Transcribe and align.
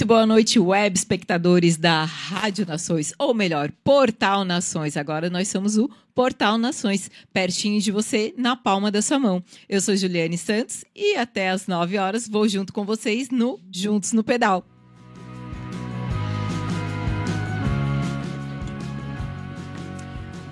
Muito 0.00 0.08
boa 0.08 0.24
noite, 0.24 0.58
web 0.58 0.96
espectadores 0.96 1.76
da 1.76 2.04
Rádio 2.04 2.64
Nações, 2.64 3.12
ou 3.18 3.34
melhor, 3.34 3.70
Portal 3.84 4.46
Nações. 4.46 4.96
Agora 4.96 5.28
nós 5.28 5.48
somos 5.48 5.76
o 5.76 5.90
Portal 6.14 6.56
Nações, 6.56 7.10
pertinho 7.34 7.78
de 7.82 7.92
você, 7.92 8.32
na 8.34 8.56
palma 8.56 8.90
da 8.90 9.02
sua 9.02 9.18
mão. 9.18 9.44
Eu 9.68 9.78
sou 9.78 9.94
Juliane 9.94 10.38
Santos 10.38 10.86
e 10.96 11.16
até 11.16 11.50
às 11.50 11.66
9 11.66 11.98
horas 11.98 12.26
vou 12.26 12.48
junto 12.48 12.72
com 12.72 12.82
vocês 12.82 13.28
no 13.28 13.60
Juntos 13.70 14.14
no 14.14 14.24
Pedal. 14.24 14.64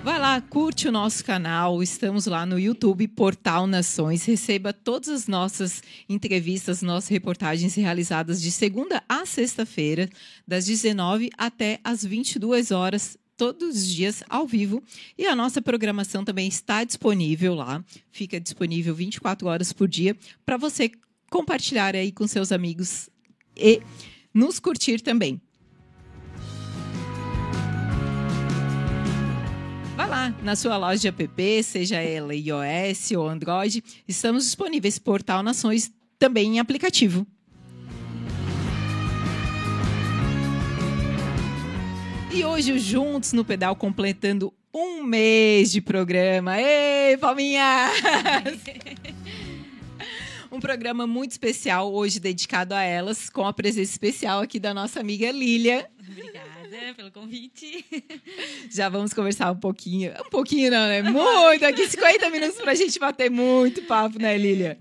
Vai 0.01 0.17
lá, 0.17 0.39
curte 0.39 0.87
o 0.87 0.91
nosso 0.93 1.25
canal. 1.25 1.83
Estamos 1.83 2.25
lá 2.25 2.45
no 2.45 2.57
YouTube 2.57 3.05
Portal 3.09 3.67
Nações. 3.67 4.23
Receba 4.23 4.71
todas 4.71 5.09
as 5.09 5.27
nossas 5.27 5.83
entrevistas, 6.07 6.81
nossas 6.81 7.09
reportagens 7.09 7.75
realizadas 7.75 8.41
de 8.41 8.49
segunda 8.49 9.03
a 9.09 9.25
sexta-feira, 9.25 10.09
das 10.47 10.65
19 10.65 11.29
até 11.37 11.81
as 11.83 12.03
22 12.03 12.71
horas 12.71 13.17
todos 13.35 13.75
os 13.75 13.87
dias 13.87 14.23
ao 14.29 14.47
vivo. 14.47 14.81
E 15.17 15.27
a 15.27 15.35
nossa 15.35 15.61
programação 15.61 16.23
também 16.23 16.47
está 16.47 16.85
disponível 16.85 17.53
lá. 17.53 17.83
Fica 18.09 18.39
disponível 18.39 18.95
24 18.95 19.47
horas 19.49 19.73
por 19.73 19.87
dia 19.87 20.15
para 20.45 20.55
você 20.55 20.91
compartilhar 21.29 21.93
aí 21.93 22.11
com 22.11 22.25
seus 22.25 22.53
amigos 22.53 23.09
e 23.55 23.81
nos 24.33 24.59
curtir 24.59 25.01
também. 25.01 25.41
Vá 29.99 30.05
lá 30.05 30.33
na 30.41 30.55
sua 30.55 30.77
loja 30.77 30.97
de 30.97 31.07
app, 31.09 31.61
seja 31.61 31.97
ela 31.97 32.33
iOS 32.33 33.11
ou 33.17 33.27
Android, 33.27 33.83
estamos 34.07 34.45
disponíveis 34.45 34.97
Portal 34.97 35.43
Nações 35.43 35.91
também 36.17 36.55
em 36.55 36.59
aplicativo. 36.61 37.27
E 42.31 42.45
hoje 42.45 42.71
o 42.71 42.79
Juntos 42.79 43.33
no 43.33 43.43
Pedal 43.43 43.75
completando 43.75 44.53
um 44.73 45.03
mês 45.03 45.69
de 45.69 45.81
programa. 45.81 46.57
Ei, 46.57 47.17
Palminha! 47.17 47.89
um 50.49 50.61
programa 50.61 51.05
muito 51.05 51.31
especial 51.31 51.93
hoje 51.93 52.21
dedicado 52.21 52.73
a 52.73 52.81
elas, 52.81 53.29
com 53.29 53.45
a 53.45 53.51
presença 53.51 53.91
especial 53.91 54.39
aqui 54.39 54.61
da 54.61 54.73
nossa 54.73 55.01
amiga 55.01 55.29
Lília. 55.29 55.89
Obrigada 56.09 56.48
pelo 56.95 57.11
convite. 57.11 57.85
Já 58.69 58.89
vamos 58.89 59.13
conversar 59.13 59.51
um 59.51 59.59
pouquinho. 59.59 60.11
Um 60.25 60.29
pouquinho 60.29 60.71
não, 60.71 60.87
né? 60.87 61.01
Muito! 61.01 61.65
Aqui 61.65 61.87
50 61.87 62.29
minutos 62.29 62.57
para 62.57 62.71
a 62.71 62.75
gente 62.75 62.97
bater 62.99 63.29
muito 63.29 63.81
papo, 63.83 64.19
né, 64.19 64.37
Lília? 64.37 64.77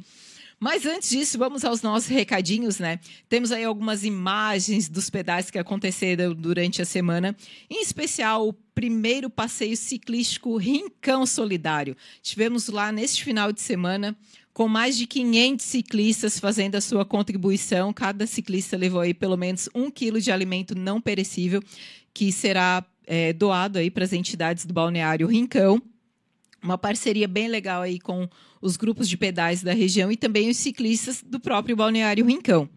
Mas 0.60 0.84
antes 0.86 1.10
disso, 1.10 1.38
vamos 1.38 1.64
aos 1.64 1.82
nossos 1.82 2.09
recadinhos, 2.09 2.81
né? 2.81 2.98
Temos 3.28 3.53
aí 3.53 3.62
algumas 3.62 4.03
imagens 4.03 4.88
dos 4.88 5.09
pedais 5.09 5.50
que 5.50 5.59
aconteceram 5.59 6.34
durante 6.34 6.82
a 6.82 6.84
semana, 6.84 7.36
em 7.70 7.81
especial 7.81 8.48
o 8.48 8.53
primeiro 8.53 9.30
passeio 9.30 9.76
ciclístico 9.76 10.56
Rincão 10.56 11.25
Solidário. 11.26 11.97
Tivemos 12.20 12.69
lá 12.69 12.91
neste 12.91 13.22
final 13.22 13.53
de 13.53 13.60
semana 13.60 14.16
com 14.58 14.66
mais 14.66 14.98
de 14.98 15.06
500 15.06 15.64
ciclistas 15.64 16.41
fazendo 16.41 16.74
a 16.74 16.80
sua 16.80 17.04
contribuição. 17.04 17.92
Cada 17.92 18.26
ciclista 18.26 18.76
levou 18.76 19.00
aí 19.00 19.14
pelo 19.14 19.36
menos 19.36 19.70
um 19.72 19.88
quilo 19.88 20.20
de 20.20 20.32
alimento 20.32 20.74
não 20.74 21.00
perecível, 21.00 21.62
que 22.12 22.32
será 22.32 22.84
é, 23.06 23.32
doado 23.32 23.78
aí 23.78 23.88
para 23.88 24.02
as 24.02 24.12
entidades 24.12 24.66
do 24.66 24.74
Balneário 24.74 25.28
Rincão. 25.28 25.80
Uma 26.60 26.76
parceria 26.76 27.28
bem 27.28 27.47
legal 27.47 27.82
aí 27.82 28.00
com 28.00 28.28
os 28.60 28.76
grupos 28.76 29.08
de 29.08 29.16
pedais 29.16 29.62
da 29.62 29.72
região 29.72 30.10
e 30.10 30.16
também 30.16 30.50
os 30.50 30.56
ciclistas 30.56 31.22
do 31.24 31.38
próprio 31.38 31.76
Balneário 31.76 32.26
Rincão. 32.26 32.68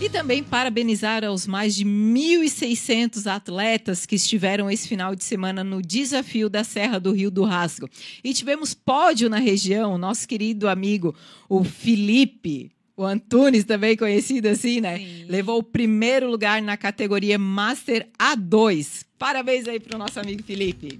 E 0.00 0.08
também 0.08 0.42
parabenizar 0.42 1.22
aos 1.26 1.46
mais 1.46 1.76
de 1.76 1.84
1.600 1.84 3.26
atletas 3.26 4.06
que 4.06 4.14
estiveram 4.14 4.70
esse 4.70 4.88
final 4.88 5.14
de 5.14 5.22
semana 5.22 5.62
no 5.62 5.82
desafio 5.82 6.48
da 6.48 6.64
Serra 6.64 6.98
do 6.98 7.12
Rio 7.12 7.30
do 7.30 7.44
Rasgo. 7.44 7.86
E 8.24 8.32
tivemos 8.32 8.72
pódio 8.72 9.28
na 9.28 9.38
região, 9.38 9.98
nosso 9.98 10.26
querido 10.26 10.70
amigo, 10.70 11.14
o 11.50 11.62
Felipe. 11.62 12.72
O 12.96 13.04
Antunes, 13.04 13.64
também 13.64 13.94
conhecido 13.94 14.48
assim, 14.48 14.80
né? 14.80 14.98
Sim. 14.98 15.24
Levou 15.28 15.58
o 15.58 15.62
primeiro 15.62 16.30
lugar 16.30 16.62
na 16.62 16.78
categoria 16.78 17.38
Master 17.38 18.08
A2. 18.18 19.04
Parabéns 19.18 19.68
aí 19.68 19.78
para 19.78 19.96
o 19.96 19.98
nosso 19.98 20.18
amigo 20.18 20.42
Felipe. 20.42 20.98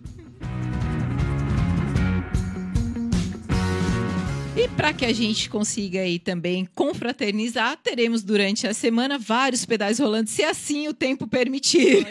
E 4.61 4.69
para 4.69 4.93
que 4.93 5.07
a 5.07 5.13
gente 5.13 5.49
consiga 5.49 6.01
aí 6.01 6.19
também 6.19 6.69
confraternizar, 6.75 7.79
teremos 7.79 8.23
durante 8.23 8.67
a 8.67 8.75
semana 8.75 9.19
vários 9.19 9.65
pedais 9.65 9.99
rolando, 9.99 10.29
se 10.29 10.45
assim 10.45 10.87
o 10.87 10.93
tempo 10.93 11.27
permitir. 11.27 12.07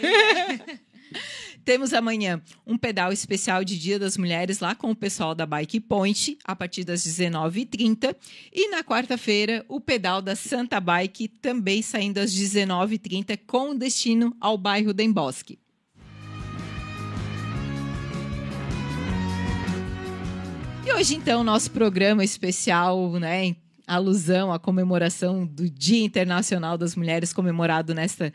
Temos 1.64 1.94
amanhã 1.94 2.42
um 2.66 2.76
pedal 2.76 3.14
especial 3.14 3.64
de 3.64 3.78
Dia 3.78 4.00
das 4.00 4.18
Mulheres 4.18 4.62
lá 4.62 4.74
com 4.74 4.90
o 4.90 4.96
pessoal 4.96 5.36
da 5.36 5.46
Bike 5.46 5.80
Point, 5.80 6.40
a 6.44 6.56
partir 6.56 6.84
das 6.84 7.06
19h30. 7.06 8.16
E 8.52 8.72
na 8.72 8.84
quarta-feira, 8.84 9.64
o 9.68 9.80
pedal 9.80 10.20
da 10.20 10.36
Santa 10.36 10.80
Bike, 10.80 11.28
também 11.28 11.84
saindo 11.84 12.18
às 12.18 12.34
19h30, 12.34 13.42
com 13.46 13.76
destino 13.76 14.36
ao 14.42 14.58
bairro 14.58 14.92
Dembosque. 14.92 15.60
E 20.90 20.94
hoje, 20.94 21.14
então, 21.14 21.44
nosso 21.44 21.70
programa 21.70 22.24
especial, 22.24 23.12
né, 23.20 23.56
alusão 23.86 24.52
à 24.52 24.58
comemoração 24.58 25.46
do 25.46 25.70
Dia 25.70 26.04
Internacional 26.04 26.80
das 26.80 26.96
Mulheres, 26.96 27.32
comemorado 27.32 27.94
nesta 27.94 28.34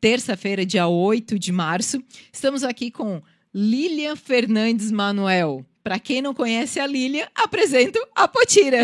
terça-feira, 0.00 0.66
dia 0.66 0.88
8 0.88 1.38
de 1.38 1.52
março. 1.52 2.02
Estamos 2.32 2.64
aqui 2.64 2.90
com 2.90 3.22
Lilian 3.54 4.16
Fernandes 4.16 4.90
Manuel. 4.90 5.64
Para 5.84 6.00
quem 6.00 6.20
não 6.20 6.34
conhece 6.34 6.80
a 6.80 6.88
Lilian, 6.88 7.28
apresento 7.36 8.00
a 8.16 8.26
Potira. 8.26 8.82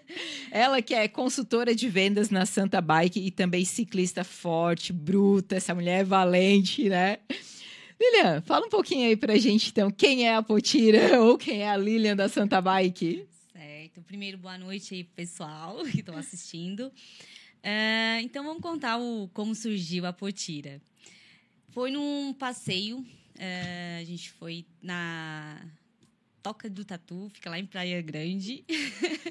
Ela 0.52 0.82
que 0.82 0.92
é 0.92 1.08
consultora 1.08 1.74
de 1.74 1.88
vendas 1.88 2.28
na 2.28 2.44
Santa 2.44 2.82
Bike 2.82 3.18
e 3.18 3.30
também 3.30 3.64
ciclista 3.64 4.24
forte, 4.24 4.92
bruta, 4.92 5.56
essa 5.56 5.74
mulher 5.74 6.00
é 6.00 6.04
valente, 6.04 6.86
né? 6.90 7.16
Lilian, 8.00 8.40
fala 8.42 8.66
um 8.66 8.70
pouquinho 8.70 9.08
aí 9.08 9.16
pra 9.16 9.36
gente, 9.36 9.70
então, 9.70 9.90
quem 9.90 10.28
é 10.28 10.34
a 10.34 10.42
Potira 10.42 11.18
ou 11.20 11.36
quem 11.36 11.62
é 11.62 11.68
a 11.68 11.76
Lilian 11.76 12.14
da 12.14 12.28
Santa 12.28 12.60
Bike? 12.60 13.26
Certo. 13.52 14.00
Primeiro, 14.02 14.38
boa 14.38 14.56
noite 14.56 14.94
aí, 14.94 15.02
pessoal 15.02 15.82
que 15.90 15.98
estão 15.98 16.16
assistindo. 16.16 16.92
Uh, 17.58 18.20
então, 18.22 18.44
vamos 18.44 18.62
contar 18.62 18.98
o, 18.98 19.28
como 19.34 19.52
surgiu 19.52 20.06
a 20.06 20.12
Potira. 20.12 20.80
Foi 21.70 21.90
num 21.90 22.32
passeio, 22.32 22.98
uh, 22.98 24.00
a 24.00 24.04
gente 24.04 24.30
foi 24.30 24.64
na 24.80 25.60
Toca 26.40 26.70
do 26.70 26.84
Tatu, 26.84 27.28
fica 27.34 27.50
lá 27.50 27.58
em 27.58 27.66
Praia 27.66 28.00
Grande. 28.00 28.64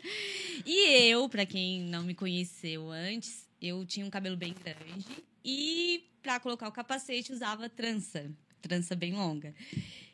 e 0.66 1.10
eu, 1.10 1.30
para 1.30 1.46
quem 1.46 1.84
não 1.84 2.04
me 2.04 2.14
conheceu 2.14 2.92
antes, 2.92 3.48
eu 3.62 3.86
tinha 3.86 4.06
um 4.06 4.10
cabelo 4.10 4.36
bem 4.36 4.54
grande 4.54 5.06
e 5.44 6.04
para 6.22 6.38
colocar 6.42 6.68
o 6.68 6.72
capacete 6.74 7.32
usava 7.32 7.70
trança 7.70 8.30
trança 8.62 8.96
bem 8.96 9.14
longa. 9.14 9.54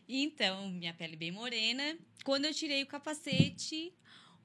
Então, 0.08 0.70
minha 0.70 0.94
pele 0.94 1.16
bem 1.16 1.32
morena. 1.32 1.98
Quando 2.24 2.46
eu 2.46 2.54
tirei 2.54 2.84
o 2.84 2.88
capacete, 2.88 3.94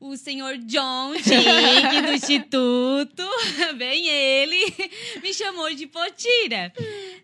o 0.00 0.16
senhor 0.16 0.58
John 0.58 1.14
Jig 1.18 2.02
do 2.06 2.12
Instituto, 2.12 3.22
bem 3.76 4.06
ele, 4.06 4.74
me 5.22 5.34
chamou 5.34 5.74
de 5.74 5.86
potira. 5.86 6.72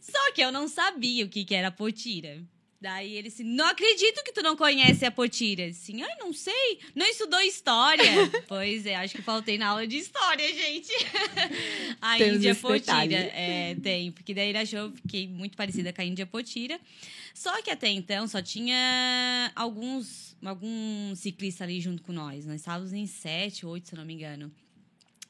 Só 0.01 0.33
que 0.33 0.43
eu 0.43 0.51
não 0.51 0.69
sabia 0.69 1.25
o 1.25 1.29
que, 1.29 1.45
que 1.45 1.55
era 1.55 1.71
potira. 1.71 2.43
Daí 2.85 3.17
ele 3.17 3.31
disse: 3.31 3.43
Não 3.43 3.65
acredito 3.65 4.23
que 4.23 4.31
tu 4.31 4.43
não 4.43 4.55
conhece 4.55 5.07
a 5.07 5.11
Potira. 5.11 5.69
Assim, 5.69 6.03
ai, 6.03 6.17
não 6.19 6.35
sei. 6.35 6.79
Não 6.95 7.07
estudou 7.07 7.41
história. 7.41 8.05
pois 8.47 8.85
é, 8.85 8.95
acho 8.97 9.15
que 9.15 9.23
faltei 9.23 9.57
na 9.57 9.69
aula 9.69 9.87
de 9.87 9.97
história, 9.97 10.47
gente. 10.47 10.93
a 11.99 12.19
Temos 12.19 12.37
Índia 12.37 12.55
Potira. 12.55 13.17
É, 13.17 13.75
tem, 13.83 14.13
porque 14.13 14.35
daí 14.35 14.51
ele 14.51 14.59
achou 14.59 14.91
que 14.91 15.01
fiquei 15.01 15.27
muito 15.27 15.57
parecida 15.57 15.95
com 15.95 16.03
a 16.03 16.05
Índia 16.05 16.27
Potira. 16.27 16.79
Só 17.33 17.63
que 17.63 17.71
até 17.71 17.89
então 17.89 18.29
só 18.29 18.43
tinha 18.43 19.51
alguns, 19.57 20.37
alguns 20.45 21.19
ciclistas 21.21 21.63
ali 21.63 21.81
junto 21.81 22.03
com 22.03 22.13
nós. 22.13 22.45
Nós 22.45 22.57
estávamos 22.57 22.93
em 22.93 23.07
sete, 23.07 23.65
oito, 23.65 23.89
se 23.89 23.97
não 23.97 24.05
me 24.05 24.13
engano. 24.13 24.53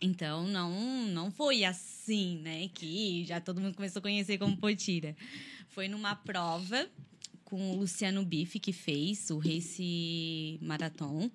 Então, 0.01 0.43
não, 0.49 0.73
não 1.07 1.31
foi 1.31 1.63
assim, 1.63 2.37
né? 2.39 2.69
Que 2.75 3.25
já 3.25 3.41
todo 3.41 3.61
mundo 3.61 3.77
começou 3.77 4.01
a 4.01 4.03
conhecer 4.03 4.39
como 4.39 4.57
Potira. 4.57 5.15
Foi 5.69 5.87
numa 5.87 6.17
prova 6.17 6.91
com 7.55 7.71
o 7.71 7.77
Luciano 7.77 8.25
Bife, 8.25 8.59
que 8.59 8.73
fez 8.73 9.31
o 9.31 9.39
Race 9.39 10.59
Marathon. 10.61 11.31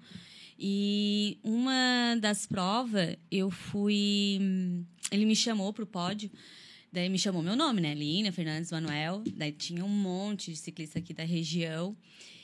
E 0.60 1.38
uma 1.42 2.18
das 2.20 2.46
provas, 2.46 3.16
eu 3.32 3.50
fui. 3.50 4.38
Ele 5.10 5.26
me 5.26 5.34
chamou 5.34 5.72
para 5.72 5.86
o 5.86 5.88
pódio. 5.88 6.30
Daí 6.92 7.08
me 7.08 7.18
chamou 7.18 7.42
meu 7.42 7.56
nome, 7.56 7.80
né? 7.80 7.94
Lina 7.94 8.34
Fernandes 8.34 8.70
Manuel. 8.70 9.24
Daí 9.34 9.54
tinha 9.54 9.86
um 9.86 9.88
monte 9.88 10.52
de 10.52 10.58
ciclista 10.58 11.00
aqui 11.00 11.14
da 11.14 11.24
região. 11.24 11.96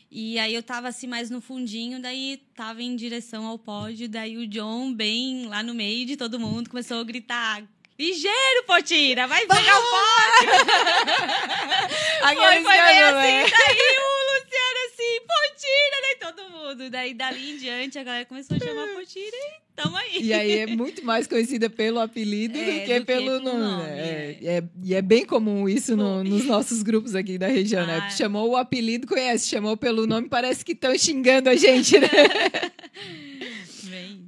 E 0.09 0.39
aí 0.39 0.55
eu 0.55 0.63
tava 0.63 0.87
assim 0.87 1.07
mais 1.07 1.29
no 1.29 1.41
fundinho, 1.41 2.01
daí 2.01 2.41
tava 2.55 2.81
em 2.81 2.95
direção 2.95 3.45
ao 3.45 3.59
pódio, 3.59 4.07
daí 4.07 4.37
o 4.37 4.47
John, 4.47 4.93
bem 4.93 5.47
lá 5.47 5.61
no 5.61 5.73
meio 5.73 6.05
de 6.05 6.15
todo 6.15 6.39
mundo, 6.39 6.69
começou 6.69 6.99
a 6.99 7.03
gritar: 7.03 7.67
Ligeiro, 7.97 8.65
Potira, 8.67 9.25
vai 9.25 9.47
pegar 9.47 9.79
o 9.79 9.83
pódio! 9.83 10.49
foi, 12.35 12.35
foi 12.35 12.63
bem 12.63 13.03
assim, 13.03 13.49
daí 13.51 13.97
o 13.97 14.01
Luciano 14.35 14.79
assim, 14.85 15.21
Potira, 15.21 15.97
né? 16.01 16.11
Todo 16.19 16.49
mundo. 16.49 16.89
Daí 16.89 17.13
dali 17.13 17.51
em 17.51 17.57
diante 17.57 17.97
a 17.97 18.03
galera 18.03 18.25
começou 18.25 18.57
a 18.57 18.59
chamar 18.59 18.89
Potira 18.89 19.37
e 19.37 19.61
tamo 19.73 19.95
aí. 19.95 20.21
E 20.21 20.33
aí 20.33 20.57
é 20.57 20.67
muito 20.67 21.05
mais 21.05 21.25
conhecida 21.25 21.69
pelo 21.69 22.01
apelido 22.01 22.57
é, 22.57 22.65
do 22.65 22.71
que 22.85 22.99
do 22.99 23.05
pelo 23.05 23.39
que 23.39 23.45
nome. 23.45 23.59
nome 23.59 23.83
né? 23.83 24.37
é, 24.41 24.57
é. 24.57 24.63
e 24.83 24.93
é 24.93 25.01
bem 25.01 25.25
comum 25.25 25.69
isso 25.69 25.95
no, 25.95 26.21
nos 26.21 26.43
nossos 26.43 26.83
grupos 26.83 27.15
aqui 27.15 27.37
da 27.37 27.47
região, 27.47 27.87
né? 27.87 27.95
ah. 27.95 28.01
né? 28.01 28.11
Chamou 28.11 28.49
o 28.49 28.57
apelido, 28.57 29.07
conhece, 29.07 29.47
chamou 29.47 29.77
pelo 29.77 30.05
nome, 30.05 30.27
parece 30.27 30.65
que 30.65 30.73
estão 30.73 30.97
xingando 30.97 31.49
a 31.49 31.55
gente, 31.55 31.97
né? 31.97 32.09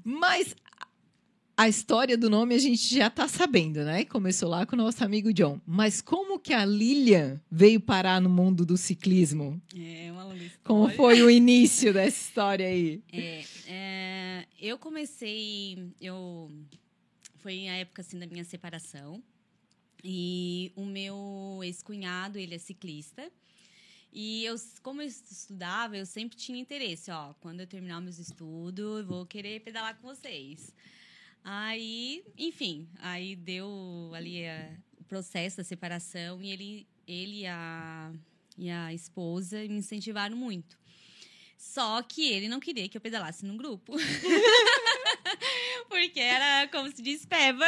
Mas 0.06 0.56
a 1.58 1.68
história 1.68 2.16
do 2.16 2.30
nome 2.30 2.54
a 2.54 2.60
gente 2.60 2.96
já 2.96 3.08
está 3.08 3.28
sabendo, 3.28 3.84
né? 3.84 4.06
Começou 4.06 4.48
lá 4.48 4.64
com 4.64 4.76
o 4.76 4.78
nosso 4.78 5.04
amigo 5.04 5.34
John. 5.34 5.60
Mas 5.66 6.04
como 6.04 6.38
que 6.40 6.54
a 6.54 6.64
Lilian 6.64 7.42
veio 7.50 7.82
parar 7.82 8.22
no 8.22 8.30
mundo 8.30 8.64
do 8.64 8.78
ciclismo? 8.78 9.60
É 9.76 10.12
uma 10.12 10.24
longa 10.24 10.36
história. 10.36 10.60
Como 10.64 10.88
foi 10.92 11.24
o 11.24 11.32
início 11.32 11.92
dessa 11.92 12.16
história 12.16 12.68
aí? 12.68 13.02
É, 13.12 13.44
é, 13.68 14.48
eu 14.62 14.78
comecei, 14.78 15.92
eu 16.00 16.52
foi 17.38 17.68
a 17.68 17.78
época 17.78 18.04
assim 18.04 18.20
da 18.20 18.28
minha 18.28 18.44
separação 18.44 19.24
e 20.04 20.72
o 20.76 20.86
meu 20.86 21.60
ex-cunhado 21.64 22.38
ele 22.38 22.54
é 22.54 22.60
ciclista. 22.60 23.32
E 24.14 24.46
eu, 24.46 24.56
como 24.84 25.02
eu 25.02 25.08
estudava, 25.08 25.98
eu 25.98 26.06
sempre 26.06 26.38
tinha 26.38 26.60
interesse, 26.60 27.10
ó, 27.10 27.34
quando 27.40 27.62
eu 27.62 27.68
terminar 27.68 28.00
meus 28.00 28.20
estudos, 28.20 29.00
eu 29.00 29.06
vou 29.06 29.26
querer 29.26 29.60
pedalar 29.62 29.98
com 29.98 30.08
vocês. 30.08 30.72
Aí, 31.50 32.26
enfim, 32.38 32.90
aí 33.00 33.34
deu 33.34 34.12
ali 34.14 34.46
a, 34.46 34.70
o 35.00 35.04
processo 35.06 35.56
da 35.56 35.64
separação 35.64 36.42
e 36.42 36.52
ele, 36.52 36.88
ele 37.08 37.48
a, 37.48 38.12
e 38.58 38.70
a 38.70 38.94
esposa 38.94 39.58
me 39.60 39.78
incentivaram 39.78 40.36
muito. 40.36 40.78
Só 41.58 42.02
que 42.02 42.30
ele 42.30 42.50
não 42.50 42.60
queria 42.60 42.90
que 42.90 42.98
eu 42.98 43.02
pedalasse 43.02 43.46
num 43.46 43.56
grupo. 43.56 43.94
Porque 45.90 46.20
era, 46.20 46.68
como 46.68 46.90
se 46.90 47.02
diz, 47.02 47.26
peba. 47.26 47.66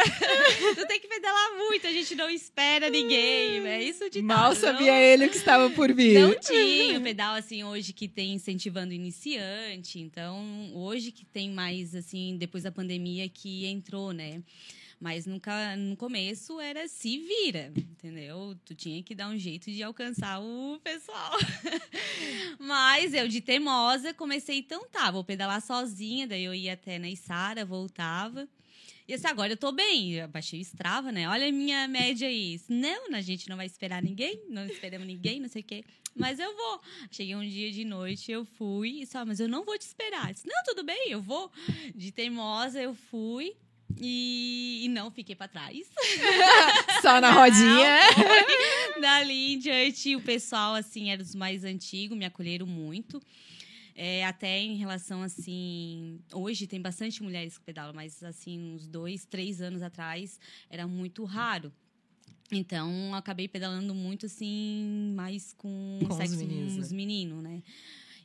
tu 0.75 0.85
tem 0.87 0.99
que 0.99 1.07
pedalar 1.07 1.57
muito, 1.57 1.87
a 1.87 1.91
gente 1.91 2.15
não 2.15 2.29
espera 2.29 2.89
ninguém. 2.89 3.65
É 3.67 3.83
isso 3.83 4.09
de 4.09 4.21
Mal 4.21 4.55
sabia 4.55 4.91
não... 4.91 4.99
ele 4.99 5.25
o 5.25 5.29
que 5.29 5.37
estava 5.37 5.69
por 5.69 5.93
vir. 5.93 6.19
Não 6.19 6.35
tinha 6.39 6.99
o 6.99 7.01
pedal, 7.01 7.35
assim, 7.35 7.63
hoje 7.63 7.93
que 7.93 8.07
tem 8.07 8.33
incentivando 8.33 8.93
iniciante. 8.93 9.99
Então, 9.99 10.71
hoje 10.73 11.11
que 11.11 11.25
tem 11.25 11.49
mais, 11.49 11.95
assim, 11.95 12.37
depois 12.37 12.63
da 12.63 12.71
pandemia 12.71 13.27
que 13.29 13.65
entrou, 13.65 14.11
né? 14.11 14.41
Mas 14.99 15.25
nunca, 15.25 15.77
no 15.77 15.95
começo 15.95 16.59
era 16.59 16.85
se 16.89 17.17
vira, 17.19 17.71
entendeu? 17.77 18.53
Tu 18.65 18.75
tinha 18.75 19.01
que 19.01 19.15
dar 19.15 19.29
um 19.29 19.37
jeito 19.37 19.71
de 19.71 19.81
alcançar 19.81 20.41
o 20.41 20.77
pessoal. 20.83 21.31
Mas 22.59 23.13
eu, 23.13 23.25
de 23.27 23.39
teimosa, 23.39 24.13
comecei, 24.13 24.57
então 24.57 24.85
tá, 24.89 25.09
vou 25.09 25.23
pedalar 25.23 25.61
sozinha. 25.61 26.27
Daí 26.27 26.43
eu 26.43 26.53
ia 26.53 26.73
até 26.73 26.99
na 26.99 27.09
Isara, 27.09 27.63
voltava. 27.63 28.45
E 29.07 29.13
assim, 29.13 29.27
agora 29.27 29.53
eu 29.53 29.57
tô 29.57 29.71
bem. 29.71 30.15
Eu 30.15 30.27
baixei 30.27 30.59
o 30.59 30.61
Strava, 30.61 31.13
né? 31.13 31.29
Olha 31.29 31.47
a 31.47 31.51
minha 31.51 31.87
média 31.87 32.27
aí. 32.27 32.59
Não, 32.67 33.15
a 33.15 33.21
gente 33.21 33.47
não 33.47 33.55
vai 33.55 33.65
esperar 33.67 34.03
ninguém, 34.03 34.43
não 34.49 34.65
esperamos 34.65 35.07
ninguém, 35.07 35.39
não 35.39 35.47
sei 35.47 35.61
o 35.61 35.65
quê. 35.65 35.83
Mas 36.13 36.39
eu 36.39 36.53
vou. 36.53 36.81
Cheguei 37.09 37.35
um 37.37 37.47
dia 37.47 37.71
de 37.71 37.85
noite, 37.85 38.29
eu 38.29 38.43
fui 38.43 39.01
e 39.01 39.07
só, 39.07 39.25
mas 39.25 39.39
eu 39.39 39.47
não 39.47 39.63
vou 39.63 39.77
te 39.77 39.83
esperar. 39.83 40.33
Disse, 40.33 40.45
não, 40.45 40.61
tudo 40.65 40.83
bem, 40.83 41.09
eu 41.09 41.21
vou. 41.21 41.49
De 41.95 42.11
teimosa, 42.11 42.81
eu 42.81 42.93
fui. 42.93 43.55
E, 43.97 44.81
e 44.83 44.89
não 44.89 45.09
fiquei 45.11 45.35
para 45.35 45.47
trás. 45.47 45.87
Só 47.01 47.19
na 47.19 47.31
rodinha. 47.31 47.99
Não, 48.95 49.01
Dali 49.01 49.53
em 49.53 49.59
diante, 49.59 50.15
o 50.15 50.21
pessoal, 50.21 50.75
assim, 50.75 51.09
era 51.09 51.21
dos 51.21 51.35
mais 51.35 51.63
antigos, 51.63 52.17
me 52.17 52.25
acolheram 52.25 52.67
muito. 52.67 53.21
É, 53.95 54.25
até 54.25 54.59
em 54.59 54.75
relação, 54.75 55.21
assim... 55.21 56.19
Hoje 56.33 56.67
tem 56.67 56.81
bastante 56.81 57.21
mulheres 57.21 57.57
que 57.57 57.65
pedalam, 57.65 57.93
mas, 57.93 58.23
assim, 58.23 58.73
uns 58.73 58.87
dois, 58.87 59.25
três 59.25 59.61
anos 59.61 59.81
atrás, 59.81 60.39
era 60.69 60.87
muito 60.87 61.25
raro. 61.25 61.71
Então, 62.51 63.13
acabei 63.13 63.47
pedalando 63.47 63.93
muito, 63.93 64.25
assim, 64.25 65.13
mais 65.15 65.53
com, 65.53 65.99
com 66.07 66.15
sexo, 66.15 66.35
os 66.35 66.41
meninos, 66.41 66.91
né? 66.91 66.95
meninos, 66.95 67.43
né? 67.43 67.61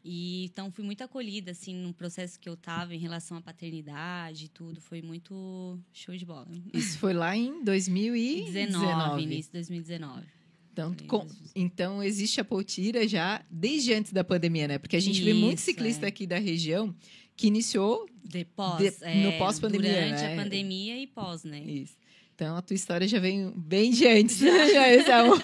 E 0.05 0.45
então 0.45 0.71
fui 0.71 0.85
muito 0.85 1.03
acolhida 1.03 1.53
assim 1.53 1.75
no 1.75 1.95
processo 1.95 2.39
que 2.39 2.47
eu 2.47 2.55
estava 2.55 2.95
em 2.95 2.99
relação 2.99 3.39
à 3.39 3.41
paternidade 3.41 4.45
e 4.45 4.49
tudo, 4.49 4.81
foi 4.81 5.01
muito 5.01 5.79
show 5.95 6.15
de 6.15 6.27
bola. 6.27 6.47
Isso 6.75 6.99
foi 6.99 7.15
lá 7.15 7.35
em 7.35 7.65
2019, 7.65 9.23
início 9.23 9.45
de 9.45 9.53
2019. 9.53 10.27
Então, 10.73 10.95
com, 11.07 11.27
então 11.55 12.03
existe 12.03 12.41
a 12.41 12.45
Potira 12.45 13.07
já 13.07 13.43
desde 13.49 13.95
antes 13.95 14.13
da 14.13 14.25
pandemia, 14.25 14.67
né? 14.67 14.79
Porque 14.79 14.97
a 14.97 15.01
gente 15.01 15.17
Isso, 15.17 15.25
vê 15.25 15.33
muito 15.33 15.61
ciclista 15.61 16.05
é. 16.05 16.09
aqui 16.09 16.27
da 16.27 16.39
região 16.39 16.95
que 17.37 17.47
iniciou 17.47 18.07
Depois, 18.25 18.79
de, 18.79 19.05
é, 19.05 19.23
no 19.23 19.39
pós-pandemia. 19.39 19.93
Durante 19.93 20.23
né? 20.23 20.35
a 20.35 20.43
pandemia 20.43 20.99
e 20.99 21.07
pós, 21.07 21.45
né? 21.45 21.61
Isso. 21.61 21.97
Então 22.35 22.57
a 22.57 22.63
tua 22.63 22.75
história 22.75 23.07
já 23.07 23.21
vem 23.21 23.53
bem 23.57 23.93
de 23.93 24.09
antes, 24.09 24.41
né? 24.41 24.73
Já 24.73 24.89
esse 24.93 25.11
amor. 25.11 25.41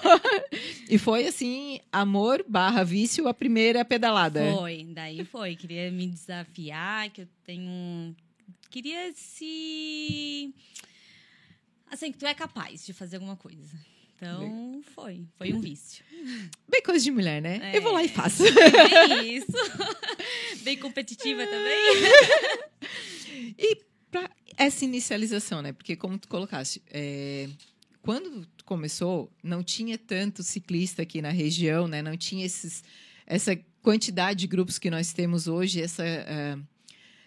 E 0.89 0.99
foi 0.99 1.27
assim, 1.27 1.81
amor 1.93 2.45
barra 2.49 2.83
vício 2.83 3.29
a 3.29 3.35
primeira 3.35 3.85
pedalada. 3.85 4.41
Foi, 4.57 4.85
daí 4.91 5.25
foi. 5.25 5.55
Queria 5.55 5.91
me 5.93 6.09
desafiar, 6.09 7.09
que 7.11 7.23
eu 7.23 7.29
tenho. 7.45 8.15
Queria 8.69 9.13
se. 9.15 10.53
Assim, 11.89 12.11
que 12.11 12.19
tu 12.19 12.27
é 12.27 12.35
capaz 12.35 12.85
de 12.85 12.93
fazer 12.93 13.17
alguma 13.17 13.37
coisa. 13.37 13.77
Então, 14.17 14.83
foi. 14.95 15.25
Foi 15.39 15.53
um 15.53 15.61
vício. 15.61 16.05
Bem 16.69 16.83
coisa 16.83 17.03
de 17.03 17.11
mulher, 17.11 17.41
né? 17.41 17.73
É. 17.73 17.79
Eu 17.79 17.83
vou 17.83 17.93
lá 17.93 18.03
e 18.03 18.09
faço. 18.09 18.43
Bem 18.43 19.37
isso. 19.37 19.53
Bem 20.63 20.77
competitiva 20.77 21.47
também. 21.47 21.81
E 23.59 23.77
para 24.11 24.31
essa 24.57 24.85
inicialização, 24.85 25.63
né? 25.63 25.73
Porque 25.73 25.97
como 25.97 26.19
tu 26.19 26.29
colocaste, 26.29 26.83
é, 26.91 27.49
quando 28.03 28.47
começou, 28.65 29.31
não 29.43 29.63
tinha 29.63 29.97
tanto 29.99 30.43
ciclista 30.43 31.03
aqui 31.03 31.21
na 31.23 31.31
região, 31.31 31.87
né? 31.89 32.03
Não 32.03 32.17
tinha 32.17 32.45
esses, 32.47 32.83
essa 33.27 33.57
quantidade 33.83 34.41
de 34.41 34.47
grupos 34.47 34.79
que 34.79 34.91
nós 34.91 35.13
temos 35.13 35.47
hoje, 35.49 35.81
essa, 35.83 36.03
ah, 36.05 36.59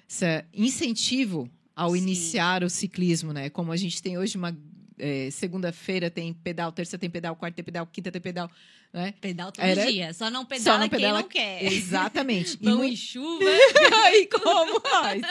essa 0.10 0.46
incentivo 0.54 1.50
ao 1.76 1.92
Sim. 1.92 1.98
iniciar 1.98 2.64
o 2.64 2.70
ciclismo, 2.70 3.34
né? 3.34 3.50
Como 3.50 3.72
a 3.72 3.78
gente 3.78 4.02
tem 4.02 4.18
hoje 4.18 4.38
uma 4.38 4.56
é, 5.00 5.30
segunda-feira 5.32 6.10
tem 6.12 6.32
pedal, 6.34 6.72
terça 6.72 6.98
tem 7.00 7.10
pedal, 7.10 7.36
quarta 7.36 7.56
tem 7.56 7.66
pedal, 7.66 7.86
quinta 7.88 8.12
tem 8.12 8.22
pedal, 8.22 8.50
né? 8.94 9.12
Pedal 9.20 9.52
todo 9.52 9.66
Era- 9.66 9.92
dia. 9.92 10.14
Só 10.14 10.30
não 10.30 10.46
pedala, 10.46 10.78
Só 10.78 10.80
não 10.84 10.88
pedala- 10.90 11.24
quem 11.24 11.24
não 11.24 11.30
quer. 11.30 11.74
Exatamente. 11.74 12.58
E 12.62 12.66
Vão 12.66 12.78
mu- 12.78 12.84
em 12.84 12.96
chuva. 12.96 13.44
Ai, 14.06 14.28
como? 14.28 14.82
Ai. 15.04 15.22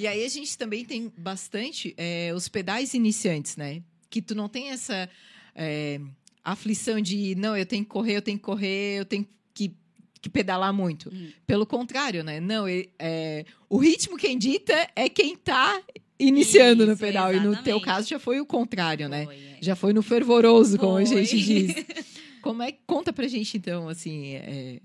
E 0.00 0.06
aí 0.06 0.24
a 0.24 0.28
gente 0.28 0.56
também 0.56 0.82
tem 0.82 1.12
bastante 1.14 1.92
é, 1.94 2.32
os 2.34 2.48
pedais 2.48 2.94
iniciantes, 2.94 3.58
né? 3.58 3.82
Que 4.08 4.22
tu 4.22 4.34
não 4.34 4.48
tem 4.48 4.70
essa 4.70 5.10
é, 5.54 6.00
aflição 6.42 7.02
de 7.02 7.34
não, 7.34 7.54
eu 7.54 7.66
tenho 7.66 7.84
que 7.84 7.90
correr, 7.90 8.16
eu 8.16 8.22
tenho 8.22 8.38
que 8.38 8.42
correr, 8.42 8.98
eu 8.98 9.04
tenho 9.04 9.28
que, 9.52 9.74
que 10.22 10.30
pedalar 10.30 10.72
muito. 10.72 11.10
Hum. 11.12 11.28
Pelo 11.46 11.66
contrário, 11.66 12.24
né? 12.24 12.40
Não, 12.40 12.64
é, 12.66 13.44
o 13.68 13.76
ritmo 13.76 14.16
quem 14.16 14.38
dita 14.38 14.88
é 14.96 15.06
quem 15.06 15.36
tá 15.36 15.82
iniciando 16.18 16.86
no 16.86 16.92
Isso, 16.92 17.00
pedal. 17.02 17.34
E 17.34 17.36
no 17.36 17.42
teu 17.42 17.50
exatamente. 17.50 17.84
caso 17.84 18.08
já 18.08 18.18
foi 18.18 18.40
o 18.40 18.46
contrário, 18.46 19.06
né? 19.06 19.26
Foi, 19.26 19.34
é. 19.36 19.58
Já 19.60 19.76
foi 19.76 19.92
no 19.92 20.02
fervoroso, 20.02 20.78
como 20.78 20.96
a 20.96 21.04
Foi. 21.04 21.26
gente 21.26 21.44
diz. 21.44 21.74
Como 22.40 22.62
é 22.62 22.72
conta 22.72 23.12
pra 23.12 23.28
gente 23.28 23.58
então, 23.58 23.86
assim, 23.86 24.32
é, 24.36 24.80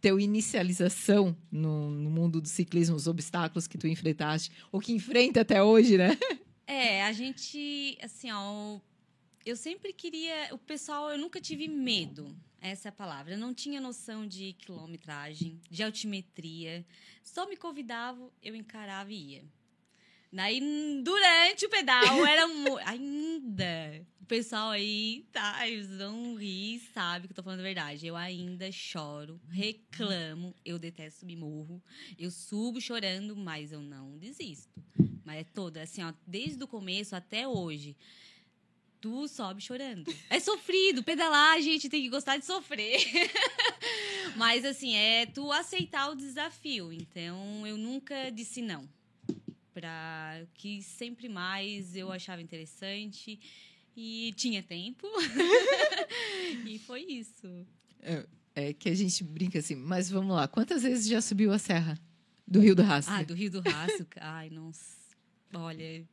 teu 0.00 0.20
inicialização 0.20 1.36
no, 1.50 1.90
no 1.90 2.10
mundo 2.10 2.40
do 2.40 2.48
ciclismo, 2.48 2.96
os 2.96 3.06
obstáculos 3.06 3.66
que 3.66 3.78
tu 3.78 3.86
enfrentaste, 3.86 4.52
ou 4.70 4.80
que 4.80 4.92
enfrenta 4.92 5.40
até 5.40 5.62
hoje, 5.62 5.96
né? 5.96 6.16
É, 6.66 7.04
a 7.04 7.12
gente, 7.12 7.98
assim, 8.02 8.30
ó, 8.32 8.80
eu 9.44 9.56
sempre 9.56 9.92
queria, 9.92 10.48
o 10.52 10.58
pessoal, 10.58 11.10
eu 11.10 11.18
nunca 11.18 11.40
tive 11.40 11.68
medo, 11.68 12.34
essa 12.64 12.88
é 12.88 12.90
a 12.90 12.92
palavra. 12.92 13.34
Eu 13.34 13.38
não 13.38 13.52
tinha 13.52 13.78
noção 13.78 14.26
de 14.26 14.54
quilometragem, 14.54 15.60
de 15.70 15.82
altimetria. 15.82 16.86
Só 17.22 17.46
me 17.46 17.58
convidavam, 17.58 18.32
eu 18.42 18.54
encarava 18.56 19.12
e 19.12 19.32
ia. 19.32 19.44
Daí, 20.34 20.60
durante 21.04 21.64
o 21.64 21.70
pedal, 21.70 22.26
era 22.26 22.42
ainda. 22.90 24.04
O 24.20 24.26
pessoal 24.26 24.70
aí, 24.70 25.24
tá, 25.30 25.68
eles 25.68 25.88
vão 25.96 26.34
rir, 26.34 26.80
sabe 26.92 27.28
que 27.28 27.32
eu 27.32 27.36
tô 27.36 27.42
falando 27.44 27.60
a 27.60 27.62
verdade. 27.62 28.04
Eu 28.04 28.16
ainda 28.16 28.72
choro, 28.72 29.40
reclamo, 29.48 30.52
eu 30.64 30.76
detesto 30.76 31.20
subir 31.20 31.36
morro. 31.36 31.80
Eu 32.18 32.32
subo 32.32 32.80
chorando, 32.80 33.36
mas 33.36 33.70
eu 33.70 33.80
não 33.80 34.18
desisto. 34.18 34.82
Mas 35.24 35.38
é 35.38 35.44
toda, 35.44 35.82
assim, 35.82 36.02
ó, 36.02 36.12
desde 36.26 36.64
o 36.64 36.66
começo 36.66 37.14
até 37.14 37.46
hoje. 37.46 37.96
Tu 39.00 39.28
sobe 39.28 39.60
chorando. 39.60 40.12
É 40.28 40.40
sofrido, 40.40 41.04
pedalar, 41.04 41.60
gente 41.60 41.88
tem 41.88 42.02
que 42.02 42.08
gostar 42.08 42.38
de 42.38 42.44
sofrer. 42.44 42.98
Mas, 44.34 44.64
assim, 44.64 44.96
é 44.96 45.26
tu 45.26 45.52
aceitar 45.52 46.10
o 46.10 46.16
desafio. 46.16 46.92
Então, 46.92 47.64
eu 47.66 47.76
nunca 47.76 48.30
disse 48.30 48.60
não. 48.60 48.88
Pra 49.74 50.46
que 50.54 50.80
sempre 50.82 51.28
mais 51.28 51.96
eu 51.96 52.10
achava 52.12 52.40
interessante 52.40 53.40
e 53.96 54.32
tinha 54.36 54.62
tempo. 54.62 55.06
e 56.64 56.78
foi 56.78 57.02
isso. 57.02 57.66
É 58.54 58.72
que 58.72 58.88
a 58.88 58.94
gente 58.94 59.24
brinca 59.24 59.58
assim, 59.58 59.74
mas 59.74 60.08
vamos 60.08 60.34
lá, 60.34 60.46
quantas 60.46 60.84
vezes 60.84 61.08
já 61.08 61.20
subiu 61.20 61.52
a 61.52 61.58
serra 61.58 61.98
do 62.46 62.60
Rio 62.60 62.76
do 62.76 62.82
Rastro? 62.82 63.14
Ah, 63.14 63.22
do 63.24 63.34
Rio 63.34 63.50
do 63.50 63.60
Rastro. 63.60 64.06
Ai, 64.20 64.48
nossa. 64.48 64.94
Olha, 65.52 66.06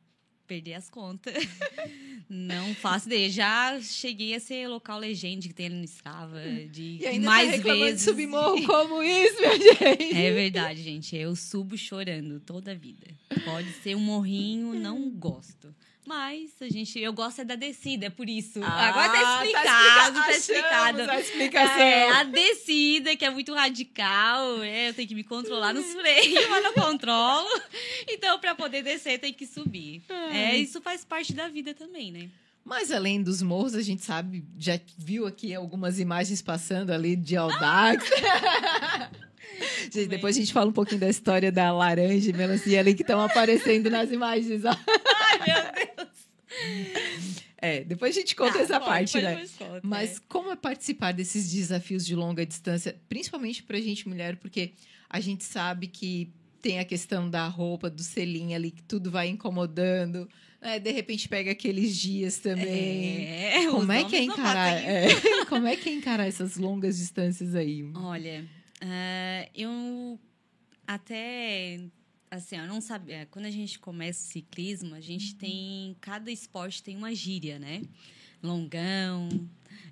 perdi 0.46 0.74
as 0.74 0.88
contas. 0.88 1.34
Não 2.28 2.74
faço 2.74 3.06
ideia. 3.08 3.30
Já 3.30 3.80
cheguei 3.80 4.34
a 4.34 4.40
ser 4.40 4.68
local 4.68 4.98
legend 4.98 5.46
que 5.48 5.54
tem 5.54 5.66
ali 5.66 5.76
no 5.76 5.84
Strava. 5.84 6.40
De 6.70 6.98
e 7.00 7.06
ainda 7.06 7.26
mais 7.26 7.62
tá 7.62 7.74
vezes. 7.74 7.96
de 7.96 8.10
subir 8.10 8.26
morro 8.26 8.62
como 8.66 9.02
isso, 9.02 9.36
minha 9.40 9.58
gente? 9.58 10.16
É 10.16 10.32
verdade, 10.32 10.82
gente. 10.82 11.16
Eu 11.16 11.36
subo 11.36 11.76
chorando 11.76 12.40
toda 12.40 12.72
a 12.72 12.74
vida. 12.74 13.06
Pode 13.44 13.70
ser 13.82 13.94
um 13.96 14.00
morrinho, 14.00 14.74
não 14.74 15.10
gosto. 15.10 15.74
Mas 16.04 16.50
a 16.60 16.68
gente, 16.68 16.98
eu 16.98 17.12
gosto 17.12 17.42
é 17.42 17.44
da 17.44 17.54
descida, 17.54 18.06
é 18.06 18.10
por 18.10 18.28
isso. 18.28 18.62
Agora 18.62 19.08
tá 19.08 19.44
explicado, 19.44 20.14
tá 20.14 20.32
explicado. 20.32 21.02
Achamos 21.02 21.08
a 21.08 21.20
explicação. 21.20 21.80
É, 21.80 22.10
a 22.10 22.24
descida, 22.24 23.16
que 23.16 23.24
é 23.24 23.30
muito 23.30 23.54
radical, 23.54 24.62
é, 24.62 24.88
eu 24.88 24.94
tenho 24.94 25.06
que 25.06 25.14
me 25.14 25.22
controlar 25.22 25.72
nos 25.72 25.92
freios, 25.94 26.48
mas 26.48 26.64
não 26.64 26.72
controlo. 26.72 27.48
Então, 28.08 28.38
pra 28.40 28.54
poder 28.54 28.82
descer, 28.82 29.18
tem 29.20 29.32
que 29.32 29.46
subir. 29.46 30.02
É, 30.32 30.56
isso 30.56 30.80
faz 30.80 31.04
parte 31.04 31.32
da 31.32 31.48
vida 31.48 31.72
também, 31.72 32.10
né? 32.10 32.28
Mas 32.64 32.90
além 32.92 33.22
dos 33.22 33.42
morros, 33.42 33.74
a 33.74 33.82
gente 33.82 34.02
sabe, 34.02 34.44
já 34.58 34.78
viu 34.96 35.26
aqui 35.26 35.54
algumas 35.54 35.98
imagens 35.98 36.42
passando 36.42 36.90
ali 36.90 37.16
de 37.16 37.36
Audax. 37.36 38.08
gente, 39.92 40.06
depois 40.06 40.36
a 40.36 40.40
gente 40.40 40.52
fala 40.52 40.70
um 40.70 40.72
pouquinho 40.72 41.00
da 41.00 41.08
história 41.08 41.50
da 41.50 41.72
laranja 41.72 42.30
e 42.30 42.32
melancia 42.32 42.78
ali 42.78 42.94
que 42.94 43.02
estão 43.02 43.20
aparecendo 43.20 43.90
nas 43.90 44.10
imagens. 44.10 44.64
Ai, 44.64 44.76
meu 45.46 45.72
Deus. 45.74 45.91
É, 47.64 47.84
depois 47.84 48.16
a 48.16 48.20
gente 48.20 48.34
conta 48.34 48.58
Ah, 48.58 48.62
essa 48.62 48.80
pode, 48.80 48.90
parte, 49.12 49.20
né? 49.20 49.46
conta, 49.56 49.80
Mas 49.84 50.16
é. 50.16 50.20
como 50.28 50.50
é 50.50 50.56
participar 50.56 51.12
desses 51.12 51.50
desafios 51.50 52.04
de 52.04 52.14
longa 52.16 52.44
distância, 52.44 52.96
principalmente 53.08 53.62
pra 53.62 53.78
gente 53.80 54.08
mulher, 54.08 54.36
porque 54.36 54.72
a 55.08 55.20
gente 55.20 55.44
sabe 55.44 55.86
que 55.86 56.32
tem 56.60 56.78
a 56.80 56.84
questão 56.84 57.28
da 57.30 57.46
roupa, 57.46 57.88
do 57.88 58.02
selinho 58.02 58.54
ali, 58.56 58.70
que 58.72 58.82
tudo 58.82 59.10
vai 59.10 59.28
incomodando. 59.28 60.28
né? 60.60 60.78
De 60.80 60.90
repente 60.90 61.28
pega 61.28 61.52
aqueles 61.52 61.96
dias 61.96 62.38
também. 62.38 63.26
É, 63.26 63.66
Como 63.70 63.92
é 63.92 64.04
que 64.04 64.16
é 64.16 64.22
encarar? 64.24 64.72
é, 64.82 65.08
como 65.48 65.66
é 65.66 65.76
que 65.76 65.88
é 65.88 65.92
encarar 65.92 66.26
essas 66.26 66.56
longas 66.56 66.98
distâncias 66.98 67.54
aí? 67.54 67.88
Olha, 67.94 68.44
ah, 68.80 69.48
eu 69.54 70.18
até 70.86 71.80
assim, 72.32 72.56
eu 72.56 72.66
não 72.66 72.80
sabia. 72.80 73.26
Quando 73.30 73.44
a 73.44 73.50
gente 73.50 73.78
começa 73.78 74.24
o 74.24 74.32
ciclismo, 74.32 74.94
a 74.94 75.00
gente 75.00 75.34
tem 75.34 75.94
cada 76.00 76.30
esporte 76.30 76.82
tem 76.82 76.96
uma 76.96 77.14
gíria, 77.14 77.58
né? 77.58 77.82
Longão, 78.42 79.28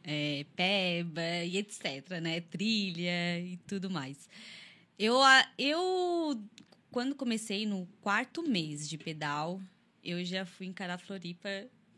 é, 0.02 0.46
peba 0.56 1.44
e 1.44 1.58
etc, 1.58 2.18
né? 2.22 2.40
Trilha 2.40 3.38
e 3.40 3.58
tudo 3.66 3.90
mais. 3.90 4.26
Eu, 4.98 5.18
eu 5.58 6.42
quando 6.90 7.14
comecei 7.14 7.66
no 7.66 7.86
quarto 8.00 8.42
mês 8.42 8.88
de 8.88 8.96
pedal, 8.96 9.60
eu 10.02 10.24
já 10.24 10.46
fui 10.46 10.66
encarar 10.66 10.96
Floripa 10.96 11.48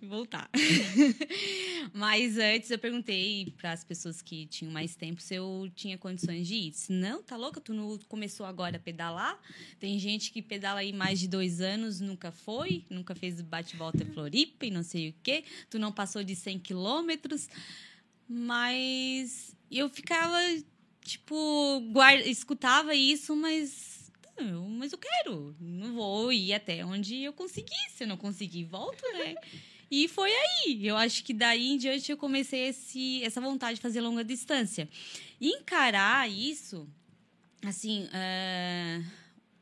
voltar. 0.06 0.48
Mas 1.92 2.36
antes 2.36 2.70
eu 2.70 2.78
perguntei 2.78 3.52
para 3.56 3.72
as 3.72 3.84
pessoas 3.84 4.20
que 4.20 4.46
tinham 4.46 4.72
mais 4.72 4.94
tempo 4.94 5.20
se 5.20 5.34
eu 5.34 5.70
tinha 5.74 5.96
condições 5.98 6.46
de 6.46 6.54
ir. 6.54 6.70
Disse, 6.70 6.92
não, 6.92 7.22
tá 7.22 7.36
louca? 7.36 7.60
Tu 7.60 7.72
não 7.72 7.98
começou 8.08 8.46
agora 8.46 8.76
a 8.76 8.80
pedalar? 8.80 9.38
Tem 9.78 9.98
gente 9.98 10.30
que 10.30 10.42
pedala 10.42 10.80
aí 10.80 10.92
mais 10.92 11.20
de 11.20 11.28
dois 11.28 11.60
anos, 11.60 12.00
nunca 12.00 12.30
foi, 12.30 12.84
nunca 12.90 13.14
fez 13.14 13.40
bate-volta 13.40 14.04
Floripa 14.06 14.66
e 14.66 14.70
não 14.70 14.82
sei 14.82 15.10
o 15.10 15.14
quê. 15.22 15.44
Tu 15.70 15.78
não 15.78 15.92
passou 15.92 16.22
de 16.22 16.34
100 16.34 16.58
quilômetros. 16.58 17.48
Mas 18.28 19.54
eu 19.70 19.88
ficava, 19.88 20.38
tipo, 21.02 21.80
guarda, 21.92 22.26
escutava 22.26 22.94
isso, 22.94 23.36
mas 23.36 24.10
não, 24.40 24.68
mas 24.68 24.92
eu 24.92 24.98
quero. 24.98 25.54
Não 25.60 25.94
vou 25.94 26.32
ir 26.32 26.54
até 26.54 26.84
onde 26.84 27.22
eu 27.22 27.32
conseguir. 27.32 27.90
Se 27.90 28.04
eu 28.04 28.08
não 28.08 28.16
conseguir, 28.16 28.64
volto, 28.64 29.02
né? 29.12 29.34
E 29.94 30.08
foi 30.08 30.30
aí. 30.32 30.86
Eu 30.86 30.96
acho 30.96 31.22
que 31.22 31.34
daí 31.34 31.68
em 31.68 31.76
diante 31.76 32.10
eu 32.10 32.16
comecei 32.16 32.68
esse, 32.68 33.22
essa 33.22 33.42
vontade 33.42 33.74
de 33.74 33.82
fazer 33.82 34.00
longa 34.00 34.24
distância. 34.24 34.88
E 35.38 35.50
encarar 35.50 36.30
isso, 36.30 36.88
assim, 37.62 38.08
é, 38.10 39.02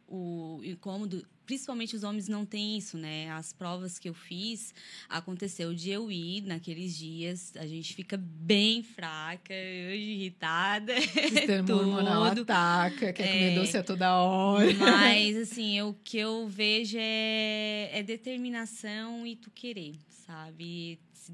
o 0.06 0.60
incômodo, 0.62 1.26
principalmente 1.50 1.96
os 1.96 2.04
homens 2.04 2.28
não 2.28 2.46
têm 2.46 2.78
isso, 2.78 2.96
né? 2.96 3.28
As 3.32 3.52
provas 3.52 3.98
que 3.98 4.08
eu 4.08 4.14
fiz, 4.14 4.72
aconteceu 5.08 5.74
de 5.74 5.90
eu 5.90 6.08
ir 6.08 6.42
naqueles 6.42 6.96
dias, 6.96 7.52
a 7.56 7.66
gente 7.66 7.92
fica 7.92 8.16
bem 8.16 8.84
fraca, 8.84 9.52
irritada, 9.52 10.94
Sistema 11.02 11.74
hormonal 11.74 12.22
ataca, 12.22 13.12
quer 13.12 13.26
comer 13.26 13.50
É. 13.50 13.54
doce 13.56 13.76
a 13.76 13.82
toda 13.82 14.14
hora. 14.14 14.72
Mas, 14.74 15.36
assim, 15.42 15.82
o 15.82 15.92
que 16.04 16.18
eu 16.18 16.46
vejo 16.46 16.96
é, 17.00 17.90
é 17.94 18.00
determinação 18.04 19.26
e 19.26 19.34
tu 19.34 19.50
querer, 19.50 19.96
sabe? 20.24 21.00
Se, 21.12 21.32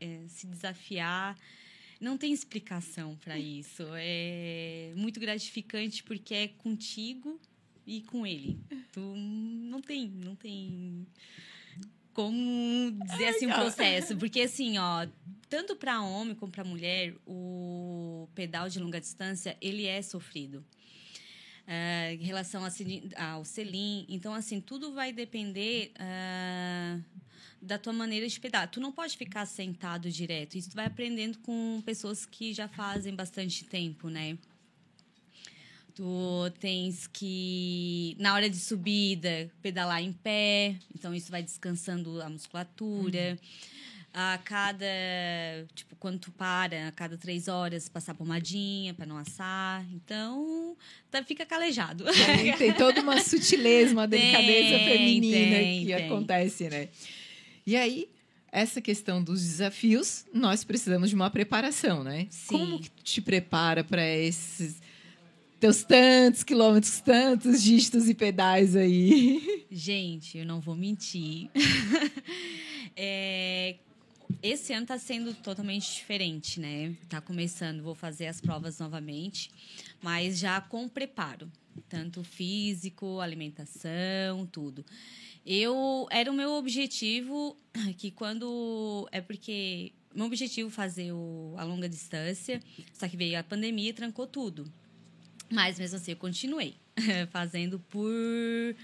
é, 0.00 0.20
se 0.28 0.46
desafiar. 0.46 1.36
Não 2.00 2.16
tem 2.16 2.32
explicação 2.32 3.16
para 3.22 3.38
isso. 3.38 3.82
É 3.96 4.92
muito 4.96 5.20
gratificante 5.20 6.02
porque 6.02 6.32
é 6.34 6.48
contigo 6.48 7.38
e 7.88 8.02
com 8.02 8.26
ele. 8.26 8.60
Tu 8.92 9.00
não 9.00 9.80
tem, 9.80 10.08
não 10.08 10.36
tem 10.36 11.06
como 12.12 12.90
dizer 13.12 13.28
assim 13.28 13.46
um 13.46 13.52
processo, 13.52 14.16
porque 14.16 14.42
assim, 14.42 14.76
ó, 14.76 15.06
tanto 15.48 15.74
para 15.74 16.02
homem 16.02 16.34
como 16.34 16.52
para 16.52 16.64
mulher, 16.64 17.14
o 17.26 18.28
pedal 18.34 18.68
de 18.68 18.78
longa 18.78 19.00
distância 19.00 19.56
ele 19.60 19.86
é 19.86 20.02
sofrido. 20.02 20.64
Uh, 21.66 22.14
em 22.14 22.24
relação 22.24 22.62
ao 23.16 23.44
selim, 23.44 24.06
então 24.08 24.32
assim 24.32 24.58
tudo 24.58 24.94
vai 24.94 25.12
depender 25.12 25.92
uh, 25.96 27.04
da 27.60 27.78
tua 27.78 27.92
maneira 27.92 28.26
de 28.26 28.40
pedar. 28.40 28.68
Tu 28.68 28.80
não 28.80 28.90
pode 28.90 29.16
ficar 29.16 29.44
sentado 29.44 30.10
direto. 30.10 30.56
Isso 30.56 30.70
tu 30.70 30.76
vai 30.76 30.86
aprendendo 30.86 31.38
com 31.40 31.82
pessoas 31.84 32.24
que 32.24 32.54
já 32.54 32.68
fazem 32.68 33.14
bastante 33.14 33.64
tempo, 33.64 34.08
né? 34.08 34.38
Tu 35.98 36.52
tens 36.60 37.08
que, 37.08 38.14
na 38.20 38.32
hora 38.32 38.48
de 38.48 38.56
subida, 38.56 39.50
pedalar 39.60 40.00
em 40.00 40.12
pé. 40.12 40.76
Então, 40.94 41.12
isso 41.12 41.28
vai 41.28 41.42
descansando 41.42 42.22
a 42.22 42.30
musculatura. 42.30 43.32
Uhum. 43.32 43.38
A 44.14 44.38
cada, 44.44 44.86
tipo, 45.74 45.96
quando 45.96 46.20
tu 46.20 46.30
para, 46.30 46.86
a 46.86 46.92
cada 46.92 47.18
três 47.18 47.48
horas, 47.48 47.88
passar 47.88 48.14
pomadinha 48.14 48.94
para 48.94 49.06
não 49.06 49.16
assar. 49.16 49.84
Então, 49.92 50.76
tá, 51.10 51.20
fica 51.24 51.44
calejado. 51.44 52.04
Tem, 52.04 52.56
tem 52.56 52.74
toda 52.78 53.00
uma 53.00 53.20
sutileza, 53.20 53.92
uma 53.92 54.06
delicadeza 54.06 54.78
tem, 54.78 54.86
feminina 54.86 55.56
tem, 55.56 55.84
que 55.84 55.92
acontece, 55.94 56.68
né? 56.68 56.90
E 57.66 57.74
aí, 57.74 58.08
essa 58.52 58.80
questão 58.80 59.20
dos 59.20 59.42
desafios, 59.42 60.24
nós 60.32 60.62
precisamos 60.62 61.10
de 61.10 61.16
uma 61.16 61.28
preparação, 61.28 62.04
né? 62.04 62.28
Sim. 62.30 62.46
Como 62.46 62.78
que 62.78 62.90
te 63.02 63.20
prepara 63.20 63.82
para 63.82 64.06
esses 64.06 64.80
teus 65.60 65.82
tantos 65.82 66.42
quilômetros, 66.44 67.00
tantos 67.00 67.62
dígitos 67.62 68.08
e 68.08 68.14
pedais 68.14 68.76
aí? 68.76 69.66
Gente, 69.70 70.38
eu 70.38 70.46
não 70.46 70.60
vou 70.60 70.76
mentir. 70.76 71.50
é, 72.96 73.76
esse 74.42 74.72
ano 74.72 74.82
está 74.82 74.98
sendo 74.98 75.34
totalmente 75.34 75.94
diferente, 75.94 76.60
né? 76.60 76.94
Tá 77.08 77.20
começando, 77.20 77.82
vou 77.82 77.94
fazer 77.94 78.26
as 78.26 78.40
provas 78.40 78.78
novamente, 78.78 79.50
mas 80.00 80.38
já 80.38 80.60
com 80.60 80.88
preparo, 80.88 81.50
tanto 81.88 82.22
físico, 82.22 83.20
alimentação, 83.20 84.46
tudo. 84.46 84.84
Eu 85.44 86.06
era 86.10 86.30
o 86.30 86.34
meu 86.34 86.52
objetivo 86.52 87.56
que 87.96 88.10
quando 88.10 89.08
é 89.10 89.20
porque 89.20 89.92
meu 90.14 90.26
objetivo 90.26 90.70
fazer 90.70 91.12
o, 91.12 91.54
a 91.56 91.64
longa 91.64 91.88
distância, 91.88 92.60
só 92.92 93.08
que 93.08 93.16
veio 93.16 93.38
a 93.38 93.42
pandemia 93.42 93.90
e 93.90 93.92
trancou 93.92 94.26
tudo. 94.26 94.70
Mas 95.50 95.78
mesmo 95.78 95.96
assim 95.96 96.12
eu 96.12 96.16
continuei 96.16 96.74
fazendo 97.30 97.78
por 97.90 98.76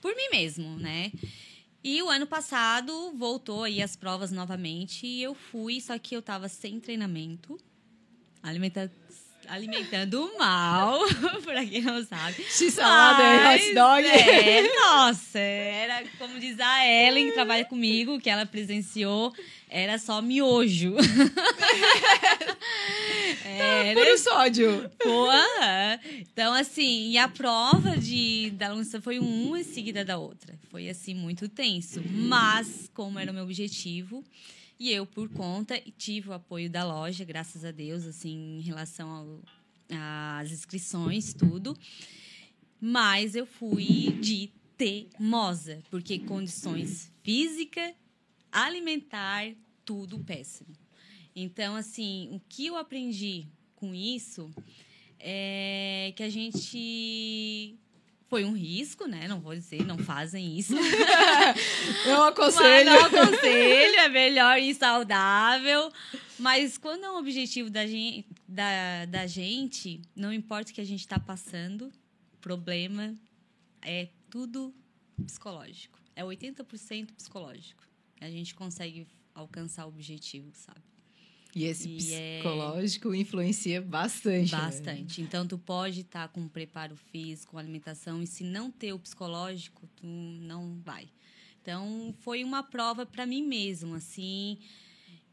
por 0.00 0.14
mim 0.16 0.28
mesmo, 0.30 0.76
né? 0.78 1.12
E 1.84 2.00
o 2.02 2.08
ano 2.08 2.26
passado 2.26 3.12
voltou 3.16 3.64
aí 3.64 3.82
as 3.82 3.96
provas 3.96 4.30
novamente 4.30 5.06
e 5.06 5.22
eu 5.22 5.34
fui, 5.34 5.80
só 5.80 5.98
que 5.98 6.14
eu 6.14 6.22
tava 6.22 6.48
sem 6.48 6.78
treinamento. 6.78 7.58
Alimenta 8.42 8.90
alimentando 9.48 10.32
mal, 10.38 11.00
pra 11.42 11.66
quem 11.66 11.82
não 11.82 12.04
sabe. 12.04 12.42
X-salada 12.44 13.54
hot 13.54 13.74
dog. 13.74 14.06
É, 14.06 14.62
nossa, 14.74 15.38
era 15.38 16.04
como 16.18 16.38
diz 16.38 16.58
a 16.60 16.86
Ellen, 16.86 17.28
que 17.28 17.32
trabalha 17.32 17.64
comigo, 17.64 18.20
que 18.20 18.30
ela 18.30 18.46
presenciou, 18.46 19.34
era 19.68 19.98
só 19.98 20.22
miojo. 20.22 20.94
É, 23.44 23.94
Puro 23.94 24.18
sódio. 24.18 24.90
Pô, 24.98 25.28
então, 26.18 26.52
assim, 26.54 27.10
e 27.10 27.18
a 27.18 27.28
prova 27.28 27.96
de, 27.96 28.50
da 28.52 28.72
Lunça 28.72 29.00
foi 29.00 29.18
uma 29.18 29.60
em 29.60 29.64
seguida 29.64 30.04
da 30.04 30.18
outra. 30.18 30.58
Foi, 30.70 30.88
assim, 30.88 31.14
muito 31.14 31.48
tenso. 31.48 32.02
Mas, 32.10 32.90
como 32.94 33.18
era 33.18 33.30
o 33.30 33.34
meu 33.34 33.44
objetivo, 33.44 34.24
e 34.78 34.90
eu, 34.90 35.06
por 35.06 35.28
conta, 35.28 35.80
tive 35.96 36.30
o 36.30 36.32
apoio 36.32 36.68
da 36.68 36.84
loja, 36.84 37.24
graças 37.24 37.64
a 37.64 37.70
Deus, 37.70 38.04
assim, 38.04 38.58
em 38.58 38.60
relação 38.62 39.40
às 39.88 40.50
inscrições, 40.50 41.32
tudo. 41.32 41.76
Mas 42.80 43.36
eu 43.36 43.46
fui 43.46 44.16
de 44.20 44.50
teimosa, 44.76 45.80
porque 45.88 46.18
condições 46.18 47.12
física, 47.22 47.94
alimentar, 48.50 49.52
tudo 49.84 50.18
péssimo. 50.18 50.81
Então, 51.34 51.76
assim, 51.76 52.28
o 52.32 52.40
que 52.48 52.66
eu 52.66 52.76
aprendi 52.76 53.46
com 53.74 53.94
isso 53.94 54.50
é 55.18 56.12
que 56.16 56.22
a 56.22 56.28
gente 56.28 57.78
foi 58.32 58.44
um 58.44 58.52
risco, 58.52 59.06
né? 59.06 59.28
Não 59.28 59.40
vou 59.40 59.54
dizer, 59.54 59.84
não 59.84 59.98
fazem 59.98 60.58
isso. 60.58 60.74
não 62.06 62.24
aconselho. 62.24 62.90
Mas 62.90 63.12
não 63.12 63.20
aconselho, 63.20 64.00
é 64.00 64.08
melhor 64.08 64.58
ir 64.58 64.74
saudável. 64.74 65.92
Mas 66.38 66.78
quando 66.78 67.04
é 67.04 67.10
um 67.10 67.18
objetivo 67.18 67.68
da 67.68 67.86
gente, 67.86 68.26
da, 68.48 69.04
da 69.06 69.26
gente 69.26 70.00
não 70.16 70.32
importa 70.32 70.70
o 70.70 70.74
que 70.74 70.80
a 70.80 70.84
gente 70.84 71.00
está 71.00 71.18
passando, 71.20 71.92
problema 72.40 73.14
é 73.82 74.08
tudo 74.30 74.74
psicológico. 75.24 76.00
É 76.16 76.24
80% 76.24 77.12
psicológico. 77.14 77.84
A 78.20 78.30
gente 78.30 78.54
consegue 78.54 79.06
alcançar 79.34 79.84
o 79.84 79.88
objetivo, 79.88 80.50
sabe? 80.54 80.91
E 81.54 81.64
esse 81.64 81.88
e 81.88 81.96
psicológico 81.96 83.12
é... 83.12 83.16
influencia 83.18 83.80
bastante. 83.82 84.52
Né? 84.52 84.58
Bastante. 84.58 85.20
Né? 85.20 85.26
Então, 85.26 85.46
tu 85.46 85.58
pode 85.58 86.00
estar 86.00 86.28
tá 86.28 86.28
com 86.28 86.48
preparo 86.48 86.96
físico, 86.96 87.58
alimentação, 87.58 88.22
e 88.22 88.26
se 88.26 88.42
não 88.42 88.70
ter 88.70 88.92
o 88.92 88.98
psicológico, 88.98 89.86
tu 89.96 90.06
não 90.06 90.78
vai. 90.82 91.08
Então, 91.60 92.14
foi 92.20 92.42
uma 92.42 92.62
prova 92.62 93.04
para 93.04 93.26
mim 93.26 93.46
mesmo, 93.46 93.94
assim. 93.94 94.58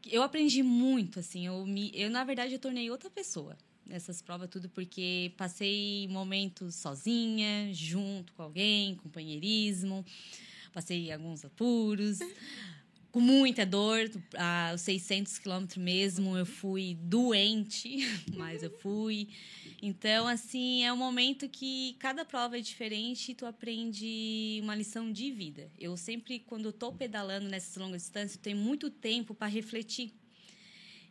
Eu 0.08 0.22
aprendi 0.22 0.62
muito, 0.62 1.18
assim. 1.18 1.46
Eu, 1.46 1.66
me, 1.66 1.90
eu, 1.94 2.10
na 2.10 2.22
verdade, 2.22 2.52
eu 2.52 2.58
tornei 2.58 2.90
outra 2.90 3.10
pessoa 3.10 3.56
nessas 3.86 4.22
provas, 4.22 4.48
tudo 4.48 4.68
porque 4.68 5.32
passei 5.36 6.06
momentos 6.08 6.76
sozinha, 6.76 7.72
junto 7.72 8.32
com 8.34 8.42
alguém, 8.42 8.94
companheirismo. 8.96 10.04
Passei 10.72 11.10
alguns 11.10 11.44
apuros 11.44 12.20
com 13.10 13.20
muita 13.20 13.66
dor, 13.66 14.10
aos 14.70 14.80
600 14.82 15.38
quilômetros 15.38 15.82
mesmo, 15.82 16.36
eu 16.36 16.46
fui 16.46 16.96
doente, 17.00 17.98
mas 18.36 18.62
eu 18.62 18.70
fui. 18.70 19.28
Então, 19.82 20.28
assim, 20.28 20.84
é 20.84 20.92
um 20.92 20.96
momento 20.96 21.48
que 21.48 21.96
cada 21.98 22.24
prova 22.24 22.58
é 22.58 22.60
diferente 22.60 23.32
e 23.32 23.34
tu 23.34 23.46
aprende 23.46 24.60
uma 24.62 24.74
lição 24.74 25.10
de 25.10 25.30
vida. 25.32 25.70
Eu 25.78 25.96
sempre, 25.96 26.38
quando 26.38 26.72
tô 26.72 26.92
pedalando 26.92 27.48
nessas 27.48 27.76
longas 27.76 28.02
distâncias, 28.02 28.36
tenho 28.36 28.58
muito 28.58 28.90
tempo 28.90 29.34
para 29.34 29.48
refletir. 29.48 30.12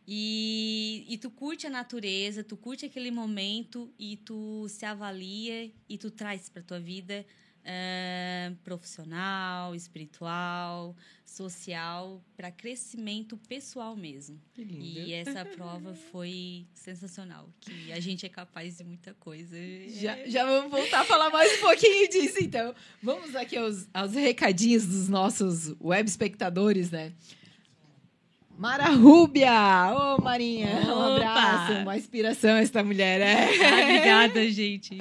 E, 0.06 1.04
e 1.08 1.18
tu 1.18 1.30
curte 1.30 1.66
a 1.66 1.70
natureza, 1.70 2.42
tu 2.42 2.56
curte 2.56 2.86
aquele 2.86 3.10
momento 3.10 3.92
e 3.98 4.16
tu 4.16 4.66
se 4.68 4.84
avalia 4.84 5.70
e 5.88 5.98
tu 5.98 6.10
traz 6.10 6.48
para 6.48 6.62
tua 6.62 6.80
vida 6.80 7.24
uh, 7.70 8.56
profissional, 8.64 9.74
espiritual, 9.74 10.96
social, 11.24 12.20
para 12.36 12.50
crescimento 12.50 13.36
pessoal 13.48 13.96
mesmo. 13.96 14.40
E 14.56 15.12
essa 15.12 15.44
prova 15.44 15.94
foi 16.10 16.66
sensacional, 16.74 17.48
que 17.60 17.92
a 17.92 18.00
gente 18.00 18.26
é 18.26 18.28
capaz 18.28 18.78
de 18.78 18.84
muita 18.84 19.14
coisa. 19.14 19.56
Já, 19.88 20.16
já 20.26 20.44
vamos 20.44 20.70
voltar 20.70 21.00
a 21.00 21.04
falar 21.04 21.30
mais 21.30 21.58
um 21.58 21.60
pouquinho 21.60 22.08
disso, 22.08 22.38
então. 22.40 22.74
Vamos 23.02 23.36
aqui 23.36 23.56
aos, 23.56 23.88
aos 23.94 24.12
recadinhos 24.14 24.86
dos 24.86 25.08
nossos 25.08 25.74
web 25.80 26.08
espectadores, 26.08 26.90
né? 26.90 27.12
Mara 28.58 28.90
Rúbia! 28.90 29.50
Ô, 29.94 30.16
oh, 30.16 30.22
Marinha! 30.22 30.80
Opa. 30.82 30.94
Um 30.94 31.14
abraço, 31.14 31.72
uma 31.80 31.96
inspiração 31.96 32.56
essa 32.56 32.84
mulher. 32.84 33.20
É. 33.22 33.82
Obrigada, 33.82 34.50
gente 34.50 34.98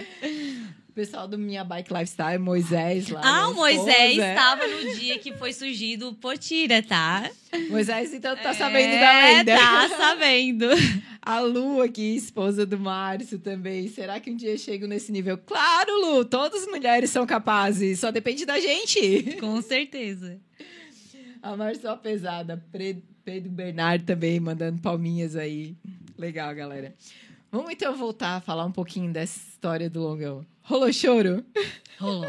pessoal 0.99 1.29
do 1.29 1.37
Minha 1.37 1.63
Bike 1.63 1.93
Lifestyle, 1.93 2.37
Moisés 2.37 3.07
lá. 3.07 3.21
Ah, 3.23 3.47
o 3.47 3.53
Moisés 3.53 4.17
estava 4.17 4.67
no 4.67 4.95
dia 4.95 5.17
que 5.17 5.33
foi 5.33 5.53
surgido 5.53 6.09
o 6.09 6.13
Potira, 6.13 6.83
tá? 6.83 7.31
Moisés, 7.69 8.13
então, 8.13 8.35
tá 8.35 8.53
sabendo 8.53 8.95
é, 8.95 8.99
da 8.99 9.13
lenda. 9.13 9.57
tá 9.57 9.89
sabendo. 9.97 10.65
A 11.21 11.39
Lu 11.39 11.81
aqui, 11.81 12.17
esposa 12.17 12.65
do 12.65 12.77
Márcio 12.77 13.39
também. 13.39 13.87
Será 13.87 14.19
que 14.19 14.29
um 14.29 14.35
dia 14.35 14.57
chego 14.57 14.87
nesse 14.87 15.09
nível? 15.09 15.37
Claro, 15.37 15.89
Lu! 16.01 16.25
Todas 16.25 16.63
as 16.63 16.67
mulheres 16.67 17.09
são 17.09 17.25
capazes. 17.25 18.01
Só 18.01 18.11
depende 18.11 18.45
da 18.45 18.59
gente. 18.59 19.37
Com 19.39 19.61
certeza. 19.61 20.37
A 21.41 21.55
Marcel 21.55 21.95
Pesada. 21.95 22.61
Pedro 23.23 23.49
Bernardo 23.49 24.03
também 24.03 24.37
mandando 24.37 24.81
palminhas 24.81 25.37
aí. 25.37 25.77
Legal, 26.17 26.53
galera. 26.53 26.93
Vamos 27.49 27.71
então 27.71 27.95
voltar 27.95 28.35
a 28.35 28.41
falar 28.41 28.65
um 28.65 28.71
pouquinho 28.71 29.13
dessa 29.13 29.39
história 29.39 29.89
do 29.89 30.01
longão. 30.01 30.45
Rolou 30.69 30.93
choro? 30.93 31.43
Rolou. 31.99 32.27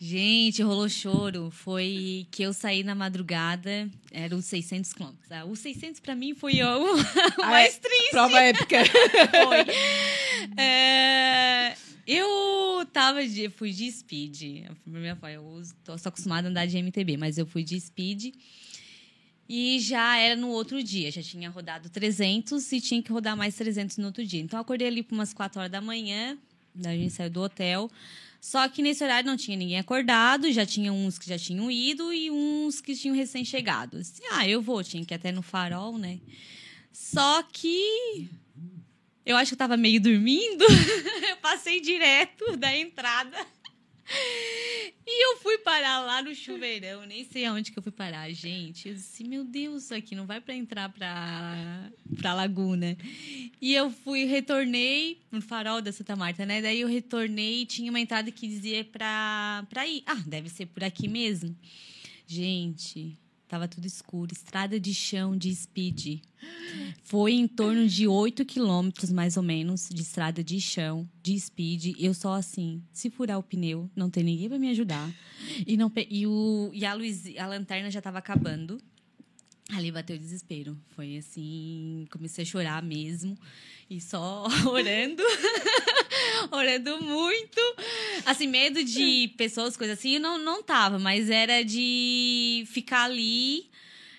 Gente, 0.00 0.62
rolou 0.62 0.88
choro. 0.88 1.50
Foi 1.50 2.26
que 2.30 2.42
eu 2.42 2.54
saí 2.54 2.82
na 2.82 2.94
madrugada, 2.94 3.86
era 4.10 4.34
os 4.34 4.46
600 4.46 4.94
quilômetros. 4.94 5.30
Ah, 5.30 5.44
os 5.44 5.58
600 5.58 6.00
para 6.00 6.14
mim 6.14 6.34
foi 6.34 6.62
o 6.62 6.96
mais 7.36 7.78
triste. 7.78 8.12
Prova 8.12 8.40
épica. 8.40 8.78
foi. 8.88 10.56
É, 10.56 11.74
eu 12.06 12.86
tava 12.90 13.26
de. 13.28 13.50
Fui 13.50 13.72
de 13.72 13.92
speed. 13.92 14.64
Minha 14.86 15.14
pai, 15.16 15.36
eu 15.36 15.62
tô 15.84 15.98
só 15.98 16.08
acostumada 16.08 16.48
a 16.48 16.50
andar 16.50 16.66
de 16.66 16.78
MTB, 16.78 17.18
mas 17.18 17.36
eu 17.36 17.44
fui 17.44 17.62
de 17.62 17.78
speed. 17.78 18.34
E 19.46 19.78
já 19.80 20.16
era 20.16 20.34
no 20.34 20.48
outro 20.48 20.82
dia. 20.82 21.10
Já 21.10 21.22
tinha 21.22 21.50
rodado 21.50 21.90
300 21.90 22.72
e 22.72 22.80
tinha 22.80 23.02
que 23.02 23.12
rodar 23.12 23.36
mais 23.36 23.54
300 23.54 23.98
no 23.98 24.06
outro 24.06 24.24
dia. 24.24 24.40
Então 24.40 24.56
eu 24.56 24.62
acordei 24.62 24.88
ali 24.88 25.02
por 25.02 25.14
umas 25.14 25.34
4 25.34 25.60
horas 25.60 25.70
da 25.70 25.82
manhã. 25.82 26.38
Daí 26.80 26.98
a 26.98 27.02
gente 27.02 27.12
saiu 27.12 27.30
do 27.30 27.42
hotel. 27.42 27.90
Só 28.40 28.66
que 28.68 28.80
nesse 28.80 29.04
horário 29.04 29.26
não 29.28 29.36
tinha 29.36 29.56
ninguém 29.56 29.78
acordado, 29.78 30.50
já 30.50 30.64
tinha 30.64 30.92
uns 30.92 31.18
que 31.18 31.28
já 31.28 31.38
tinham 31.38 31.70
ido 31.70 32.12
e 32.12 32.30
uns 32.30 32.80
que 32.80 32.96
tinham 32.96 33.14
recém-chegado. 33.14 33.98
Assim, 33.98 34.22
ah, 34.32 34.48
eu 34.48 34.62
vou, 34.62 34.82
tinha 34.82 35.04
que 35.04 35.12
ir 35.12 35.16
até 35.16 35.30
no 35.30 35.42
farol, 35.42 35.98
né? 35.98 36.18
Só 36.90 37.42
que 37.42 38.28
eu 39.26 39.36
acho 39.36 39.50
que 39.50 39.54
eu 39.54 39.58
tava 39.58 39.76
meio 39.76 40.00
dormindo. 40.00 40.64
eu 41.28 41.36
passei 41.36 41.80
direto 41.80 42.56
da 42.56 42.74
entrada. 42.74 43.36
E 45.12 45.24
eu 45.26 45.38
fui 45.38 45.58
parar 45.58 46.00
lá 46.00 46.22
no 46.22 46.32
chuveirão, 46.34 47.04
nem 47.04 47.24
sei 47.24 47.44
aonde 47.44 47.72
que 47.72 47.78
eu 47.78 47.82
fui 47.82 47.90
parar, 47.90 48.30
gente. 48.30 48.88
Eu 48.88 48.94
disse, 48.94 49.24
meu 49.24 49.44
Deus, 49.44 49.84
isso 49.84 49.94
aqui 49.94 50.14
não 50.14 50.24
vai 50.24 50.40
para 50.40 50.54
entrar 50.54 50.88
pra, 50.88 51.90
pra 52.16 52.32
laguna. 52.32 52.96
E 53.60 53.74
eu 53.74 53.90
fui, 53.90 54.24
retornei 54.24 55.20
no 55.32 55.42
farol 55.42 55.82
da 55.82 55.90
Santa 55.90 56.14
Marta, 56.14 56.46
né? 56.46 56.62
Daí 56.62 56.80
eu 56.82 56.88
retornei 56.88 57.62
e 57.62 57.66
tinha 57.66 57.90
uma 57.90 57.98
entrada 57.98 58.30
que 58.30 58.46
dizia 58.46 58.84
pra, 58.84 59.66
pra 59.68 59.86
ir. 59.86 60.02
Ah, 60.06 60.22
deve 60.26 60.48
ser 60.48 60.66
por 60.66 60.84
aqui 60.84 61.08
mesmo. 61.08 61.56
Gente, 62.26 63.18
tava 63.50 63.66
tudo 63.66 63.84
escuro. 63.84 64.32
Estrada 64.32 64.78
de 64.78 64.94
chão 64.94 65.36
de 65.36 65.52
speed. 65.52 66.20
Foi 67.02 67.32
em 67.32 67.48
torno 67.48 67.86
de 67.88 68.06
8 68.06 68.44
quilômetros, 68.44 69.10
mais 69.10 69.36
ou 69.36 69.42
menos, 69.42 69.88
de 69.92 70.00
estrada 70.00 70.42
de 70.42 70.60
chão, 70.60 71.08
de 71.20 71.38
speed. 71.38 71.96
Eu 71.98 72.14
só 72.14 72.34
assim, 72.34 72.80
se 72.92 73.10
furar 73.10 73.38
o 73.38 73.42
pneu, 73.42 73.90
não 73.94 74.08
tem 74.08 74.22
ninguém 74.22 74.48
pra 74.48 74.58
me 74.58 74.70
ajudar. 74.70 75.10
E, 75.66 75.76
não, 75.76 75.90
e, 76.08 76.26
o, 76.26 76.70
e 76.72 76.86
a, 76.86 76.94
luz, 76.94 77.24
a 77.36 77.46
lanterna 77.46 77.90
já 77.90 78.00
tava 78.00 78.18
acabando. 78.18 78.80
Ali 79.74 79.90
bateu 79.92 80.16
o 80.16 80.18
desespero. 80.18 80.76
Foi 80.96 81.16
assim, 81.16 82.06
comecei 82.10 82.42
a 82.42 82.46
chorar 82.46 82.82
mesmo. 82.82 83.38
E 83.88 84.00
só 84.00 84.46
orando. 84.66 85.22
orando 86.50 87.02
muito. 87.02 87.60
Assim, 88.26 88.46
medo 88.46 88.82
de 88.84 89.28
pessoas, 89.36 89.76
coisas 89.76 89.98
assim, 89.98 90.14
eu 90.14 90.20
não, 90.20 90.38
não 90.38 90.62
tava, 90.62 90.98
mas 90.98 91.30
era 91.30 91.62
de 91.62 92.64
ficar 92.68 93.04
ali 93.04 93.68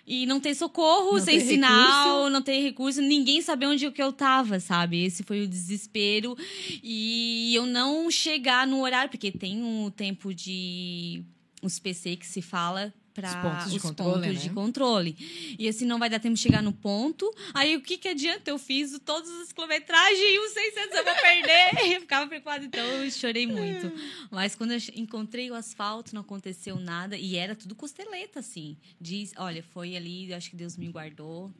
e 0.05 0.25
não 0.25 0.39
ter 0.39 0.55
socorro, 0.55 1.13
Não 1.17 1.23
sem 1.23 1.39
ter 1.39 1.45
sinal, 1.45 2.15
recurso. 2.15 2.29
não 2.31 2.41
ter 2.41 2.59
recurso, 2.61 3.01
ninguém 3.01 3.41
saber 3.41 3.67
onde 3.67 3.89
que 3.91 4.01
eu 4.01 4.11
tava, 4.11 4.59
sabe? 4.59 5.03
Esse 5.03 5.23
foi 5.23 5.41
o 5.43 5.47
desespero. 5.47 6.35
E 6.83 7.53
eu 7.55 7.65
não 7.65 8.09
chegar 8.09 8.65
no 8.67 8.81
horário, 8.81 9.09
porque 9.11 9.31
tem 9.31 9.61
um 9.63 9.89
tempo 9.89 10.33
de 10.33 11.23
os 11.61 11.77
PC 11.79 12.15
que 12.15 12.25
se 12.25 12.41
fala 12.41 12.93
para 13.13 13.29
Os 13.29 13.35
pontos 13.35 13.71
de 13.71 13.79
controle, 13.79 14.27
pontos 14.27 14.41
de 14.41 14.49
né? 14.49 14.55
controle. 14.55 15.55
E 15.59 15.67
assim, 15.67 15.85
não 15.85 15.99
vai 15.99 16.09
dar 16.09 16.19
tempo 16.19 16.35
de 16.35 16.41
chegar 16.41 16.61
no 16.61 16.73
ponto. 16.73 17.33
Aí, 17.53 17.75
o 17.75 17.81
que 17.81 17.97
que 17.97 18.07
adianta? 18.07 18.49
Eu 18.49 18.57
fiz 18.57 18.99
todas 19.05 19.29
as 19.41 19.51
quilometragens 19.51 20.19
e 20.19 20.39
os 20.39 20.51
600 20.51 20.97
eu 20.97 21.03
vou 21.03 21.15
perder. 21.15 21.91
Eu 21.91 22.01
ficava 22.01 22.27
preocupada, 22.27 22.63
então 22.65 22.83
eu 22.83 23.11
chorei 23.11 23.45
muito. 23.45 23.91
Mas 24.29 24.55
quando 24.55 24.71
eu 24.71 24.79
encontrei 24.95 25.49
o 25.51 25.53
asfalto, 25.53 26.13
não 26.13 26.21
aconteceu 26.21 26.77
nada. 26.77 27.17
E 27.17 27.35
era 27.35 27.55
tudo 27.55 27.75
costeleta, 27.75 28.39
assim. 28.39 28.77
Diz, 28.99 29.33
olha, 29.37 29.61
foi 29.61 29.95
ali, 29.95 30.31
eu 30.31 30.37
acho 30.37 30.49
que 30.49 30.55
Deus 30.55 30.77
me 30.77 30.87
guardou. 30.89 31.51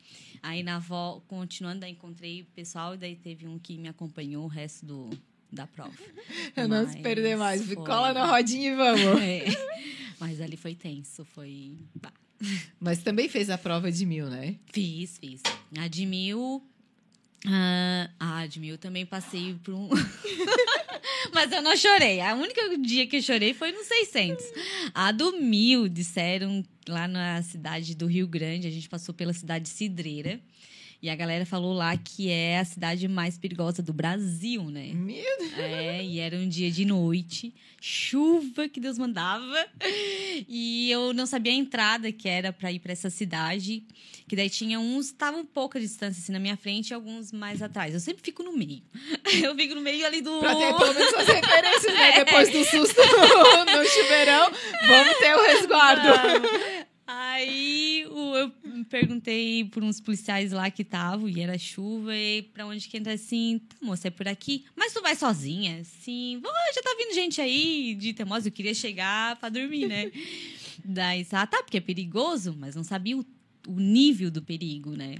Aí, 0.41 0.63
na 0.63 0.79
volta, 0.79 1.25
continuando, 1.27 1.81
daí 1.81 1.91
encontrei 1.91 2.41
o 2.41 2.45
pessoal. 2.45 2.93
E 2.95 2.97
daí 2.97 3.15
teve 3.15 3.47
um 3.47 3.59
que 3.59 3.77
me 3.77 3.87
acompanhou 3.87 4.45
o 4.45 4.47
resto 4.47 4.85
do, 4.85 5.09
da 5.51 5.67
prova. 5.67 5.93
Eu 6.55 6.67
não 6.67 6.85
perder 7.01 7.37
mais. 7.37 7.65
foi- 7.65 7.75
Cola 7.75 8.13
na 8.13 8.25
rodinha 8.25 8.71
e 8.71 8.75
vamos. 8.75 9.01
É. 9.21 9.45
Mas 10.19 10.39
ali 10.39 10.55
foi 10.55 10.75
tenso, 10.75 11.25
foi... 11.25 11.77
bah. 11.95 12.13
Mas 12.79 13.01
também 13.03 13.27
fez 13.27 13.49
a 13.49 13.57
prova 13.57 13.91
de 13.91 14.05
mil, 14.05 14.29
né? 14.29 14.55
Fiz, 14.71 15.17
fiz. 15.17 15.41
A 15.77 15.87
de 15.87 16.05
mil. 16.05 16.63
ah, 17.47 18.09
a 18.19 18.47
de 18.47 18.59
mil 18.59 18.77
também 18.77 19.05
passei 19.05 19.55
por 19.63 19.73
um. 19.73 19.89
Mas 21.33 21.51
eu 21.51 21.61
não 21.61 21.75
chorei. 21.75 22.19
A 22.21 22.35
única 22.35 22.77
dia 22.77 23.07
que 23.07 23.17
eu 23.17 23.21
chorei 23.21 23.53
foi 23.53 23.71
no 23.71 23.83
600. 23.83 24.43
A 24.93 25.11
do 25.11 25.39
mil, 25.39 25.87
disseram 25.87 26.63
lá 26.87 27.07
na 27.07 27.41
cidade 27.41 27.95
do 27.95 28.05
Rio 28.05 28.27
Grande, 28.27 28.67
a 28.67 28.71
gente 28.71 28.89
passou 28.89 29.13
pela 29.13 29.33
cidade 29.33 29.69
Cidreira. 29.69 30.39
E 31.01 31.09
a 31.09 31.15
galera 31.15 31.47
falou 31.47 31.73
lá 31.73 31.97
que 31.97 32.29
é 32.29 32.59
a 32.59 32.65
cidade 32.65 33.07
mais 33.07 33.35
perigosa 33.35 33.81
do 33.81 33.91
Brasil, 33.91 34.63
né? 34.65 34.91
Meu 34.93 35.37
Deus. 35.39 35.57
É, 35.57 36.03
e 36.03 36.19
era 36.19 36.35
um 36.35 36.47
dia 36.47 36.69
de 36.69 36.85
noite, 36.85 37.51
chuva 37.81 38.69
que 38.69 38.79
Deus 38.79 38.99
mandava. 38.99 39.65
E 40.47 40.91
eu 40.91 41.11
não 41.11 41.25
sabia 41.25 41.53
a 41.53 41.55
entrada 41.55 42.11
que 42.11 42.29
era 42.29 42.53
para 42.53 42.71
ir 42.71 42.77
para 42.77 42.91
essa 42.91 43.09
cidade, 43.09 43.83
que 44.27 44.35
daí 44.35 44.47
tinha 44.47 44.79
uns 44.79 45.07
estavam 45.07 45.41
um 45.41 45.45
pouca 45.45 45.79
distância 45.79 46.21
assim 46.21 46.31
na 46.31 46.39
minha 46.39 46.55
frente 46.55 46.91
e 46.91 46.93
alguns 46.93 47.31
mais 47.31 47.63
atrás. 47.63 47.95
Eu 47.95 47.99
sempre 47.99 48.21
fico 48.21 48.43
no 48.43 48.53
meio. 48.55 48.83
Eu 49.43 49.55
fico 49.55 49.73
no 49.73 49.81
meio 49.81 50.05
ali 50.05 50.21
do 50.21 50.39
Pra 50.39 50.53
ter 50.53 50.73
pelo 50.75 50.93
menos 50.93 51.13
as 51.15 51.27
referências, 51.27 51.93
né? 51.95 52.11
Depois 52.23 52.49
do 52.51 52.63
susto 52.63 53.01
no, 53.01 53.65
no 53.65 53.85
chuveirão, 53.85 54.51
vamos 54.87 55.17
ter 55.17 55.35
o 55.35 55.43
resguardo. 55.47 56.07
Aí 57.13 58.03
eu 58.03 58.51
perguntei 58.89 59.65
por 59.65 59.83
uns 59.83 59.99
policiais 59.99 60.53
lá 60.53 60.71
que 60.71 60.81
estavam, 60.81 61.27
e 61.27 61.41
era 61.41 61.57
chuva, 61.57 62.15
e 62.15 62.43
pra 62.43 62.65
onde 62.65 62.87
que 62.87 62.95
entra 62.95 63.11
assim, 63.13 63.59
tá, 63.59 63.75
moça, 63.81 64.07
é 64.07 64.11
por 64.11 64.29
aqui. 64.29 64.63
Mas 64.77 64.93
tu 64.93 65.01
vai 65.01 65.13
sozinha? 65.13 65.83
Sim, 65.83 66.39
"Vou, 66.41 66.51
já 66.73 66.81
tá 66.81 66.95
vindo 66.97 67.13
gente 67.13 67.41
aí 67.41 67.95
de 67.95 68.13
teimosa, 68.13 68.47
eu 68.47 68.51
queria 68.51 68.73
chegar 68.73 69.35
pra 69.35 69.49
dormir, 69.49 69.87
né? 69.87 70.09
Daí, 70.85 71.27
ah, 71.33 71.45
tá, 71.45 71.61
porque 71.61 71.77
é 71.77 71.81
perigoso, 71.81 72.55
mas 72.57 72.75
não 72.77 72.83
sabia 72.83 73.17
o, 73.17 73.25
o 73.67 73.77
nível 73.77 74.31
do 74.31 74.41
perigo, 74.41 74.91
né? 74.91 75.17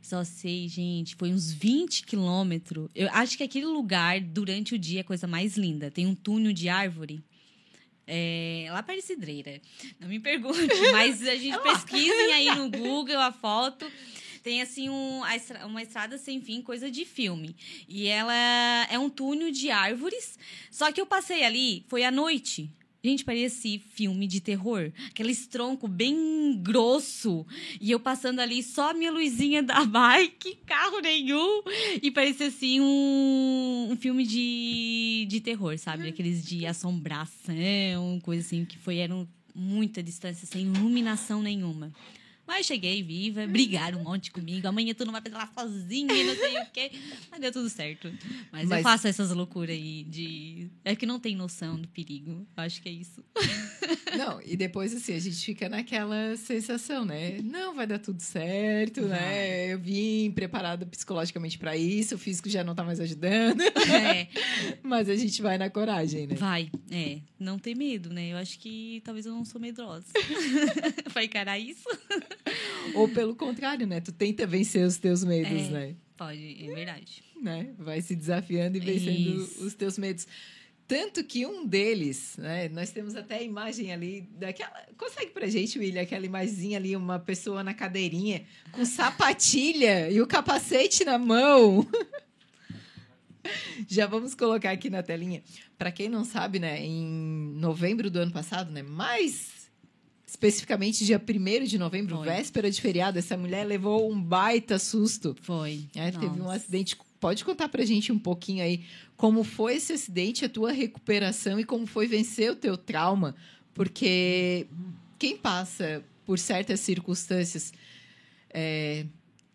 Só 0.00 0.22
sei, 0.22 0.68
gente, 0.68 1.16
foi 1.16 1.32
uns 1.32 1.50
20 1.52 2.04
quilômetros. 2.04 2.88
Eu 2.94 3.08
acho 3.10 3.36
que 3.36 3.42
aquele 3.42 3.66
lugar, 3.66 4.20
durante 4.20 4.76
o 4.76 4.78
dia, 4.78 5.00
é 5.00 5.02
a 5.02 5.04
coisa 5.04 5.26
mais 5.26 5.56
linda. 5.56 5.90
Tem 5.90 6.06
um 6.06 6.14
túnel 6.14 6.52
de 6.52 6.68
árvore. 6.68 7.24
É, 8.06 8.68
lá 8.70 8.82
para 8.82 9.00
Cidreira. 9.00 9.60
Não 9.98 10.08
me 10.08 10.20
pergunte, 10.20 10.74
mas 10.92 11.26
a 11.26 11.34
gente 11.34 11.58
pesquisem 11.58 12.32
aí 12.32 12.54
no 12.54 12.70
Google 12.70 13.18
a 13.18 13.32
foto. 13.32 13.90
Tem 14.42 14.62
assim 14.62 14.88
um, 14.88 15.22
uma 15.64 15.82
estrada 15.82 16.16
sem 16.18 16.40
fim, 16.40 16.62
coisa 16.62 16.88
de 16.88 17.04
filme. 17.04 17.56
E 17.88 18.06
ela 18.06 18.32
é 18.88 18.96
um 18.96 19.10
túnel 19.10 19.50
de 19.50 19.70
árvores. 19.70 20.38
Só 20.70 20.92
que 20.92 21.00
eu 21.00 21.06
passei 21.06 21.42
ali, 21.42 21.84
foi 21.88 22.04
à 22.04 22.12
noite. 22.12 22.70
Gente, 23.06 23.24
parecia 23.24 23.78
filme 23.78 24.26
de 24.26 24.40
terror. 24.40 24.90
Aquele 25.06 25.32
tronco 25.36 25.86
bem 25.86 26.58
grosso. 26.60 27.46
E 27.80 27.92
eu 27.92 28.00
passando 28.00 28.40
ali 28.40 28.64
só 28.64 28.90
a 28.90 28.94
minha 28.94 29.12
luzinha 29.12 29.62
da 29.62 29.84
bike, 29.86 30.58
carro 30.66 30.98
nenhum. 30.98 31.62
E 32.02 32.10
parecia 32.10 32.48
assim 32.48 32.80
um, 32.80 33.90
um 33.92 33.96
filme 33.96 34.26
de, 34.26 35.24
de 35.28 35.40
terror, 35.40 35.78
sabe? 35.78 36.08
Aqueles 36.08 36.44
de 36.44 36.66
assombração, 36.66 38.18
coisa 38.24 38.44
assim, 38.44 38.64
que 38.64 38.76
foi, 38.76 38.96
eram 38.96 39.28
muita 39.54 40.02
distância, 40.02 40.44
sem 40.44 40.62
iluminação 40.62 41.40
nenhuma. 41.40 41.92
Mas 42.46 42.66
cheguei 42.66 43.02
viva, 43.02 43.46
brigaram 43.46 44.00
um 44.00 44.04
monte 44.04 44.30
comigo. 44.30 44.66
Amanhã 44.68 44.94
tu 44.94 45.04
não 45.04 45.12
vai 45.12 45.20
pedalar 45.20 45.50
sozinha 45.52 46.06
não 46.24 46.36
sei 46.36 46.58
o 46.62 46.66
quê. 46.72 46.90
Mas 47.30 47.40
deu 47.40 47.50
tudo 47.52 47.68
certo. 47.68 48.12
Mas, 48.52 48.68
Mas- 48.68 48.78
eu 48.78 48.82
faço 48.84 49.08
essas 49.08 49.30
loucuras 49.30 49.74
aí 49.74 50.04
de. 50.04 50.68
É 50.84 50.94
que 50.94 51.04
não 51.06 51.18
tem 51.18 51.34
noção 51.34 51.80
do 51.80 51.88
perigo. 51.88 52.46
Eu 52.56 52.62
acho 52.62 52.80
que 52.80 52.88
é 52.88 52.92
isso. 52.92 53.24
Não, 54.16 54.40
e 54.42 54.56
depois 54.56 54.94
assim, 54.94 55.12
a 55.14 55.18
gente 55.18 55.36
fica 55.36 55.68
naquela 55.68 56.36
sensação, 56.36 57.04
né? 57.04 57.38
Não, 57.42 57.74
vai 57.74 57.86
dar 57.86 57.98
tudo 57.98 58.20
certo, 58.20 59.02
né? 59.02 59.72
Eu 59.72 59.78
vim 59.78 60.30
preparada 60.30 60.86
psicologicamente 60.86 61.58
pra 61.58 61.76
isso, 61.76 62.14
o 62.14 62.18
físico 62.18 62.48
já 62.48 62.64
não 62.64 62.74
tá 62.74 62.82
mais 62.82 62.98
ajudando, 62.98 63.60
É, 63.60 64.26
mas 64.82 65.08
a 65.10 65.14
gente 65.16 65.42
vai 65.42 65.58
na 65.58 65.68
coragem, 65.68 66.26
né? 66.28 66.34
vai. 66.34 66.70
É, 66.90 67.18
não 67.38 67.58
ter 67.58 67.74
medo, 67.76 68.08
né? 68.10 68.28
Eu 68.32 68.38
acho 68.38 68.58
que 68.58 69.02
talvez 69.04 69.26
eu 69.26 69.32
não 69.32 69.44
sou 69.44 69.60
medrosa. 69.60 70.06
pra 71.12 71.24
encarar 71.24 71.58
isso? 71.58 71.84
Ou 72.94 73.08
pelo 73.08 73.34
contrário, 73.36 73.86
né? 73.86 74.00
Tu 74.00 74.12
tenta 74.12 74.46
vencer 74.46 74.86
os 74.86 74.96
teus 74.96 75.22
medos, 75.24 75.68
É. 75.68 75.70
né? 75.70 75.94
Pode, 76.16 76.64
é 76.64 76.74
verdade. 76.74 77.22
né? 77.42 77.74
Vai 77.78 78.00
se 78.00 78.16
desafiando 78.16 78.78
e 78.78 78.80
vencendo 78.80 79.42
Isso. 79.42 79.64
os 79.64 79.74
teus 79.74 79.98
medos. 79.98 80.26
Tanto 80.88 81.22
que 81.24 81.44
um 81.44 81.66
deles, 81.66 82.36
né? 82.38 82.68
Nós 82.68 82.90
temos 82.92 83.16
até 83.16 83.38
a 83.38 83.42
imagem 83.42 83.92
ali 83.92 84.22
daquela. 84.38 84.72
Consegue 84.96 85.32
pra 85.32 85.46
gente, 85.48 85.78
William, 85.78 86.00
aquela 86.00 86.24
imagenzinha 86.24 86.78
ali, 86.78 86.94
uma 86.96 87.18
pessoa 87.18 87.62
na 87.64 87.74
cadeirinha 87.74 88.44
com 88.72 88.84
sapatilha 88.84 90.08
e 90.10 90.20
o 90.22 90.26
capacete 90.26 91.04
na 91.04 91.18
mão. 91.18 91.86
Já 93.88 94.06
vamos 94.06 94.34
colocar 94.34 94.70
aqui 94.70 94.90
na 94.90 95.02
telinha. 95.02 95.42
Para 95.78 95.92
quem 95.92 96.08
não 96.08 96.24
sabe, 96.24 96.58
né, 96.58 96.84
em 96.84 97.04
novembro 97.58 98.10
do 98.10 98.18
ano 98.18 98.32
passado, 98.32 98.72
né, 98.72 98.82
mais 98.82 99.55
especificamente 100.26 101.04
dia 101.04 101.22
1 101.22 101.64
de 101.64 101.78
novembro, 101.78 102.16
Foi. 102.16 102.26
véspera 102.26 102.70
de 102.70 102.80
feriado, 102.80 103.18
essa 103.18 103.36
mulher 103.36 103.64
levou 103.64 104.10
um 104.10 104.20
baita 104.20 104.78
susto. 104.78 105.36
Foi. 105.40 105.84
É, 105.94 106.10
teve 106.10 106.40
um 106.40 106.50
acidente. 106.50 106.96
Pode 107.20 107.44
contar 107.44 107.68
pra 107.68 107.84
gente 107.84 108.12
um 108.12 108.18
pouquinho 108.18 108.62
aí 108.62 108.84
como 109.16 109.44
foi 109.44 109.76
esse 109.76 109.92
acidente, 109.92 110.44
a 110.44 110.48
tua 110.48 110.72
recuperação 110.72 111.58
e 111.58 111.64
como 111.64 111.86
foi 111.86 112.06
vencer 112.06 112.50
o 112.50 112.56
teu 112.56 112.76
trauma? 112.76 113.34
Porque 113.72 114.66
quem 115.18 115.36
passa 115.36 116.02
por 116.24 116.38
certas 116.38 116.80
circunstâncias, 116.80 117.72
é, 118.50 119.06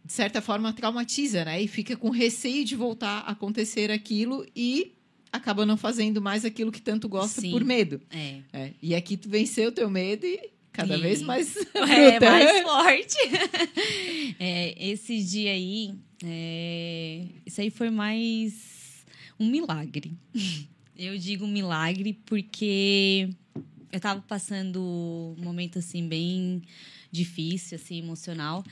de 0.04 0.14
certa 0.14 0.42
forma, 0.42 0.74
traumatiza, 0.74 1.46
né? 1.46 1.62
E 1.62 1.68
fica 1.68 1.96
com 1.98 2.10
receio 2.10 2.64
de 2.64 2.76
voltar 2.76 3.20
a 3.20 3.32
acontecer 3.32 3.92
aquilo 3.92 4.46
e 4.56 4.94
acaba 5.32 5.66
não 5.66 5.78
fazendo 5.78 6.22
mais 6.22 6.44
aquilo 6.46 6.72
que 6.72 6.82
tanto 6.82 7.08
gosta 7.08 7.42
Sim. 7.42 7.52
por 7.52 7.64
medo. 7.64 8.02
É. 8.10 8.40
É, 8.52 8.72
E 8.82 8.96
aqui 8.96 9.16
tu 9.18 9.30
venceu 9.30 9.70
o 9.70 9.72
teu 9.72 9.90
medo 9.90 10.26
e 10.26 10.50
cada 10.72 10.98
vez 10.98 11.22
mais 11.22 11.56
É, 11.76 12.20
mais 12.20 12.64
forte. 12.64 13.18
É, 14.40 14.76
esse 14.90 15.24
dia 15.24 15.52
aí, 15.52 15.94
é, 16.24 17.26
isso 17.46 17.62
aí 17.62 17.70
foi 17.70 17.90
mais 17.90 19.06
um 19.40 19.48
milagre. 19.48 20.18
Eu 20.98 21.18
digo 21.18 21.46
milagre 21.46 22.14
porque 22.26 23.30
eu 23.92 24.00
tava 24.00 24.22
passando 24.22 24.82
um 25.38 25.44
momento, 25.44 25.80
assim, 25.80 26.08
bem 26.08 26.62
difícil, 27.12 27.76
assim, 27.76 28.00
emocional. 28.00 28.64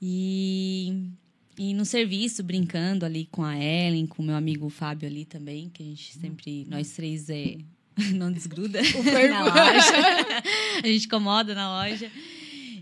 E, 0.00 1.10
e 1.58 1.74
no 1.74 1.84
serviço, 1.84 2.42
brincando 2.44 3.04
ali 3.04 3.26
com 3.30 3.42
a 3.42 3.56
Ellen, 3.56 4.06
com 4.06 4.22
o 4.22 4.26
meu 4.26 4.36
amigo 4.36 4.68
Fábio 4.68 5.08
ali 5.08 5.24
também, 5.24 5.68
que 5.68 5.82
a 5.82 5.86
gente 5.86 6.12
sempre, 6.14 6.66
nós 6.68 6.92
três, 6.92 7.28
é, 7.30 7.56
não 8.14 8.32
desgruda 8.32 8.80
na 8.82 9.44
loja. 9.44 10.42
a 10.82 10.86
gente 10.86 11.06
incomoda 11.06 11.54
na 11.54 11.82
loja. 11.82 12.10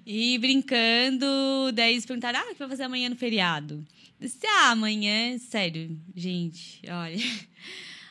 E 0.05 0.39
brincando, 0.39 1.27
daí 1.75 1.93
eles 1.93 2.07
perguntaram: 2.07 2.39
ah, 2.39 2.51
o 2.51 2.53
que 2.53 2.59
vai 2.59 2.69
fazer 2.69 2.85
amanhã 2.85 3.09
no 3.09 3.17
feriado? 3.17 3.85
Eu 4.21 4.27
disse, 4.27 4.47
ah, 4.47 4.71
amanhã, 4.71 5.37
sério, 5.39 5.99
gente, 6.15 6.81
olha. 6.89 7.17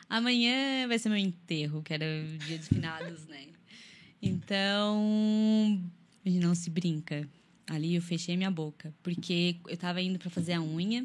Amanhã 0.08 0.88
vai 0.88 1.00
ser 1.00 1.10
meu 1.10 1.18
enterro, 1.18 1.82
que 1.82 1.92
era 1.92 2.06
o 2.06 2.38
dia 2.38 2.60
dos 2.60 2.68
finados, 2.68 3.26
né? 3.26 3.48
Então, 4.22 5.82
a 6.24 6.30
gente 6.30 6.46
não 6.46 6.54
se 6.54 6.70
brinca. 6.70 7.28
Ali 7.66 7.96
eu 7.96 8.04
fechei 8.04 8.38
minha 8.38 8.52
boca, 8.52 8.94
porque 9.02 9.56
eu 9.68 9.76
tava 9.76 10.00
indo 10.00 10.20
para 10.20 10.30
fazer 10.30 10.54
a 10.54 10.62
unha 10.62 11.04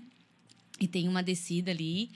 e 0.78 0.86
tem 0.86 1.08
uma 1.08 1.22
descida 1.22 1.70
ali. 1.70 2.10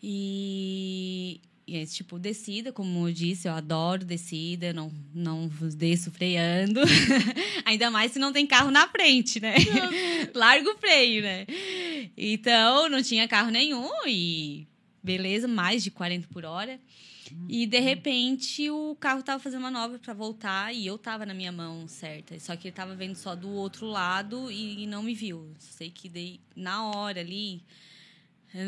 E, 0.00 1.40
e 1.66 1.76
é 1.76 1.84
tipo, 1.84 2.18
descida, 2.18 2.72
como 2.72 3.08
eu 3.08 3.12
disse, 3.12 3.48
eu 3.48 3.52
adoro 3.52 4.04
descida, 4.04 4.72
não, 4.72 4.92
não 5.12 5.48
desço 5.76 6.12
freando. 6.12 6.80
Ainda 7.64 7.90
mais 7.90 8.12
se 8.12 8.20
não 8.20 8.32
tem 8.32 8.46
carro 8.46 8.70
na 8.70 8.86
frente, 8.86 9.40
né? 9.40 9.56
Larga 10.32 10.70
o 10.70 10.78
freio, 10.78 11.22
né? 11.22 11.44
Então, 12.16 12.88
não 12.88 13.02
tinha 13.02 13.26
carro 13.26 13.50
nenhum 13.50 13.90
e 14.06 14.66
beleza, 15.02 15.48
mais 15.48 15.82
de 15.82 15.90
40 15.90 16.28
por 16.28 16.44
hora. 16.44 16.78
E 17.48 17.66
de 17.66 17.80
repente 17.80 18.70
o 18.70 18.96
carro 19.00 19.22
tava 19.22 19.42
fazendo 19.42 19.62
manobra 19.62 19.98
para 19.98 20.14
voltar 20.14 20.72
e 20.72 20.86
eu 20.86 20.96
tava 20.96 21.26
na 21.26 21.34
minha 21.34 21.50
mão 21.50 21.88
certa. 21.88 22.38
Só 22.38 22.54
que 22.56 22.68
ele 22.68 22.76
tava 22.76 22.94
vendo 22.94 23.16
só 23.16 23.34
do 23.34 23.50
outro 23.50 23.86
lado 23.86 24.50
e, 24.50 24.86
não 24.86 25.02
me 25.02 25.14
viu. 25.14 25.52
Sei 25.58 25.90
que 25.90 26.08
dei 26.08 26.40
na 26.54 26.88
hora 26.90 27.20
ali, 27.20 27.62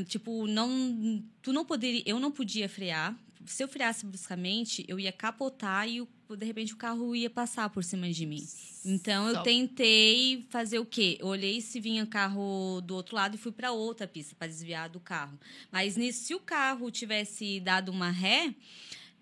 tipo, 0.05 0.47
não 0.47 1.23
tu 1.43 1.53
não 1.53 1.65
poderia, 1.65 2.03
eu 2.07 2.19
não 2.21 2.31
podia 2.31 2.69
frear. 2.69 3.17
Se 3.47 3.63
eu 3.63 3.69
freasse 3.69 4.05
bruscamente, 4.05 4.85
eu 4.89 4.99
ia 5.01 5.11
capotar 5.13 5.89
e 5.89 6.01
o- 6.03 6.09
de 6.37 6.45
repente 6.45 6.75
o 6.75 6.77
carro 6.77 7.17
ia 7.17 7.31
passar 7.31 7.71
por 7.71 7.83
cima 7.83 8.11
de 8.11 8.27
mim. 8.27 8.47
Então 8.85 9.27
eu 9.29 9.43
tentei 9.43 10.45
fazer 10.51 10.79
o 10.79 10.85
quê? 10.85 11.17
Eu 11.21 11.29
olhei 11.29 11.61
se 11.61 11.81
vinha 11.81 12.05
carro 12.05 12.81
do 12.83 12.95
outro 12.95 13.17
lado 13.17 13.35
e 13.37 13.39
fui 13.39 13.51
para 13.53 13.73
outra 13.73 14.07
pista 14.07 14.35
para 14.39 14.49
desviar 14.49 14.89
do 14.91 15.01
carro. 15.01 15.39
Mas 15.73 15.97
nisso, 15.97 16.25
se 16.25 16.35
o 16.35 16.41
carro 16.41 16.91
tivesse 16.91 17.59
dado 17.61 17.91
uma 17.91 18.11
ré, 18.11 18.55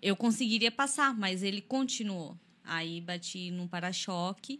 eu 0.01 0.15
conseguiria 0.15 0.71
passar, 0.71 1.17
mas 1.17 1.41
ele 1.43 1.61
continuou. 1.61 2.37
Aí 2.63 2.99
bati 2.99 3.49
num 3.51 3.67
para-choque 3.67 4.59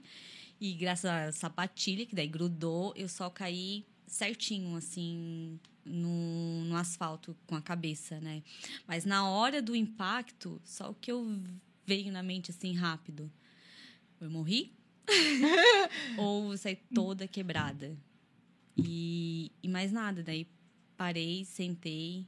e 0.62 0.72
graças 0.74 1.10
à 1.12 1.32
sapatilha, 1.34 2.06
que 2.06 2.16
daí 2.16 2.28
grudou, 2.28 2.94
eu 2.96 3.10
só 3.10 3.30
caí 3.30 3.84
certinho, 4.08 4.78
assim, 4.78 5.60
no, 5.88 6.66
no 6.66 6.76
asfalto 6.76 7.36
com 7.46 7.56
a 7.56 7.62
cabeça, 7.62 8.20
né? 8.20 8.44
Mas 8.88 9.06
na 9.06 9.30
hora 9.30 9.62
do 9.62 9.76
impacto, 9.76 10.62
só 10.64 10.92
o 10.92 10.96
que 10.96 11.12
eu 11.12 11.42
veio 11.86 12.12
na 12.12 12.22
mente, 12.22 12.52
assim, 12.52 12.74
rápido. 12.74 13.32
Eu 14.20 14.30
morri? 14.30 14.74
Ou 16.18 16.52
eu 16.52 16.58
saí 16.58 16.76
toda 16.94 17.28
quebrada? 17.28 17.98
E, 18.78 19.52
e 19.64 19.68
mais 19.68 19.92
nada, 19.92 20.22
daí 20.22 20.48
parei, 20.96 21.46
sentei. 21.46 22.28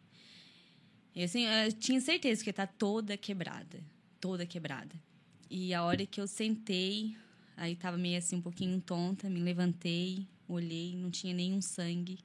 Eu, 1.16 1.26
assim, 1.26 1.46
eu 1.46 1.74
tinha 1.74 2.00
certeza 2.00 2.44
que 2.44 2.50
ia 2.50 2.52
estar 2.52 2.68
toda 2.68 3.18
quebrada. 3.18 3.84
Toda 4.20 4.46
quebrada. 4.46 4.96
E 5.50 5.74
a 5.74 5.84
hora 5.84 6.06
que 6.06 6.22
eu 6.22 6.28
sentei, 6.28 7.16
aí 7.58 7.76
tava 7.76 7.98
meio 7.98 8.18
assim 8.18 8.38
um 8.38 8.42
pouquinho 8.42 8.80
tonta, 8.80 9.30
me 9.30 9.40
levantei, 9.40 10.28
olhei, 10.48 10.96
não 10.96 11.10
tinha 11.10 11.34
nenhum 11.34 11.62
sangue, 11.62 12.20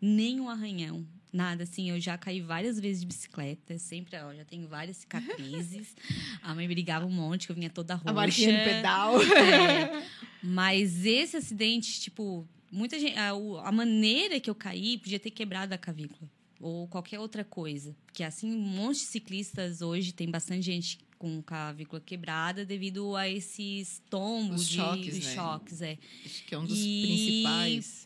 nem 0.00 0.40
um 0.40 0.48
arranhão. 0.48 1.06
Nada, 1.32 1.64
assim, 1.64 1.90
eu 1.90 1.98
já 2.00 2.16
caí 2.16 2.40
várias 2.40 2.78
vezes 2.78 3.00
de 3.00 3.06
bicicleta, 3.08 3.76
sempre, 3.76 4.16
ó, 4.20 4.32
já 4.32 4.44
tenho 4.44 4.68
várias 4.68 4.98
cicatrizes. 4.98 5.96
A 6.40 6.54
mãe 6.54 6.68
brigava 6.68 7.04
um 7.06 7.10
monte, 7.10 7.46
que 7.46 7.52
eu 7.52 7.56
vinha 7.56 7.68
toda 7.70 7.94
roxa. 7.96 8.10
A 8.10 8.12
marquinha 8.12 8.52
no 8.58 8.64
pedal. 8.64 9.20
É. 9.20 10.06
Mas 10.42 11.04
esse 11.04 11.36
acidente, 11.36 12.00
tipo, 12.00 12.46
muita 12.70 13.00
gente. 13.00 13.18
A, 13.18 13.30
a 13.30 13.72
maneira 13.72 14.38
que 14.38 14.48
eu 14.48 14.54
caí 14.54 14.96
podia 14.98 15.18
ter 15.18 15.30
quebrado 15.32 15.74
a 15.74 15.78
clavícula. 15.78 16.30
Ou 16.60 16.86
qualquer 16.86 17.18
outra 17.18 17.42
coisa. 17.44 17.96
Porque 18.06 18.22
assim, 18.22 18.52
um 18.54 18.58
monte 18.60 18.98
de 19.00 19.06
ciclistas 19.06 19.82
hoje 19.82 20.12
tem 20.12 20.30
bastante 20.30 20.62
gente 20.62 20.98
com 21.18 21.42
clavícula 21.42 22.00
quebrada 22.00 22.64
devido 22.64 23.16
a 23.16 23.28
esses 23.28 24.00
tombos 24.08 24.62
Os 24.62 24.68
de 24.68 24.76
choques, 24.76 25.18
os 25.18 25.24
né? 25.24 25.34
choques, 25.34 25.82
é. 25.82 25.98
Acho 26.24 26.44
que 26.44 26.54
é 26.54 26.58
um 26.58 26.64
dos 26.64 26.78
E- 26.78 27.02
principais. 27.02 28.03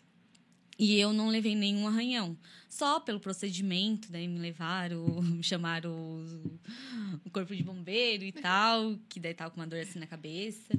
E 0.78 0.98
eu 1.00 1.12
não 1.12 1.28
levei 1.28 1.56
nenhum 1.56 1.88
arranhão. 1.88 2.38
Só 2.68 3.00
pelo 3.00 3.18
procedimento, 3.18 4.12
daí 4.12 4.28
me 4.28 4.38
levaram, 4.38 5.04
me 5.22 5.42
chamaram 5.42 5.90
o, 5.90 6.60
o 7.24 7.30
corpo 7.30 7.56
de 7.56 7.64
bombeiro 7.64 8.22
e 8.24 8.30
tal, 8.30 8.96
que 9.08 9.18
daí 9.18 9.34
tava 9.34 9.50
com 9.50 9.60
uma 9.60 9.66
dor 9.66 9.80
assim 9.80 9.98
na 9.98 10.06
cabeça. 10.06 10.78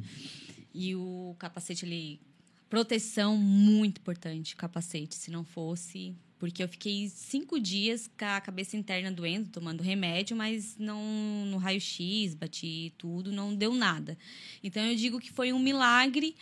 E 0.73 0.95
o 0.95 1.35
capacete 1.38 1.85
ali. 1.85 2.21
Proteção 2.69 3.35
muito 3.35 3.99
importante, 3.99 4.55
capacete. 4.55 5.15
Se 5.15 5.29
não 5.29 5.43
fosse. 5.43 6.15
Porque 6.38 6.63
eu 6.63 6.69
fiquei 6.69 7.09
cinco 7.09 7.59
dias 7.59 8.07
com 8.07 8.23
a 8.23 8.39
cabeça 8.39 8.77
interna 8.77 9.12
doendo, 9.12 9.49
tomando 9.49 9.83
remédio, 9.83 10.38
mas 10.38 10.77
não 10.77 11.03
no 11.47 11.57
raio-x, 11.57 12.33
bati 12.33 12.93
tudo, 12.97 13.29
não 13.29 13.53
deu 13.53 13.73
nada. 13.73 14.17
Então 14.63 14.81
eu 14.81 14.95
digo 14.95 15.19
que 15.19 15.33
foi 15.33 15.51
um 15.51 15.59
milagre 15.59 16.33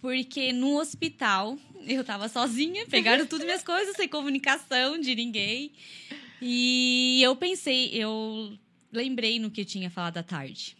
porque 0.00 0.52
no 0.52 0.78
hospital 0.78 1.58
eu 1.86 2.04
tava 2.04 2.28
sozinha, 2.28 2.86
pegaram 2.86 3.26
tudo 3.26 3.44
minhas 3.44 3.62
coisas, 3.62 3.96
sem 3.96 4.08
comunicação 4.08 4.98
de 4.98 5.14
ninguém. 5.14 5.72
E 6.42 7.20
eu 7.22 7.36
pensei, 7.36 7.90
eu 7.92 8.56
lembrei 8.92 9.38
no 9.38 9.50
que 9.50 9.60
eu 9.60 9.64
tinha 9.64 9.90
falado 9.90 10.18
à 10.18 10.22
tarde. 10.22 10.76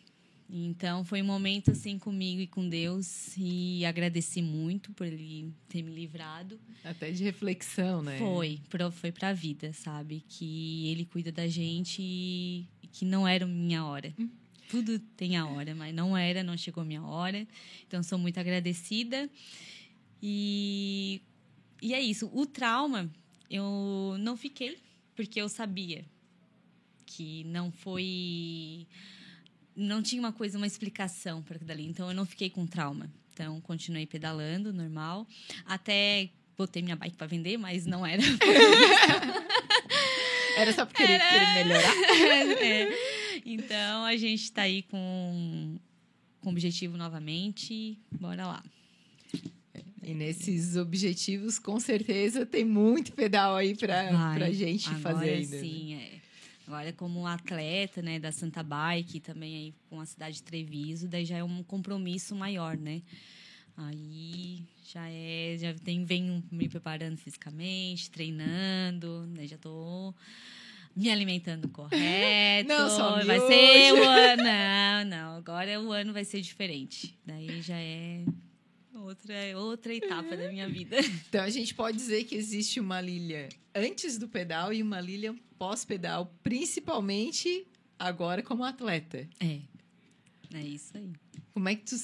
Então 0.52 1.04
foi 1.04 1.22
um 1.22 1.26
momento 1.26 1.70
assim 1.70 1.96
comigo 1.96 2.40
e 2.40 2.46
com 2.46 2.68
Deus 2.68 3.34
e 3.36 3.84
agradeci 3.84 4.42
muito 4.42 4.92
por 4.92 5.06
ele 5.06 5.52
ter 5.68 5.80
me 5.82 5.92
livrado. 5.92 6.58
Até 6.82 7.12
de 7.12 7.22
reflexão, 7.22 8.02
né? 8.02 8.18
Foi, 8.18 8.60
foi 8.90 9.12
pra 9.12 9.32
vida, 9.32 9.72
sabe? 9.72 10.24
Que 10.28 10.88
ele 10.90 11.04
cuida 11.04 11.30
da 11.30 11.46
gente 11.46 12.02
e 12.02 12.66
e 12.82 12.86
que 12.86 13.04
não 13.04 13.26
era 13.26 13.46
minha 13.46 13.84
hora. 13.84 14.12
Tudo 14.70 14.98
tem 15.16 15.36
a 15.36 15.46
hora, 15.46 15.74
mas 15.74 15.94
não 15.94 16.16
era, 16.16 16.42
não 16.42 16.56
chegou 16.56 16.82
a 16.82 16.84
minha 16.84 17.02
hora. 17.02 17.46
Então 17.86 18.02
sou 18.02 18.18
muito 18.18 18.38
agradecida. 18.38 19.28
E, 20.22 21.20
e 21.82 21.92
é 21.92 22.00
isso. 22.00 22.30
O 22.32 22.46
trauma, 22.46 23.10
eu 23.50 24.16
não 24.20 24.36
fiquei, 24.36 24.78
porque 25.16 25.40
eu 25.40 25.48
sabia 25.48 26.04
que 27.04 27.42
não 27.44 27.72
foi. 27.72 28.86
Não 29.74 30.02
tinha 30.02 30.20
uma 30.20 30.32
coisa, 30.32 30.56
uma 30.56 30.66
explicação 30.66 31.42
para 31.42 31.56
aquilo 31.56 31.68
dali. 31.68 31.86
Então 31.86 32.08
eu 32.08 32.14
não 32.14 32.24
fiquei 32.24 32.48
com 32.50 32.66
trauma. 32.66 33.10
Então 33.32 33.60
continuei 33.60 34.06
pedalando, 34.06 34.72
normal. 34.72 35.26
Até 35.66 36.30
botei 36.56 36.82
minha 36.82 36.96
bike 36.96 37.16
para 37.16 37.26
vender, 37.26 37.56
mas 37.56 37.86
não 37.86 38.06
era. 38.06 38.22
Era 40.56 40.72
só 40.74 40.84
porque 40.84 41.02
ele 41.02 41.18
queria 41.18 41.54
melhorar. 41.54 41.94
É. 42.60 43.19
Então 43.44 44.04
a 44.04 44.16
gente 44.16 44.44
está 44.44 44.62
aí 44.62 44.82
com, 44.82 45.78
com 46.40 46.50
objetivo 46.50 46.96
novamente. 46.96 47.98
Bora 48.20 48.46
lá. 48.46 48.64
E 50.02 50.14
nesses 50.14 50.76
objetivos, 50.76 51.58
com 51.58 51.78
certeza, 51.78 52.46
tem 52.46 52.64
muito 52.64 53.12
pedal 53.12 53.54
aí 53.56 53.74
Vai. 53.74 54.38
pra 54.38 54.50
gente 54.50 54.88
fazer 54.96 55.30
ainda. 55.30 55.56
né? 55.56 55.62
sim, 55.62 55.94
é. 55.94 56.20
Agora, 56.66 56.92
como 56.92 57.26
atleta, 57.26 58.00
né, 58.00 58.18
da 58.18 58.30
Santa 58.30 58.62
Bike, 58.62 59.20
também 59.20 59.56
aí 59.56 59.74
com 59.88 60.00
a 60.00 60.06
cidade 60.06 60.36
de 60.36 60.42
Treviso, 60.44 61.08
daí 61.08 61.24
já 61.24 61.36
é 61.38 61.44
um 61.44 61.62
compromisso 61.64 62.34
maior, 62.34 62.76
né? 62.76 63.02
Aí 63.76 64.62
já 64.84 65.08
é, 65.08 65.56
já 65.58 65.74
tem, 65.74 66.04
venho 66.04 66.42
me 66.50 66.68
preparando 66.68 67.16
fisicamente, 67.16 68.10
treinando, 68.10 69.26
né? 69.26 69.46
Já 69.46 69.58
tô 69.58 70.14
me 70.94 71.10
alimentando 71.10 71.68
correto. 71.70 72.68
Não, 72.68 72.90
só 72.90 73.24
vai 73.24 73.40
ser 73.40 73.92
o 73.92 74.02
ano. 74.04 74.42
Não, 74.42 75.04
não, 75.04 75.36
agora 75.36 75.80
o 75.80 75.92
ano 75.92 76.12
vai 76.12 76.24
ser 76.24 76.40
diferente. 76.40 77.18
Daí 77.24 77.60
já 77.60 77.76
é 77.76 78.24
outra, 78.94 79.34
outra 79.56 79.94
etapa 79.94 80.36
da 80.36 80.48
minha 80.48 80.68
vida. 80.68 80.96
Então 81.28 81.42
a 81.42 81.50
gente 81.50 81.74
pode 81.74 81.96
dizer 81.96 82.24
que 82.24 82.34
existe 82.34 82.80
uma 82.80 83.00
Lilia 83.00 83.48
antes 83.74 84.18
do 84.18 84.28
pedal 84.28 84.72
e 84.72 84.82
uma 84.82 85.00
Lilia 85.00 85.34
pós-pedal, 85.58 86.34
principalmente 86.42 87.66
agora 87.98 88.42
como 88.42 88.64
atleta. 88.64 89.28
É. 89.38 89.60
É 90.52 90.60
isso 90.60 90.96
aí. 90.96 91.12
Como 91.54 91.68
é 91.68 91.76
que 91.76 91.84
tu 91.84 91.96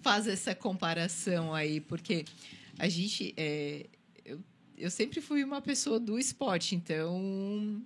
faz 0.00 0.26
essa 0.26 0.54
comparação 0.54 1.54
aí? 1.54 1.80
Porque 1.80 2.24
a 2.78 2.88
gente. 2.88 3.32
É, 3.36 3.86
eu, 4.24 4.40
eu 4.76 4.90
sempre 4.90 5.20
fui 5.22 5.42
uma 5.42 5.62
pessoa 5.62 5.98
do 5.98 6.18
esporte, 6.18 6.74
então. 6.74 7.82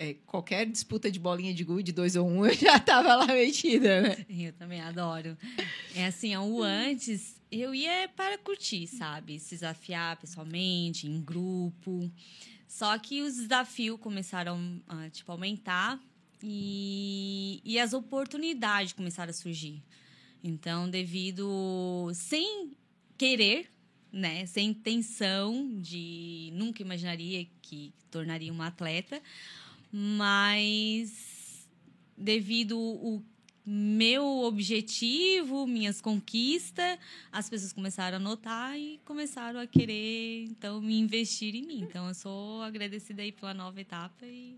É, 0.00 0.14
qualquer 0.26 0.64
disputa 0.64 1.10
de 1.10 1.18
bolinha 1.18 1.52
de 1.52 1.64
gude, 1.64 1.90
dois 1.90 2.14
ou 2.14 2.24
um, 2.28 2.46
eu 2.46 2.54
já 2.54 2.76
estava 2.76 3.16
lá 3.16 3.26
metida, 3.26 4.00
né? 4.00 4.26
Eu 4.30 4.52
também 4.52 4.80
adoro. 4.80 5.36
É 5.92 6.06
assim, 6.06 6.36
o 6.36 6.62
antes, 6.62 7.42
eu 7.50 7.74
ia 7.74 8.08
para 8.14 8.38
curtir, 8.38 8.86
sabe? 8.86 9.40
Se 9.40 9.56
desafiar 9.56 10.16
pessoalmente, 10.16 11.08
em 11.08 11.20
grupo. 11.20 12.08
Só 12.68 12.96
que 12.96 13.22
os 13.22 13.36
desafios 13.36 13.98
começaram 13.98 14.80
a 14.86 15.10
tipo, 15.10 15.32
aumentar 15.32 15.98
e, 16.42 17.60
e 17.64 17.78
as 17.80 17.92
oportunidades 17.92 18.92
começaram 18.92 19.30
a 19.30 19.34
surgir. 19.34 19.82
Então, 20.44 20.88
devido. 20.88 22.10
sem 22.14 22.70
querer, 23.16 23.68
né? 24.12 24.46
Sem 24.46 24.68
intenção 24.68 25.80
de. 25.80 26.50
nunca 26.52 26.82
imaginaria 26.82 27.46
que 27.60 27.92
tornaria 28.10 28.52
uma 28.52 28.68
atleta, 28.68 29.20
mas 29.92 31.66
devido 32.16 32.78
o 32.78 33.22
meu 33.70 34.24
objetivo, 34.24 35.66
minhas 35.66 36.00
conquistas, 36.00 36.98
as 37.30 37.50
pessoas 37.50 37.72
começaram 37.72 38.16
a 38.16 38.20
notar 38.20 38.78
e 38.78 38.98
começaram 39.04 39.60
a 39.60 39.66
querer, 39.66 40.44
então, 40.44 40.80
me 40.80 40.98
investir 40.98 41.54
em 41.54 41.66
mim. 41.66 41.80
Então, 41.82 42.08
eu 42.08 42.14
sou 42.14 42.62
agradecida 42.62 43.20
aí 43.20 43.30
pela 43.30 43.52
nova 43.52 43.78
etapa 43.78 44.24
e 44.24 44.56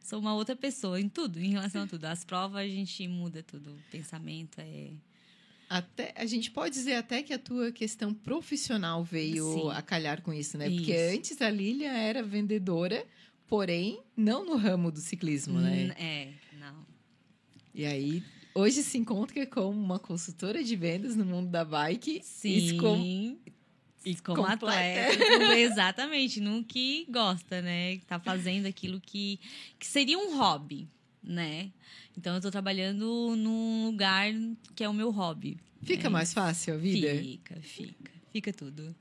sou 0.00 0.18
uma 0.18 0.34
outra 0.34 0.56
pessoa 0.56 1.00
em 1.00 1.08
tudo, 1.08 1.38
em 1.38 1.50
relação 1.50 1.84
a 1.84 1.86
tudo. 1.86 2.06
As 2.06 2.24
provas 2.24 2.62
a 2.62 2.66
gente 2.66 3.06
muda 3.06 3.40
tudo, 3.42 3.70
o 3.70 3.90
pensamento 3.90 4.58
é 4.58 4.90
até 5.68 6.14
a 6.16 6.24
gente 6.24 6.50
pode 6.50 6.74
dizer 6.74 6.94
até 6.94 7.22
que 7.22 7.32
a 7.32 7.38
tua 7.38 7.70
questão 7.70 8.14
profissional 8.14 9.04
veio 9.04 9.52
Sim. 9.52 9.70
a 9.70 9.82
calhar 9.82 10.22
com 10.22 10.32
isso, 10.32 10.56
né? 10.56 10.66
Isso. 10.66 10.76
Porque 10.76 10.92
antes 11.14 11.42
a 11.42 11.50
Lilia 11.50 11.92
era 11.92 12.22
vendedora, 12.22 13.06
porém 13.48 14.00
não 14.16 14.44
no 14.44 14.56
ramo 14.56 14.90
do 14.92 15.00
ciclismo, 15.00 15.58
né? 15.60 15.86
Hum, 15.88 16.02
É, 16.02 16.28
não. 16.58 16.86
E 17.74 17.84
aí 17.84 18.22
hoje 18.54 18.82
se 18.82 18.98
encontra 18.98 19.46
como 19.46 19.70
uma 19.80 19.98
consultora 19.98 20.62
de 20.62 20.76
vendas 20.76 21.16
no 21.16 21.24
mundo 21.24 21.48
da 21.50 21.64
bike. 21.64 22.20
Sim. 22.22 22.76
Com- 22.78 23.38
e 24.04 24.14
como 24.16 24.36
completa. 24.42 24.52
atleta, 25.12 25.56
exatamente, 25.58 26.40
no 26.40 26.62
que 26.64 27.04
gosta, 27.10 27.60
né? 27.60 27.98
Tá 28.06 28.18
fazendo 28.18 28.66
aquilo 28.66 29.00
que, 29.00 29.38
que 29.78 29.86
seria 29.86 30.16
um 30.18 30.36
hobby, 30.38 30.88
né? 31.22 31.70
Então 32.16 32.34
eu 32.34 32.40
tô 32.40 32.50
trabalhando 32.50 33.34
num 33.36 33.86
lugar 33.86 34.32
que 34.74 34.82
é 34.84 34.88
o 34.88 34.94
meu 34.94 35.10
hobby. 35.10 35.58
Fica 35.82 36.06
É 36.06 36.10
mais 36.10 36.32
fácil 36.32 36.74
a 36.74 36.76
vida? 36.76 37.08
Fica, 37.16 37.60
fica. 37.60 38.12
Fica 38.32 38.52
tudo. 38.52 38.94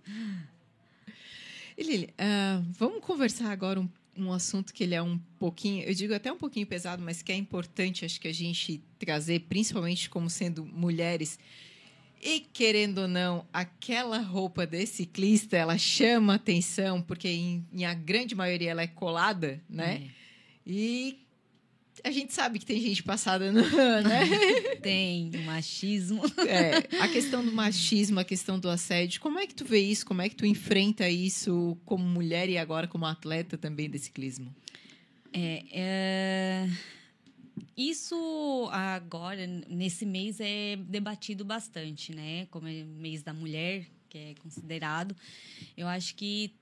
E 1.78 1.84
Lili, 1.84 2.10
ah, 2.18 2.62
vamos 2.72 3.00
conversar 3.04 3.52
agora 3.52 3.80
um, 3.80 3.88
um 4.18 4.32
assunto 4.32 4.74
que 4.74 4.84
ele 4.84 4.96
é 4.96 5.02
um 5.02 5.18
pouquinho, 5.40 5.84
eu 5.84 5.94
digo 5.94 6.14
até 6.14 6.32
um 6.32 6.38
pouquinho 6.38 6.66
pesado, 6.66 7.02
mas 7.04 7.22
que 7.22 7.32
é 7.32 7.36
importante, 7.36 8.06
acho 8.06 8.20
que 8.20 8.28
a 8.28 8.34
gente 8.34 8.82
trazer, 8.98 9.42
principalmente 9.42 10.10
como 10.10 10.30
sendo 10.30 10.66
mulheres. 10.66 11.40
E 12.22 12.40
querendo 12.40 13.00
ou 13.00 13.08
não, 13.08 13.46
aquela 13.54 14.18
roupa 14.20 14.66
de 14.66 14.86
ciclista, 14.86 15.56
ela 15.56 15.78
chama 15.78 16.36
atenção, 16.36 17.02
porque 17.02 17.28
em, 17.28 17.66
em 17.72 17.86
a 17.86 17.94
grande 17.94 18.34
maioria 18.34 18.72
ela 18.72 18.82
é 18.82 18.88
colada, 18.88 19.62
né? 19.70 20.10
E 20.66 21.27
a 22.08 22.12
gente 22.12 22.34
sabe 22.34 22.58
que 22.58 22.66
tem 22.66 22.80
gente 22.80 23.04
passada 23.04 23.52
no, 23.52 23.62
né? 24.02 24.26
Tem 24.82 25.30
o 25.36 25.42
machismo. 25.44 26.24
É, 26.48 27.02
a 27.02 27.08
questão 27.08 27.44
do 27.44 27.52
machismo, 27.52 28.20
a 28.20 28.24
questão 28.24 28.58
do 28.58 28.70
assédio, 28.70 29.20
como 29.20 29.38
é 29.40 29.46
que 29.46 29.54
tu 29.54 29.66
vê 29.66 29.80
isso? 29.80 30.06
Como 30.06 30.22
é 30.22 30.30
que 30.30 30.36
tu 30.36 30.46
enfrenta 30.46 31.10
isso 31.10 31.78
como 31.86 32.04
mulher 32.06 32.50
e 32.50 32.58
agora 32.58 32.88
como 32.88 33.06
atleta 33.06 33.58
também 33.58 33.90
de 33.90 34.00
ciclismo? 34.00 34.56
É, 35.34 35.64
é, 35.72 36.70
Isso 37.76 38.70
agora, 38.72 39.46
nesse 39.46 40.06
mês, 40.06 40.40
é 40.40 40.78
debatido 40.78 41.44
bastante, 41.44 42.16
né? 42.16 42.48
Como 42.50 42.68
é 42.68 42.84
mês 42.84 43.22
da 43.22 43.34
mulher, 43.34 43.86
que 44.10 44.18
é 44.18 44.34
considerado. 44.42 45.16
Eu 45.76 45.88
acho 45.88 46.16
que 46.16 46.54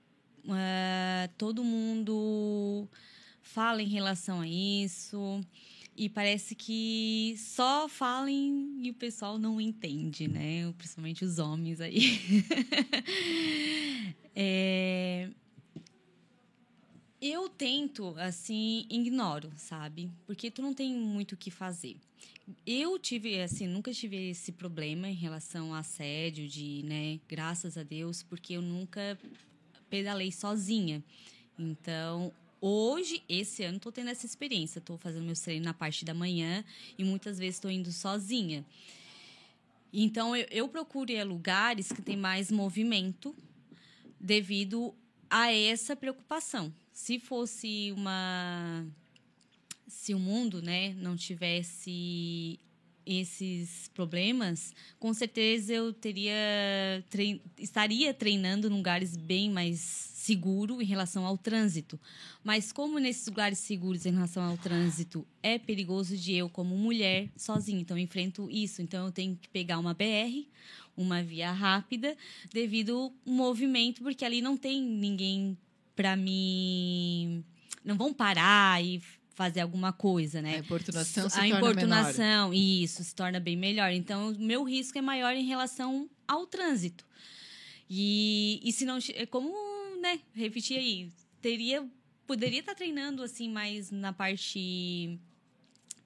ah, 0.48 1.28
todo 1.38 1.62
mundo 1.62 2.88
fala 3.46 3.82
em 3.82 3.88
relação 3.88 4.40
a 4.40 4.48
isso. 4.48 5.40
E 5.96 6.10
parece 6.10 6.54
que 6.54 7.34
só 7.38 7.88
falem 7.88 8.76
e 8.80 8.90
o 8.90 8.94
pessoal 8.94 9.38
não 9.38 9.58
entende, 9.58 10.28
né? 10.28 10.70
Principalmente 10.76 11.24
os 11.24 11.38
homens 11.38 11.80
aí. 11.80 12.18
é, 14.36 15.30
eu 17.20 17.48
tento, 17.48 18.14
assim, 18.18 18.84
ignoro, 18.90 19.50
sabe? 19.56 20.10
Porque 20.26 20.50
tu 20.50 20.60
não 20.60 20.74
tem 20.74 20.92
muito 20.92 21.32
o 21.32 21.36
que 21.36 21.50
fazer. 21.50 21.96
Eu 22.66 22.98
tive, 22.98 23.40
assim, 23.40 23.66
nunca 23.66 23.90
tive 23.90 24.30
esse 24.30 24.52
problema 24.52 25.08
em 25.08 25.14
relação 25.14 25.74
a 25.74 25.78
assédio, 25.78 26.46
de, 26.46 26.82
né, 26.84 27.18
graças 27.26 27.78
a 27.78 27.82
Deus, 27.82 28.22
porque 28.22 28.52
eu 28.52 28.62
nunca 28.62 29.18
pedalei 29.88 30.30
sozinha. 30.30 31.02
Então, 31.58 32.32
hoje, 32.60 33.22
esse 33.28 33.62
ano, 33.62 33.78
tô 33.78 33.90
tendo 33.92 34.10
essa 34.10 34.26
experiência. 34.26 34.80
Tô 34.80 34.96
fazendo 34.96 35.24
meus 35.24 35.40
treinos 35.40 35.64
na 35.66 35.74
parte 35.74 36.04
da 36.04 36.14
manhã 36.14 36.64
e 36.98 37.04
muitas 37.04 37.38
vezes 37.38 37.56
estou 37.56 37.70
indo 37.70 37.92
sozinha. 37.92 38.64
Então, 39.92 40.36
eu, 40.36 40.46
eu 40.50 40.68
procuro 40.68 41.10
ir 41.10 41.18
a 41.18 41.24
lugares 41.24 41.90
que 41.92 42.02
tem 42.02 42.16
mais 42.16 42.50
movimento 42.50 43.34
devido 44.20 44.94
a 45.30 45.52
essa 45.52 45.96
preocupação. 45.96 46.72
Se 46.92 47.18
fosse 47.18 47.92
uma. 47.96 48.86
Se 49.86 50.14
o 50.14 50.18
mundo 50.18 50.60
né, 50.60 50.94
não 50.94 51.16
tivesse 51.16 52.58
esses 53.06 53.88
problemas, 53.94 54.74
com 54.98 55.14
certeza 55.14 55.72
eu 55.72 55.92
teria 55.92 56.34
trein- 57.08 57.40
estaria 57.56 58.12
treinando 58.12 58.66
em 58.66 58.70
lugares 58.70 59.16
bem 59.16 59.48
mais 59.48 59.80
seguro 60.26 60.82
em 60.82 60.84
relação 60.84 61.24
ao 61.24 61.38
trânsito. 61.38 61.98
Mas 62.42 62.72
como 62.72 62.98
nesses 62.98 63.26
lugares 63.28 63.58
seguros 63.58 64.04
em 64.04 64.12
relação 64.12 64.42
ao 64.42 64.58
trânsito 64.58 65.24
é 65.40 65.56
perigoso 65.56 66.16
de 66.16 66.34
eu 66.34 66.50
como 66.50 66.76
mulher 66.76 67.28
sozinha, 67.36 67.80
então 67.80 67.96
eu 67.96 68.02
enfrento 68.02 68.50
isso, 68.50 68.82
então 68.82 69.06
eu 69.06 69.12
tenho 69.12 69.36
que 69.36 69.48
pegar 69.48 69.78
uma 69.78 69.94
BR, 69.94 70.48
uma 70.96 71.22
via 71.22 71.52
rápida, 71.52 72.16
devido 72.52 72.96
ao 72.96 73.12
movimento, 73.24 74.02
porque 74.02 74.24
ali 74.24 74.42
não 74.42 74.56
tem 74.56 74.82
ninguém 74.82 75.56
para 75.94 76.16
me 76.16 77.44
não 77.84 77.96
vão 77.96 78.12
parar 78.12 78.84
e 78.84 79.00
fazer 79.36 79.60
alguma 79.60 79.92
coisa, 79.92 80.42
né? 80.42 80.56
A 80.56 80.58
importunação 80.58 81.28
se 81.28 81.38
a 81.38 81.42
torna 81.42 81.56
importunação, 81.56 82.52
isso, 82.52 83.04
se 83.04 83.14
torna 83.14 83.38
bem 83.38 83.56
melhor. 83.56 83.92
Então, 83.92 84.30
o 84.30 84.38
meu 84.38 84.64
risco 84.64 84.98
é 84.98 85.02
maior 85.02 85.34
em 85.34 85.44
relação 85.44 86.08
ao 86.26 86.46
trânsito. 86.46 87.04
E, 87.88 88.60
e 88.64 88.72
se 88.72 88.84
não. 88.84 88.98
é 89.14 89.26
Né, 90.00 90.20
repetir 90.34 90.78
aí, 90.78 91.10
teria. 91.40 91.88
Poderia 92.26 92.60
estar 92.60 92.74
treinando, 92.74 93.22
assim, 93.22 93.48
mais 93.48 93.90
na 93.90 94.12
parte. 94.12 95.18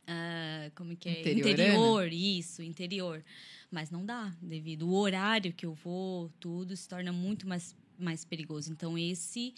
ah, 0.06 0.70
como 0.74 0.94
que 0.96 1.08
é? 1.08 1.20
Interiorana? 1.20 1.50
Interior, 1.50 2.12
isso, 2.12 2.62
interior. 2.62 3.24
Mas 3.70 3.90
não 3.90 4.04
dá, 4.04 4.34
devido 4.42 4.86
ao 4.86 4.94
horário 4.94 5.52
que 5.52 5.64
eu 5.64 5.72
vou, 5.72 6.28
tudo 6.40 6.76
se 6.76 6.88
torna 6.88 7.12
muito 7.12 7.48
mais, 7.48 7.74
mais 7.98 8.24
perigoso. 8.24 8.70
Então, 8.72 8.98
esse 8.98 9.54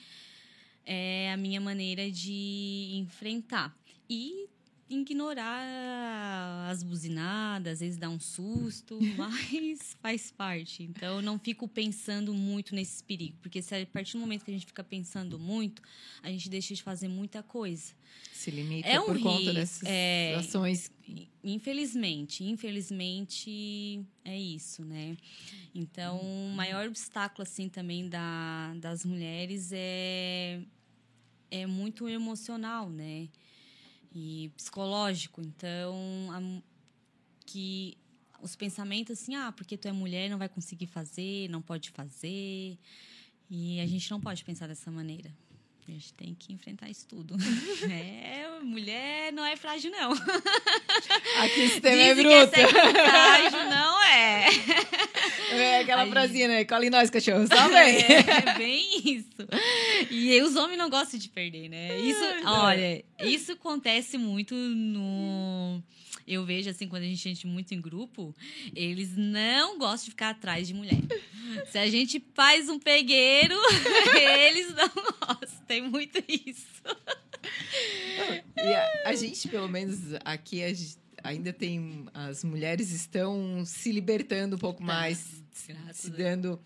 é 0.85 1.33
a 1.33 1.37
minha 1.37 1.61
maneira 1.61 2.11
de 2.11 2.91
enfrentar. 2.95 3.77
E 4.09 4.49
ignorar 5.01 6.69
as 6.71 6.83
buzinadas, 6.83 7.75
às 7.75 7.81
vezes 7.81 7.97
dá 7.97 8.09
um 8.09 8.21
susto, 8.21 8.99
mas 9.17 9.97
faz 10.01 10.31
parte. 10.31 10.83
Então, 10.83 11.17
eu 11.17 11.23
não 11.23 11.39
fico 11.39 11.67
pensando 11.67 12.35
muito 12.35 12.75
nesses 12.75 13.01
perigos, 13.03 13.39
porque 13.41 13.63
se 13.63 13.75
a 13.75 13.87
partir 13.87 14.13
do 14.13 14.21
momento 14.21 14.45
que 14.45 14.51
a 14.51 14.55
gente 14.55 14.67
fica 14.67 14.85
pensando 14.85 15.39
muito, 15.39 15.83
a 16.23 16.31
gente 16.31 16.49
deixa 16.49 16.75
de 16.75 16.83
fazer 16.83 17.09
muita 17.09 17.43
coisa. 17.43 17.93
Se 18.33 18.51
limita 18.51 18.89
É 18.89 19.01
um 19.01 19.07
por 19.07 19.21
conta 19.21 19.39
risco, 19.39 19.55
dessas 19.55 19.83
é. 19.89 20.35
ações. 20.37 20.91
Infelizmente, 21.43 22.45
infelizmente 22.45 24.05
é 24.25 24.39
isso, 24.39 24.85
né? 24.85 25.17
Então, 25.75 26.21
o 26.21 26.51
maior 26.55 26.87
obstáculo 26.87 27.43
assim 27.43 27.69
também 27.69 28.09
da, 28.09 28.75
das 28.77 29.05
mulheres 29.05 29.71
é 29.73 30.61
é 31.53 31.67
muito 31.67 32.09
emocional, 32.09 32.89
né? 32.89 33.29
E 34.15 34.51
psicológico. 34.57 35.41
Então, 35.41 35.95
a- 36.33 36.63
que 37.47 37.97
os 38.41 38.57
pensamentos 38.57 39.19
assim, 39.21 39.35
ah, 39.37 39.53
porque 39.57 39.77
tu 39.77 39.89
é 39.89 39.93
mulher, 39.93 40.29
não 40.29 40.39
vai 40.39 40.49
conseguir 40.49 40.87
fazer, 40.87 41.49
não 41.49 41.63
pode 41.63 41.91
fazer. 41.91 42.77
E 43.51 43.81
a 43.81 43.87
gente 43.87 44.11
não 44.11 44.21
pode 44.21 44.45
pensar 44.45 44.67
dessa 44.67 44.91
maneira. 44.91 45.31
A 45.87 45.91
gente 45.91 46.13
tem 46.15 46.35
que 46.35 46.53
enfrentar 46.53 46.89
isso 46.89 47.07
tudo. 47.07 47.35
É, 47.91 48.49
mulher 48.63 49.33
não 49.33 49.45
é 49.45 49.57
frágil, 49.57 49.91
não. 49.91 50.13
Aqui 50.13 51.61
esse 51.63 51.81
tema 51.83 52.01
é 52.01 52.15
Dizem 52.15 52.27
que 52.29 52.33
é 52.33 52.47
bruto. 52.47 52.93
frágil, 52.93 53.65
não 53.69 54.03
é. 54.05 54.47
É 55.51 55.81
aquela 55.81 56.07
frasinha, 56.07 56.47
né? 56.49 56.65
Cola 56.65 56.87
em 56.87 56.91
nós, 56.91 57.11
cachorro. 57.11 57.47
Só 57.49 57.69
vem. 57.69 57.97
É 57.99 58.55
bem 58.57 59.17
isso. 59.17 59.37
E 60.11 60.41
os 60.43 60.57
homens 60.57 60.79
não 60.79 60.91
gostam 60.91 61.19
de 61.19 61.29
perder, 61.29 61.69
né? 61.69 61.99
Isso, 62.01 62.21
olha, 62.45 63.05
isso 63.21 63.53
acontece 63.53 64.19
muito 64.19 64.55
no. 64.55 65.83
Eu 66.27 66.45
vejo 66.45 66.71
assim, 66.71 66.87
quando 66.87 67.03
a 67.03 67.07
gente 67.07 67.29
entra 67.29 67.49
muito 67.49 67.75
em 67.75 67.81
grupo, 67.81 68.35
eles 68.75 69.17
não 69.17 69.79
gostam 69.79 70.05
de 70.07 70.11
ficar 70.11 70.31
atrás 70.31 70.69
de 70.69 70.75
mulher. 70.75 71.01
Se 71.71 71.79
a 71.79 71.89
gente 71.89 72.23
faz 72.35 72.69
um 72.69 72.79
pegueiro, 72.79 73.57
eles 74.17 74.75
não 74.75 74.89
gostam. 74.89 75.67
Tem 75.67 75.83
muito 75.83 76.23
isso. 76.29 76.83
E 78.57 78.75
a, 78.75 79.03
a 79.07 79.15
gente, 79.15 79.49
pelo 79.49 79.69
menos 79.69 79.99
aqui, 80.25 80.63
a 80.63 80.73
gente 80.73 80.97
ainda 81.23 81.53
tem. 81.53 82.07
As 82.15 82.45
mulheres 82.45 82.91
estão 82.91 83.65
se 83.65 83.91
libertando 83.91 84.57
um 84.57 84.59
pouco 84.59 84.83
mais, 84.83 85.43
graças 85.67 85.97
se 85.97 86.11
dando 86.11 86.61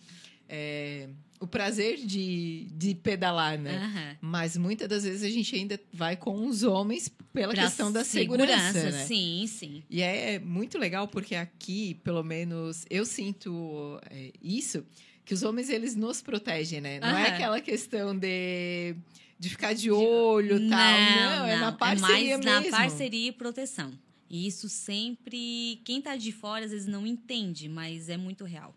é, 0.48 1.08
o 1.40 1.46
prazer 1.46 1.98
de, 1.98 2.66
de 2.72 2.94
pedalar, 2.94 3.58
né? 3.58 3.76
Aham. 3.76 4.16
Mas 4.20 4.56
muitas 4.56 4.88
das 4.88 5.04
vezes 5.04 5.22
a 5.22 5.28
gente 5.28 5.54
ainda 5.54 5.78
vai 5.92 6.16
com 6.16 6.46
os 6.46 6.62
homens 6.62 7.10
pela 7.32 7.52
Pra 7.52 7.64
questão 7.64 7.92
da 7.92 8.04
segurança, 8.04 8.90
né? 8.90 9.04
Sim, 9.04 9.44
sim. 9.46 9.82
E 9.90 10.02
é 10.02 10.38
muito 10.38 10.78
legal 10.78 11.06
porque 11.06 11.34
aqui, 11.34 11.94
pelo 12.02 12.22
menos, 12.22 12.84
eu 12.88 13.04
sinto 13.04 14.00
é, 14.10 14.32
isso, 14.42 14.84
que 15.24 15.34
os 15.34 15.42
homens, 15.42 15.68
eles 15.68 15.94
nos 15.94 16.22
protegem, 16.22 16.80
né? 16.80 17.00
Não 17.00 17.08
é 17.16 17.26
Aham. 17.26 17.34
aquela 17.34 17.60
questão 17.60 18.16
de, 18.16 18.94
de 19.38 19.50
ficar 19.50 19.74
de 19.74 19.90
olho 19.90 20.56
e 20.56 20.68
tal. 20.68 20.98
Não, 21.00 21.46
é 21.46 21.56
na 21.56 21.72
parceria 21.72 22.34
é 22.34 22.38
mais 22.38 22.64
mesmo. 22.64 22.70
na 22.70 22.78
parceria 22.78 23.28
e 23.28 23.32
proteção. 23.32 23.92
E 24.28 24.46
isso 24.46 24.68
sempre... 24.68 25.80
Quem 25.84 26.00
tá 26.00 26.16
de 26.16 26.32
fora, 26.32 26.64
às 26.64 26.70
vezes, 26.70 26.86
não 26.86 27.06
entende, 27.06 27.68
mas 27.68 28.08
é 28.08 28.16
muito 28.16 28.44
real. 28.44 28.74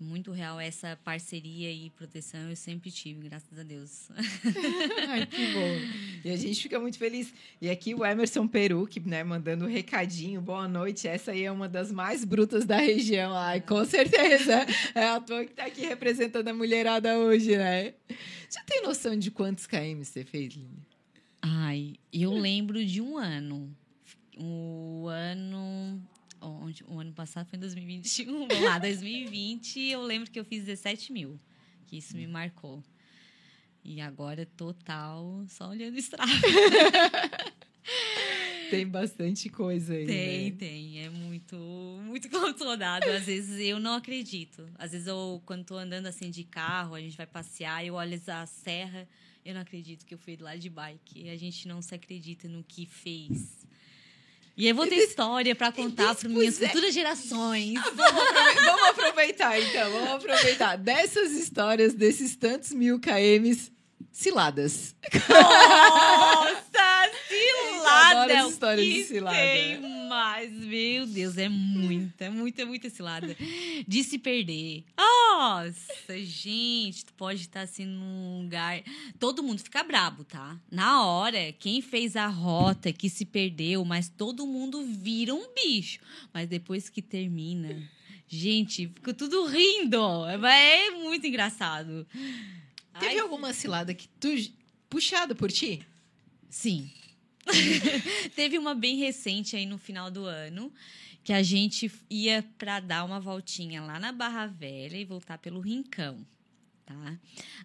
Muito 0.00 0.32
real 0.32 0.58
essa 0.58 0.98
parceria 1.04 1.70
e 1.70 1.88
proteção. 1.90 2.50
Eu 2.50 2.56
sempre 2.56 2.90
tive, 2.90 3.28
graças 3.28 3.56
a 3.56 3.62
Deus. 3.62 4.08
Ai, 5.08 5.24
que 5.24 5.52
bom. 5.52 6.24
E 6.24 6.30
a 6.30 6.36
gente 6.36 6.60
fica 6.60 6.80
muito 6.80 6.98
feliz. 6.98 7.32
E 7.60 7.70
aqui 7.70 7.94
o 7.94 8.04
Emerson 8.04 8.46
Peruque, 8.48 8.98
né, 9.00 9.22
mandando 9.22 9.64
um 9.64 9.68
recadinho. 9.68 10.40
Boa 10.40 10.66
noite. 10.66 11.06
Essa 11.06 11.30
aí 11.30 11.44
é 11.44 11.50
uma 11.50 11.68
das 11.68 11.92
mais 11.92 12.24
brutas 12.24 12.64
da 12.64 12.76
região. 12.76 13.32
Ai, 13.34 13.60
com 13.60 13.84
certeza. 13.84 14.66
É 14.94 15.06
a 15.06 15.20
tua 15.20 15.44
que 15.44 15.54
tá 15.54 15.66
aqui 15.66 15.82
representando 15.82 16.48
a 16.48 16.54
mulherada 16.54 17.16
hoje, 17.16 17.56
né? 17.56 17.94
Você 18.48 18.60
tem 18.66 18.82
noção 18.82 19.16
de 19.16 19.30
quantos 19.30 19.66
KM 19.66 20.04
você 20.04 20.24
fez, 20.24 20.54
Lili? 20.54 20.82
Ai, 21.40 21.94
eu 22.12 22.32
lembro 22.32 22.84
de 22.84 23.00
um 23.00 23.16
ano. 23.16 23.74
O 24.36 25.06
ano... 25.08 26.02
Onde, 26.46 26.84
o 26.84 26.98
ano 26.98 27.12
passado 27.12 27.48
foi 27.48 27.56
em 27.56 27.60
2021. 27.60 28.46
Vamos 28.48 28.64
lá, 28.64 28.78
2020, 28.78 29.80
eu 29.80 30.02
lembro 30.02 30.30
que 30.30 30.38
eu 30.38 30.44
fiz 30.44 30.64
17 30.64 31.12
mil. 31.12 31.40
Que 31.86 31.98
isso 31.98 32.16
me 32.16 32.26
marcou. 32.26 32.82
E 33.82 34.00
agora, 34.00 34.46
total, 34.56 35.44
só 35.48 35.68
olhando 35.68 35.94
o 35.94 35.98
estrada. 35.98 36.30
Tem 38.70 38.86
bastante 38.86 39.48
coisa 39.48 39.94
aí. 39.94 40.06
Tem, 40.06 40.50
né? 40.50 40.56
tem. 40.58 41.04
É 41.04 41.10
muito, 41.10 41.56
muito 42.04 42.28
controlado. 42.30 43.08
Às 43.10 43.26
vezes 43.26 43.60
eu 43.60 43.78
não 43.78 43.94
acredito. 43.94 44.68
Às 44.76 44.92
vezes 44.92 45.06
eu, 45.06 45.42
quando 45.44 45.64
tô 45.64 45.76
andando 45.76 46.06
assim 46.06 46.30
de 46.30 46.44
carro, 46.44 46.94
a 46.94 47.00
gente 47.00 47.16
vai 47.16 47.26
passear, 47.26 47.84
eu 47.84 47.94
olho 47.94 48.20
a 48.26 48.46
serra, 48.46 49.06
eu 49.44 49.54
não 49.54 49.60
acredito 49.60 50.04
que 50.06 50.14
eu 50.14 50.18
fui 50.18 50.36
lá 50.36 50.56
de 50.56 50.70
bike. 50.70 51.28
A 51.28 51.36
gente 51.36 51.68
não 51.68 51.80
se 51.82 51.94
acredita 51.94 52.48
no 52.48 52.64
que 52.64 52.86
fez. 52.86 53.63
E 54.56 54.68
eu 54.68 54.74
vou 54.74 54.86
ter 54.86 54.96
história 54.96 55.54
para 55.54 55.72
contar 55.72 56.14
para 56.14 56.28
minhas 56.28 56.58
futuras 56.58 56.94
gerações. 56.94 57.74
Vamos 57.74 58.20
aprove- 58.22 58.60
vamos 58.64 58.88
aproveitar, 58.90 59.60
então. 59.60 59.90
Vamos 59.90 60.10
aproveitar. 60.12 60.76
Dessas 60.78 61.32
histórias, 61.32 61.92
desses 61.94 62.36
tantos 62.36 62.70
mil 62.72 63.00
KMs, 63.00 63.72
ciladas. 64.12 64.94
Nossa, 65.28 67.10
cilada! 67.28 68.10
adora 68.10 68.38
as 68.40 68.46
o 68.46 68.50
histórias 68.50 68.86
de 68.86 68.92
que 68.94 69.04
cilada. 69.04 69.36
Tem 69.36 70.03
mais, 70.14 70.52
meu 70.52 71.06
Deus, 71.06 71.36
é 71.36 71.48
muita, 71.48 72.30
muita, 72.30 72.64
muita 72.64 72.88
cilada. 72.88 73.36
De 73.86 74.04
se 74.04 74.16
perder. 74.16 74.84
Nossa, 74.96 76.22
gente, 76.22 77.04
tu 77.06 77.12
pode 77.14 77.40
estar 77.40 77.62
assim 77.62 77.84
num 77.84 78.42
lugar. 78.42 78.80
Todo 79.18 79.42
mundo 79.42 79.58
fica 79.58 79.82
brabo, 79.82 80.22
tá? 80.22 80.56
Na 80.70 81.04
hora, 81.04 81.52
quem 81.54 81.82
fez 81.82 82.14
a 82.14 82.28
rota, 82.28 82.92
que 82.92 83.10
se 83.10 83.24
perdeu, 83.24 83.84
mas 83.84 84.08
todo 84.08 84.46
mundo 84.46 84.86
vira 84.86 85.34
um 85.34 85.52
bicho. 85.52 85.98
Mas 86.32 86.48
depois 86.48 86.88
que 86.88 87.02
termina. 87.02 87.82
Gente, 88.28 88.86
fica 88.86 89.12
tudo 89.12 89.46
rindo. 89.46 89.98
É 90.26 90.90
muito 90.92 91.26
engraçado. 91.26 92.06
Teve 93.00 93.14
Ai, 93.14 93.18
alguma 93.18 93.52
cilada 93.52 93.92
que 93.92 94.06
tu. 94.20 94.28
puxado 94.88 95.34
por 95.34 95.50
ti? 95.50 95.84
Sim. 96.48 96.88
Teve 98.34 98.58
uma 98.58 98.74
bem 98.74 98.96
recente 98.96 99.56
aí 99.56 99.66
no 99.66 99.78
final 99.78 100.10
do 100.10 100.24
ano, 100.24 100.72
que 101.22 101.32
a 101.32 101.42
gente 101.42 101.90
ia 102.10 102.44
para 102.58 102.80
dar 102.80 103.04
uma 103.04 103.20
voltinha 103.20 103.82
lá 103.82 103.98
na 103.98 104.12
Barra 104.12 104.46
Velha 104.46 104.96
e 104.96 105.04
voltar 105.04 105.38
pelo 105.38 105.60
Rincão, 105.60 106.24
tá? 106.84 107.18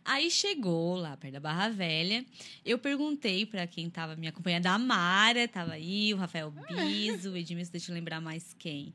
Aí 0.03 0.32
chegou 0.32 0.95
lá 0.95 1.17
perto 1.17 1.34
da 1.34 1.39
Barra 1.39 1.69
Velha, 1.69 2.25
eu 2.65 2.77
perguntei 2.77 3.45
para 3.45 3.67
quem 3.67 3.89
tava 3.89 4.15
me 4.15 4.27
acompanhando, 4.27 4.67
a 4.67 4.77
Mara 4.77 5.47
tava 5.47 5.73
aí, 5.73 6.13
o 6.13 6.17
Rafael 6.17 6.51
Biso, 6.51 7.32
o 7.32 7.38
Edmilson, 7.38 7.71
deixa 7.71 7.91
eu 7.91 7.95
lembrar 7.95 8.21
mais 8.21 8.55
quem. 8.57 8.93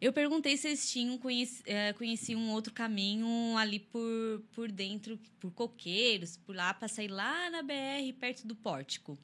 Eu 0.00 0.12
perguntei 0.12 0.56
se 0.56 0.68
eles 0.68 0.90
tinham 0.90 1.16
conheci, 1.16 1.62
eh, 1.64 1.92
conheciam 1.94 2.38
um 2.38 2.50
outro 2.50 2.74
caminho 2.74 3.56
ali 3.56 3.78
por, 3.78 4.42
por 4.52 4.70
dentro, 4.70 5.18
por 5.40 5.50
coqueiros, 5.52 6.36
por 6.36 6.54
lá, 6.54 6.74
para 6.74 6.88
sair 6.88 7.08
lá 7.08 7.48
na 7.48 7.62
BR, 7.62 8.12
perto 8.18 8.46
do 8.46 8.54
pórtico. 8.54 9.16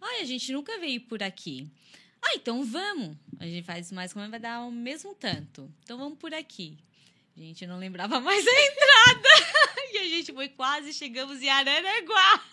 Ai, 0.00 0.22
a 0.22 0.24
gente 0.24 0.52
nunca 0.52 0.78
veio 0.78 1.00
por 1.02 1.22
aqui. 1.22 1.70
Ah, 2.22 2.34
então 2.34 2.64
vamos. 2.64 3.16
A 3.38 3.46
gente 3.46 3.64
faz 3.64 3.90
mais 3.92 4.12
como 4.12 4.28
vai 4.28 4.40
dar 4.40 4.62
o 4.62 4.70
mesmo 4.70 5.14
tanto. 5.14 5.72
Então 5.82 5.98
vamos 5.98 6.18
por 6.18 6.34
aqui. 6.34 6.76
Gente, 7.36 7.64
eu 7.64 7.68
não 7.68 7.78
lembrava 7.78 8.18
mais 8.20 8.46
a 8.46 8.50
entrada. 8.50 9.29
E 9.92 9.98
a 9.98 10.04
gente 10.04 10.32
foi 10.32 10.48
quase, 10.48 10.92
chegamos 10.92 11.42
em 11.42 11.48
Aranaguá. 11.48 12.44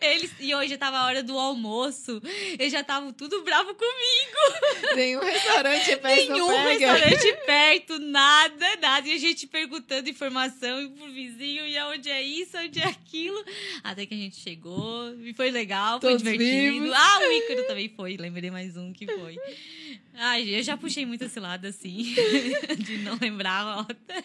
Eles, 0.00 0.30
e 0.38 0.54
hoje 0.54 0.74
estava 0.74 0.98
a 0.98 1.06
hora 1.06 1.22
do 1.22 1.38
almoço. 1.38 2.20
Eles 2.58 2.72
já 2.72 2.80
estavam 2.80 3.12
tudo 3.12 3.42
bravo 3.42 3.74
comigo. 3.74 4.94
Nenhum 4.94 5.20
restaurante 5.20 5.96
perto 5.96 6.32
Nenhum 6.32 6.46
restaurante 6.46 7.32
perto, 7.46 7.98
nada, 7.98 8.76
nada. 8.82 9.08
E 9.08 9.12
a 9.12 9.18
gente 9.18 9.46
perguntando 9.46 10.10
informação 10.10 10.90
pro 10.90 11.10
vizinho, 11.10 11.66
e 11.66 11.78
aonde 11.78 12.10
é 12.10 12.22
isso, 12.22 12.56
onde 12.58 12.80
é 12.80 12.86
aquilo. 12.86 13.42
Até 13.82 14.04
que 14.04 14.14
a 14.14 14.18
gente 14.18 14.36
chegou, 14.36 15.14
e 15.20 15.32
foi 15.32 15.50
legal, 15.50 16.00
foi 16.00 16.10
Todos 16.10 16.22
divertido. 16.22 16.72
vivos. 16.84 16.92
Ah, 16.92 17.18
o 17.20 17.32
Ícaro 17.32 17.66
também 17.66 17.88
foi, 17.88 18.16
lembrei 18.16 18.50
mais 18.50 18.76
um 18.76 18.92
que 18.92 19.06
foi. 19.06 19.38
Ai, 20.14 20.54
eu 20.54 20.62
já 20.62 20.76
puxei 20.76 21.04
muito 21.06 21.24
esse 21.24 21.40
lado, 21.40 21.66
assim, 21.66 22.14
de 22.78 22.98
não 22.98 23.18
lembrar 23.20 23.60
a 23.60 23.74
rota. 23.76 24.24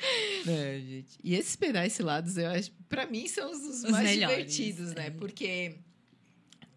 É, 0.48 0.80
gente. 0.80 1.18
E 1.22 1.34
esses 1.34 1.54
pedais 1.56 1.92
cilados, 1.92 2.36
eu 2.38 2.48
acho, 2.48 2.72
pra 2.88 3.06
mim, 3.06 3.28
são 3.28 3.50
os, 3.50 3.58
os 3.58 3.84
Os 3.84 3.90
mais 3.90 4.08
melhores, 4.08 4.36
divertidos, 4.54 4.94
né? 4.94 5.06
é. 5.08 5.10
Porque 5.10 5.74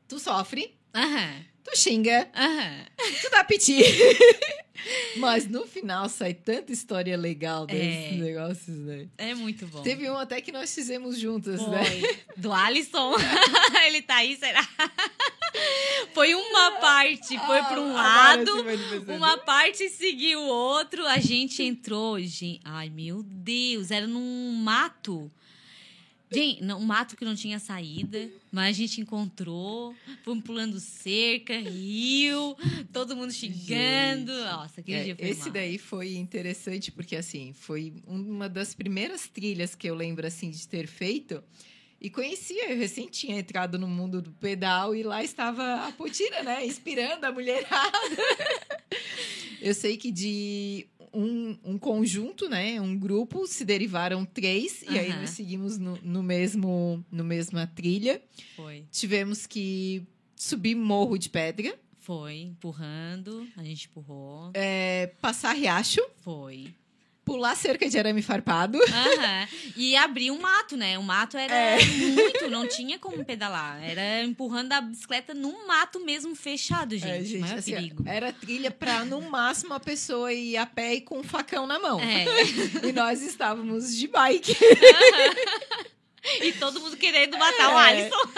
tu 0.07 0.19
sofre, 0.19 0.75
Aham, 0.93 1.43
tu 1.63 1.75
xinga, 1.77 2.29
aham. 2.35 2.85
tu 3.21 3.29
dá 3.31 3.43
piti. 3.43 3.79
Mas 5.15 5.47
no 5.47 5.65
final 5.65 6.09
sai 6.09 6.33
tanta 6.33 6.73
história 6.73 7.15
legal 7.15 7.65
desses 7.65 8.11
É. 8.13 8.17
negócios, 8.17 8.75
né? 8.79 9.07
É 9.17 9.33
muito 9.33 9.65
bom. 9.67 9.81
Teve 9.81 10.09
um 10.09 10.17
até 10.17 10.41
que 10.41 10.51
nós 10.51 10.73
fizemos 10.75 11.17
juntas, 11.17 11.61
né? 11.67 11.83
Foi. 11.85 12.19
Do 12.35 12.51
Alisson. 12.51 13.13
Ele 13.87 14.01
tá 14.01 14.17
aí, 14.17 14.35
será? 14.35 14.67
Foi 16.13 16.35
uma 16.35 16.71
parte, 16.79 17.37
foi 17.39 17.61
para 17.63 17.81
um 17.81 17.93
lado, 17.93 18.51
uma 19.07 19.37
parte 19.37 19.89
seguiu 19.89 20.39
o 20.41 20.47
outro. 20.47 21.05
A 21.07 21.17
gente 21.19 21.63
entrou, 21.63 22.19
gente. 22.19 22.59
Ai, 22.63 22.89
meu 22.89 23.23
Deus, 23.23 23.89
era 23.89 24.05
num 24.05 24.51
mato. 24.53 25.31
Gente, 26.31 26.63
não, 26.63 26.79
um 26.79 26.85
mato 26.85 27.15
que 27.15 27.23
não 27.23 27.35
tinha 27.35 27.59
saída, 27.59 28.27
mas 28.51 28.69
a 28.69 28.71
gente 28.79 28.99
encontrou, 28.99 29.95
fomos 30.23 30.43
pulando 30.43 30.79
cerca, 30.79 31.55
rio, 31.59 32.55
todo 32.91 33.15
mundo 33.15 33.31
xingando. 33.31 34.31
Nossa, 34.45 34.81
aquele 34.81 34.97
É, 34.97 35.03
dia 35.03 35.15
foi 35.15 35.29
esse 35.29 35.41
mal. 35.43 35.51
daí 35.51 35.77
foi 35.77 36.15
interessante 36.15 36.91
porque 36.91 37.15
assim 37.15 37.53
foi 37.53 37.93
uma 38.07 38.49
das 38.49 38.73
primeiras 38.73 39.27
trilhas 39.27 39.75
que 39.75 39.87
eu 39.87 39.93
lembro 39.93 40.25
assim 40.25 40.49
de 40.49 40.67
ter 40.67 40.87
feito 40.87 41.43
e 42.03 42.09
conhecia 42.09 42.69
eu 42.69 42.77
recém 42.77 43.07
tinha 43.07 43.39
entrado 43.39 43.79
no 43.79 43.87
mundo 43.87 44.21
do 44.21 44.33
pedal 44.33 44.93
e 44.93 45.03
lá 45.03 45.23
estava 45.23 45.87
a 45.87 45.91
Potira 45.93 46.43
né? 46.43 46.65
Inspirando 46.65 47.25
a 47.25 47.31
mulherada. 47.31 48.17
Eu 49.61 49.73
sei 49.73 49.95
que 49.95 50.11
de 50.11 50.85
um, 51.13 51.57
um 51.63 51.77
conjunto 51.77 52.49
né? 52.49 52.81
Um 52.81 52.99
grupo 52.99 53.47
se 53.47 53.63
derivaram 53.63 54.25
três 54.25 54.83
e 54.83 54.99
aí 54.99 55.13
nós 55.15 55.29
seguimos 55.29 55.77
no, 55.77 55.97
no 56.03 56.21
mesmo 56.21 57.01
no 57.09 57.23
mesma 57.23 57.65
trilha. 57.65 58.21
Foi. 58.57 58.83
tivemos 58.91 59.47
que 59.47 60.05
subir 60.35 60.75
morro 60.75 61.17
de 61.17 61.29
pedra. 61.29 61.79
Foi, 61.99 62.35
empurrando, 62.41 63.47
a 63.55 63.63
gente 63.63 63.87
empurrou. 63.87 64.51
é, 64.53 65.07
passar 65.21 65.53
riacho. 65.53 66.01
Foi. 66.17 66.75
Pular 67.25 67.55
cerca 67.55 67.87
de 67.89 67.97
arame 67.97 68.21
farpado. 68.21 68.77
E 69.77 69.95
abrir 69.95 70.29
um 70.31 70.39
mato, 70.41 70.75
né? 70.75 70.97
O 70.97 71.03
mato 71.03 71.37
era 71.37 71.53
É. 71.53 71.77
muito, 71.85 72.49
não 72.49 72.67
tinha 72.67 72.99
como 72.99 73.23
pedalar. 73.23 73.81
Era 73.83 74.23
empurrando 74.23 74.73
a 74.73 74.81
bicicleta 74.81 75.33
num 75.33 75.65
mato 75.67 75.99
mesmo 75.99 76.35
fechado, 76.35 76.97
gente. 76.97 77.09
É, 77.09 77.23
gente, 77.23 77.39
Maior 77.41 77.57
assim, 77.59 77.73
perigo. 77.73 78.03
era 78.05 78.33
trilha 78.33 78.71
pra, 78.71 79.05
no 79.05 79.21
máximo, 79.21 79.73
a 79.73 79.79
pessoa 79.79 80.33
ir 80.33 80.57
a 80.57 80.65
pé 80.65 80.95
e 80.95 81.01
com 81.01 81.19
um 81.19 81.23
facão 81.23 81.65
na 81.65 81.79
mão. 81.79 81.99
É. 81.99 82.25
E 82.87 82.91
nós 82.91 83.21
estávamos 83.21 83.95
de 83.95 84.07
bike. 84.07 84.55
E 86.41 86.53
todo 86.53 86.79
mundo 86.79 86.95
querendo 86.97 87.37
matar 87.37 87.73
o 87.75 87.79
É. 87.79 87.89
Alisson. 88.01 88.29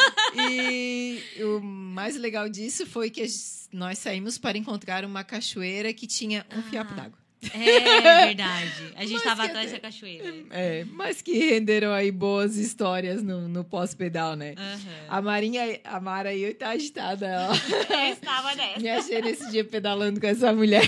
E 0.52 1.22
o 1.44 1.62
mais 1.62 2.16
legal 2.16 2.50
disso 2.50 2.86
foi 2.86 3.10
que 3.10 3.26
nós 3.72 4.00
saímos 4.00 4.38
para 4.38 4.58
encontrar 4.58 5.06
uma 5.06 5.24
cachoeira 5.24 5.94
que 5.94 6.08
tinha 6.08 6.46
um 6.56 6.60
Ah. 6.60 6.64
fiapo 6.64 6.94
d'água. 6.94 7.18
É 7.54 8.26
verdade. 8.28 8.94
A 8.96 9.02
gente 9.04 9.14
Mas 9.14 9.24
tava 9.24 9.44
que 9.44 9.50
atrás 9.50 9.72
da 9.72 9.80
cachoeira. 9.80 10.34
É, 10.50 10.84
mas 10.86 11.22
que 11.22 11.38
renderam 11.38 11.92
aí 11.92 12.12
boas 12.12 12.58
histórias 12.58 13.22
no, 13.22 13.48
no 13.48 13.64
pós-pedal, 13.64 14.36
né? 14.36 14.56
Aham. 14.58 14.80
A 15.08 15.22
Marinha, 15.22 15.80
a 15.84 16.00
Mara 16.00 16.30
aí 16.30 16.54
tá 16.54 16.70
agitada. 16.70 17.28
Eu 17.90 18.14
estava 18.14 18.54
nessa. 18.56 18.80
Me 18.80 18.90
achei 18.90 19.22
nesse 19.22 19.50
dia 19.52 19.64
pedalando 19.64 20.20
com 20.20 20.26
essa 20.28 20.52
mulher. 20.54 20.84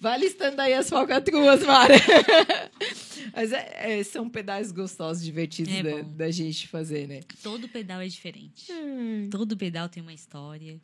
Vai 0.00 0.18
listando 0.18 0.60
aí 0.60 0.74
as 0.74 0.88
falcatruas, 0.90 1.62
Mara. 1.64 1.94
Mas 3.32 3.52
é- 3.52 3.98
é, 4.00 4.04
são 4.04 4.28
pedais 4.28 4.72
gostosos, 4.72 5.22
divertidos 5.22 5.72
É 5.74 5.82
da, 5.82 6.02
da 6.02 6.30
gente 6.30 6.66
fazer, 6.66 7.06
né? 7.06 7.20
Todo 7.42 7.68
pedal 7.68 8.00
é 8.00 8.08
diferente. 8.08 8.66
Todo 9.30 9.56
pedal 9.56 9.88
tem 9.88 10.02
uma 10.02 10.12
história. 10.12 10.80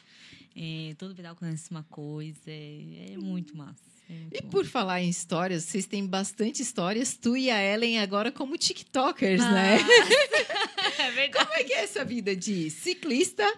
É, 0.56 0.94
todo 0.96 1.14
pedal 1.16 1.34
conhece 1.34 1.70
uma 1.70 1.82
coisa. 1.84 2.38
É, 2.46 3.12
é 3.14 3.16
muito 3.16 3.56
massa. 3.56 3.93
É 4.08 4.38
E 4.38 4.42
bom. 4.42 4.50
por 4.50 4.66
falar 4.66 5.00
em 5.02 5.08
histórias, 5.08 5.64
vocês 5.64 5.86
têm 5.86 6.06
bastante 6.06 6.60
histórias, 6.62 7.16
tu 7.16 7.36
e 7.36 7.50
a 7.50 7.62
Ellen 7.62 7.98
agora 8.00 8.30
como 8.30 8.56
TikTokers, 8.58 9.40
Ah, 9.40 9.50
né? 9.52 9.78
é 10.98 11.10
verdade. 11.10 11.46
Como 11.46 11.58
é 11.58 11.64
que 11.64 11.72
é 11.72 11.82
essa 11.82 12.04
vida 12.04 12.36
de 12.36 12.70
ciclista, 12.70 13.50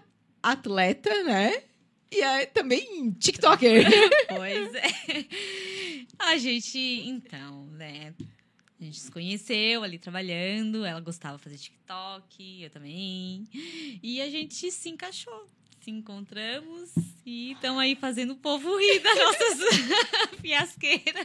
atleta, 0.43 1.23
né? 1.25 1.63
E 2.13 2.23
aí, 2.23 2.47
também 2.47 3.11
TikToker. 3.13 3.85
Pois 4.29 4.75
é. 4.75 5.27
A 6.19 6.37
gente, 6.39 6.79
então, 6.79 7.67
né? 7.73 8.15
A 8.81 8.85
gente 8.85 9.01
se 9.01 9.11
conheceu 9.11 9.83
ali 9.83 9.99
trabalhando, 9.99 10.85
ela 10.85 11.01
gostava 11.01 11.37
de 11.39 11.43
fazer 11.43 11.57
TikTok, 11.59 12.63
eu 12.63 12.71
também. 12.71 13.45
E 14.03 14.21
a 14.21 14.31
gente 14.31 14.71
se 14.71 14.89
encaixou. 14.91 15.49
Se 15.87 15.93
encontramos 15.93 16.91
e 17.25 17.53
estamos 17.53 17.81
aí 17.81 17.95
fazendo 17.95 18.33
o 18.33 18.37
povo 18.37 18.77
rir 18.77 18.99
das 18.99 19.17
nossas 19.17 19.59
fiasqueiras. 20.43 21.25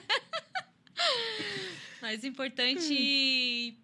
Mas 2.00 2.22
o 2.22 2.28
importante. 2.28 3.76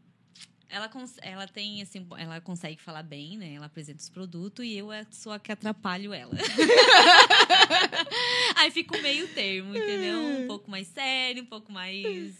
Ela, 0.70 0.88
ela 1.24 1.48
tem, 1.48 1.82
assim, 1.82 2.06
ela 2.16 2.40
consegue 2.42 2.80
falar 2.80 3.02
bem, 3.02 3.40
né? 3.40 3.56
Ela 3.56 3.66
apresenta 3.66 4.04
os 4.04 4.10
produtos 4.12 4.64
e 4.64 4.78
eu 4.78 4.92
é 4.92 5.04
só 5.10 5.32
a 5.32 5.40
que 5.40 5.52
atrapalho 5.52 6.14
ela. 6.14 6.36
Aí 8.58 8.70
fica 8.70 8.96
o 8.96 9.02
meio 9.02 9.28
termo, 9.30 9.76
entendeu? 9.76 10.20
Um 10.20 10.46
pouco 10.46 10.70
mais 10.70 10.86
sério, 10.90 11.42
um 11.42 11.48
pouco 11.48 11.72
mais 11.72 12.36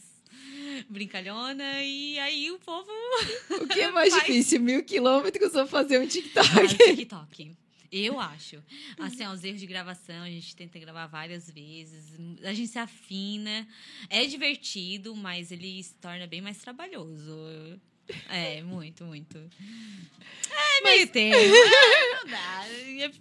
brincalhona. 0.88 1.82
E 1.82 2.20
aí 2.20 2.52
o 2.52 2.60
povo 2.60 2.92
O 3.50 3.68
que 3.68 3.82
é 3.82 3.90
mais 3.90 4.14
Faz. 4.14 4.28
difícil? 4.28 4.60
Mil 4.60 4.84
quilômetros 4.84 5.56
ou 5.56 5.66
fazer 5.66 6.00
um 6.00 6.06
TikTok? 6.06 6.48
faz 6.50 6.72
TikTok. 6.72 7.58
Eu 7.92 8.20
acho. 8.22 8.64
Assim, 9.00 9.26
os 9.28 9.44
erros 9.44 9.60
de 9.60 9.68
gravação, 9.68 10.24
a 10.24 10.30
gente 10.30 10.56
tenta 10.56 10.78
gravar 10.80 11.08
várias 11.08 11.50
vezes. 11.50 12.18
A 12.44 12.54
gente 12.54 12.68
se 12.70 12.80
afina. 12.80 13.68
É 14.10 14.26
divertido, 14.26 15.16
mas 15.16 15.52
ele 15.52 15.82
se 15.84 15.94
torna 15.96 16.28
bem 16.28 16.42
mais 16.42 16.58
trabalhoso. 16.58 17.80
É, 18.30 18.62
muito, 18.64 19.04
muito. 19.04 19.38
É 20.50 20.82
meio 20.84 21.08
termo. 21.08 21.36
É, 21.56 22.14
não 22.24 22.32
dá. 22.32 22.70
Ia- 22.70 23.12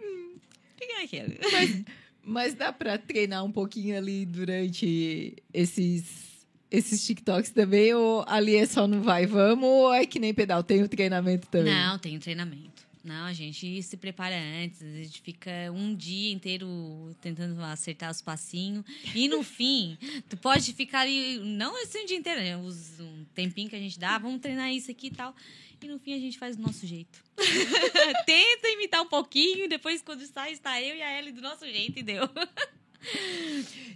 hum, 0.00 0.36
Fica 0.78 1.02
aquilo. 1.02 1.84
Mas 2.28 2.54
dá 2.54 2.72
pra 2.72 2.98
treinar 2.98 3.44
um 3.44 3.52
pouquinho 3.52 3.96
ali 3.96 4.26
durante 4.26 5.36
esses, 5.54 6.44
esses 6.68 7.06
TikToks 7.06 7.50
também? 7.50 7.94
Ou 7.94 8.24
ali 8.26 8.56
é 8.56 8.66
só 8.66 8.88
no 8.88 9.00
vai 9.00 9.26
vamos? 9.26 9.64
Ou 9.64 9.94
é 9.94 10.04
que 10.04 10.18
nem 10.18 10.34
pedal, 10.34 10.64
tem 10.64 10.82
o 10.82 10.88
treinamento 10.88 11.46
também? 11.46 11.72
Não, 11.72 11.96
tem 12.00 12.16
um 12.16 12.18
treinamento. 12.20 12.84
Não, 13.06 13.24
a 13.24 13.32
gente 13.32 13.80
se 13.84 13.96
prepara 13.96 14.34
antes, 14.36 14.82
a 14.82 15.04
gente 15.04 15.22
fica 15.22 15.50
um 15.72 15.94
dia 15.94 16.32
inteiro 16.32 17.14
tentando 17.20 17.62
acertar 17.62 18.10
os 18.10 18.20
passinhos. 18.20 18.84
E 19.14 19.28
no 19.28 19.44
fim, 19.44 19.96
tu 20.28 20.36
pode 20.36 20.72
ficar 20.72 21.02
ali, 21.02 21.38
não 21.38 21.80
assim 21.80 22.02
um 22.02 22.06
dia 22.06 22.16
inteiro, 22.16 22.40
né? 22.40 22.56
Um 22.56 23.24
tempinho 23.32 23.70
que 23.70 23.76
a 23.76 23.78
gente 23.78 23.96
dá, 23.96 24.18
vamos 24.18 24.40
treinar 24.40 24.72
isso 24.72 24.90
aqui 24.90 25.06
e 25.06 25.10
tal. 25.12 25.32
E 25.80 25.86
no 25.86 26.00
fim 26.00 26.14
a 26.14 26.18
gente 26.18 26.36
faz 26.36 26.56
do 26.56 26.62
nosso 26.62 26.84
jeito. 26.84 27.22
Tenta 28.26 28.68
imitar 28.70 29.02
um 29.02 29.08
pouquinho, 29.08 29.68
depois 29.68 30.02
quando 30.02 30.26
sai, 30.26 30.50
está 30.50 30.82
eu 30.82 30.96
e 30.96 31.02
a 31.02 31.16
Ellie 31.16 31.32
do 31.32 31.40
nosso 31.40 31.64
jeito 31.64 32.00
e 32.00 32.02
deu. 32.02 32.28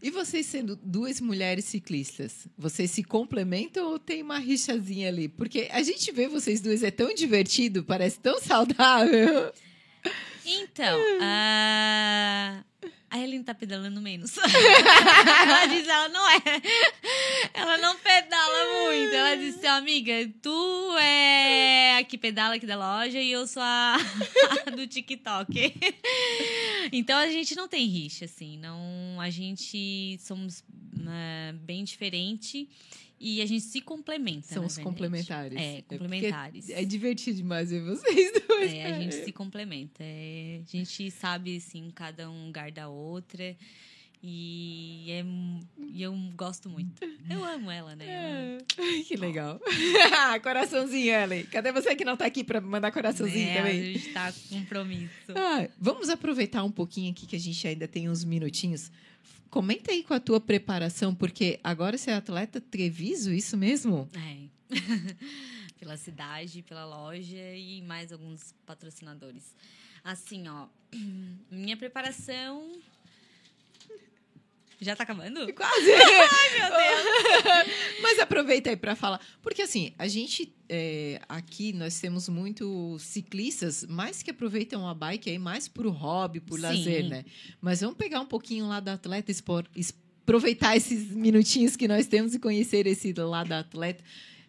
E 0.03 0.11
vocês 0.11 0.46
sendo 0.46 0.76
duas 0.76 1.20
mulheres 1.20 1.66
ciclistas, 1.66 2.48
vocês 2.57 2.90
se 2.90 3.03
complementam 3.05 3.90
ou 3.90 3.98
tem 3.98 4.22
uma 4.22 4.38
rixazinha 4.38 5.09
ali? 5.09 5.28
Porque 5.28 5.68
a 5.70 5.82
gente 5.82 6.11
vê 6.11 6.26
vocês 6.26 6.61
duas, 6.61 6.82
é 6.82 6.90
tão 6.90 7.14
divertido, 7.14 7.84
parece 7.84 8.18
tão 8.18 8.40
saudável. 8.40 9.53
Então, 10.44 10.98
a. 11.20 12.64
A 13.11 13.18
Ellen 13.18 13.42
tá 13.42 13.52
pedalando 13.52 14.00
menos. 14.00 14.36
ela 14.38 15.66
diz, 15.66 15.88
ela 15.88 16.08
não 16.08 16.30
é. 16.30 16.40
Ela 17.52 17.78
não 17.78 17.96
pedala 17.98 18.84
muito. 18.84 19.14
Ela 19.14 19.36
disse, 19.36 19.66
amiga, 19.66 20.12
tu 20.40 20.96
é 20.96 21.98
a 21.98 22.04
que 22.04 22.16
pedala 22.16 22.54
aqui 22.54 22.66
da 22.66 22.76
loja 22.76 23.18
e 23.18 23.32
eu 23.32 23.48
sou 23.48 23.62
a, 23.62 23.96
a 24.66 24.70
do 24.70 24.86
TikTok. 24.86 25.74
então 26.92 27.18
a 27.18 27.26
gente 27.28 27.56
não 27.56 27.66
tem 27.66 27.84
rixa, 27.86 28.26
assim. 28.26 28.56
Não, 28.58 29.20
a 29.20 29.28
gente 29.28 30.16
somos 30.20 30.62
ah, 31.06 31.52
bem 31.54 31.82
diferente 31.82 32.68
e 33.20 33.42
a 33.42 33.46
gente 33.46 33.60
se 33.60 33.82
complementa. 33.82 34.46
São 34.46 34.62
na 34.62 34.68
os 34.68 34.78
complementares. 34.78 35.58
É, 35.58 35.82
porque 35.82 35.98
complementares. 35.98 36.70
É, 36.70 36.84
divertido 36.84 37.36
demais 37.36 37.70
ver 37.70 37.82
vocês 37.82 38.32
dois. 38.48 38.72
É, 38.72 38.86
a 38.86 38.98
gente 38.98 39.14
se 39.14 39.30
complementa. 39.30 40.02
É, 40.02 40.62
a 40.66 40.76
gente 40.76 41.10
sabe, 41.10 41.58
assim, 41.58 41.90
cada 41.94 42.30
um 42.30 42.46
lugar 42.46 42.72
da 42.72 42.88
outra. 42.88 43.54
E, 44.22 45.06
é, 45.08 45.24
e 45.88 46.02
eu 46.02 46.14
gosto 46.36 46.68
muito. 46.68 47.02
Eu 47.28 47.42
amo 47.42 47.70
ela, 47.70 47.96
né? 47.96 48.04
Eu 48.04 48.54
amo. 48.54 48.66
Ai, 48.78 49.02
que 49.02 49.16
legal. 49.16 49.58
coraçãozinho, 50.42 51.10
Ellen. 51.10 51.44
Cadê 51.46 51.72
você 51.72 51.96
que 51.96 52.04
não 52.04 52.16
tá 52.16 52.26
aqui 52.26 52.44
pra 52.44 52.60
mandar 52.60 52.92
coraçãozinho 52.92 53.48
É, 53.48 53.54
também? 53.56 53.80
A 53.80 53.84
gente 53.84 54.12
tá 54.12 54.32
com 54.32 54.58
compromisso. 54.58 55.32
Ah, 55.34 55.66
vamos 55.78 56.10
aproveitar 56.10 56.62
um 56.64 56.70
pouquinho 56.70 57.10
aqui 57.12 57.26
que 57.26 57.36
a 57.36 57.40
gente 57.40 57.66
ainda 57.66 57.88
tem 57.88 58.10
uns 58.10 58.22
minutinhos. 58.22 58.92
Comenta 59.48 59.90
aí 59.90 60.02
com 60.02 60.12
a 60.14 60.20
tua 60.20 60.40
preparação, 60.40 61.14
porque 61.14 61.58
agora 61.64 61.96
você 61.96 62.10
é 62.10 62.14
atleta 62.14 62.60
Treviso, 62.60 63.32
isso 63.32 63.56
mesmo? 63.56 64.06
É. 64.14 64.50
pela 65.80 65.96
cidade, 65.96 66.62
pela 66.62 66.84
loja 66.84 67.54
e 67.56 67.80
mais 67.82 68.12
alguns 68.12 68.54
patrocinadores. 68.66 69.54
Assim, 70.04 70.46
ó, 70.46 70.66
minha 71.50 71.76
preparação 71.76 72.70
Já 74.80 74.96
tá 74.96 75.02
acabando? 75.02 75.40
Quase. 75.52 75.90
Ai, 75.92 76.58
meu 76.58 76.68
Deus. 76.70 77.76
Mas 78.02 78.18
aproveita 78.18 78.70
aí 78.70 78.76
para 78.76 78.96
falar. 78.96 79.20
Porque 79.42 79.62
assim, 79.62 79.92
a 79.98 80.08
gente 80.08 80.54
é, 80.68 81.20
aqui 81.28 81.72
nós 81.72 82.00
temos 82.00 82.28
muito 82.28 82.96
ciclistas, 82.98 83.84
mais 83.84 84.22
que 84.22 84.30
aproveitam 84.30 84.88
a 84.88 84.94
bike 84.94 85.28
aí 85.30 85.38
mais 85.38 85.68
por 85.68 85.86
hobby, 85.86 86.40
por 86.40 86.56
Sim. 86.58 86.62
lazer, 86.66 87.08
né? 87.08 87.24
Mas 87.60 87.80
vamos 87.80 87.96
pegar 87.96 88.20
um 88.20 88.26
pouquinho 88.26 88.66
lá 88.68 88.80
da 88.80 88.94
atleta, 88.94 89.30
expor, 89.30 89.66
es- 89.76 89.94
aproveitar 90.22 90.76
esses 90.76 91.10
minutinhos 91.10 91.76
que 91.76 91.86
nós 91.88 92.06
temos 92.06 92.34
e 92.34 92.38
conhecer 92.38 92.86
esse 92.86 93.12
lado 93.12 93.48
da 93.48 93.58
atleta. 93.60 94.02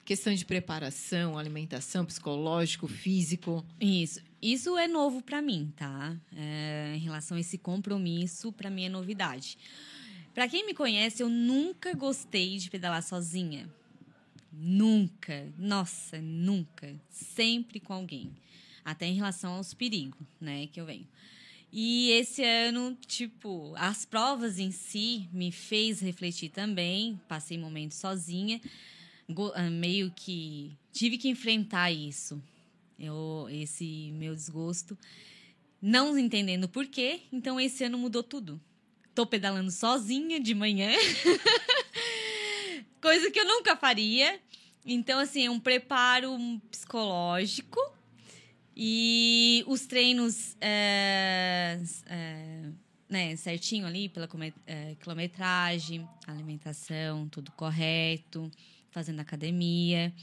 Questão 0.05 0.33
de 0.33 0.43
preparação, 0.45 1.37
alimentação, 1.37 2.03
psicológico, 2.05 2.87
físico. 2.87 3.63
Isso. 3.79 4.19
Isso 4.41 4.75
é 4.77 4.87
novo 4.87 5.21
pra 5.21 5.41
mim, 5.41 5.71
tá? 5.75 6.15
É, 6.35 6.93
em 6.95 6.99
relação 6.99 7.37
a 7.37 7.39
esse 7.39 7.57
compromisso, 7.57 8.51
pra 8.51 8.69
mim 8.69 8.85
é 8.85 8.89
novidade. 8.89 9.57
Pra 10.33 10.47
quem 10.47 10.65
me 10.65 10.73
conhece, 10.73 11.21
eu 11.21 11.29
nunca 11.29 11.93
gostei 11.93 12.57
de 12.57 12.69
pedalar 12.69 13.03
sozinha. 13.03 13.69
Nunca. 14.51 15.51
Nossa, 15.57 16.21
nunca. 16.21 16.95
Sempre 17.09 17.79
com 17.81 17.93
alguém. 17.93 18.31
Até 18.83 19.07
em 19.07 19.15
relação 19.15 19.53
aos 19.53 19.73
perigos, 19.73 20.25
né, 20.39 20.67
que 20.67 20.79
eu 20.79 20.85
venho. 20.85 21.07
E 21.71 22.11
esse 22.11 22.43
ano, 22.43 22.97
tipo, 23.07 23.73
as 23.77 24.05
provas 24.05 24.57
em 24.57 24.71
si 24.71 25.29
me 25.33 25.51
fez 25.51 25.99
refletir 26.01 26.49
também. 26.49 27.19
Passei 27.27 27.57
momentos 27.57 27.97
sozinha. 27.97 28.59
Ah, 29.55 29.69
meio 29.69 30.11
que 30.15 30.77
tive 30.91 31.17
que 31.17 31.29
enfrentar 31.29 31.91
isso. 31.91 32.41
Eu, 32.97 33.47
esse 33.49 34.11
meu 34.13 34.33
desgosto. 34.33 34.97
Não 35.81 36.17
entendendo 36.17 36.69
por 36.69 36.87
quê. 36.87 37.21
Então, 37.31 37.59
esse 37.59 37.83
ano 37.83 37.97
mudou 37.97 38.23
tudo. 38.23 38.59
Tô 39.13 39.25
pedalando 39.25 39.71
sozinha 39.71 40.39
de 40.39 40.53
manhã. 40.53 40.91
Coisa 43.01 43.29
que 43.31 43.39
eu 43.39 43.45
nunca 43.45 43.75
faria. 43.75 44.39
Então, 44.85 45.19
assim, 45.19 45.45
é 45.45 45.49
um 45.49 45.59
preparo 45.59 46.37
psicológico. 46.69 47.79
E 48.75 49.63
os 49.67 49.85
treinos 49.85 50.55
é, 50.61 51.77
é, 52.07 52.69
né, 53.09 53.35
certinho 53.35 53.85
ali, 53.85 54.07
pela 54.07 54.29
é, 54.65 54.95
quilometragem, 54.95 56.07
alimentação, 56.25 57.27
tudo 57.27 57.51
correto, 57.51 58.49
fazendo 58.89 59.19
academia, 59.19 60.13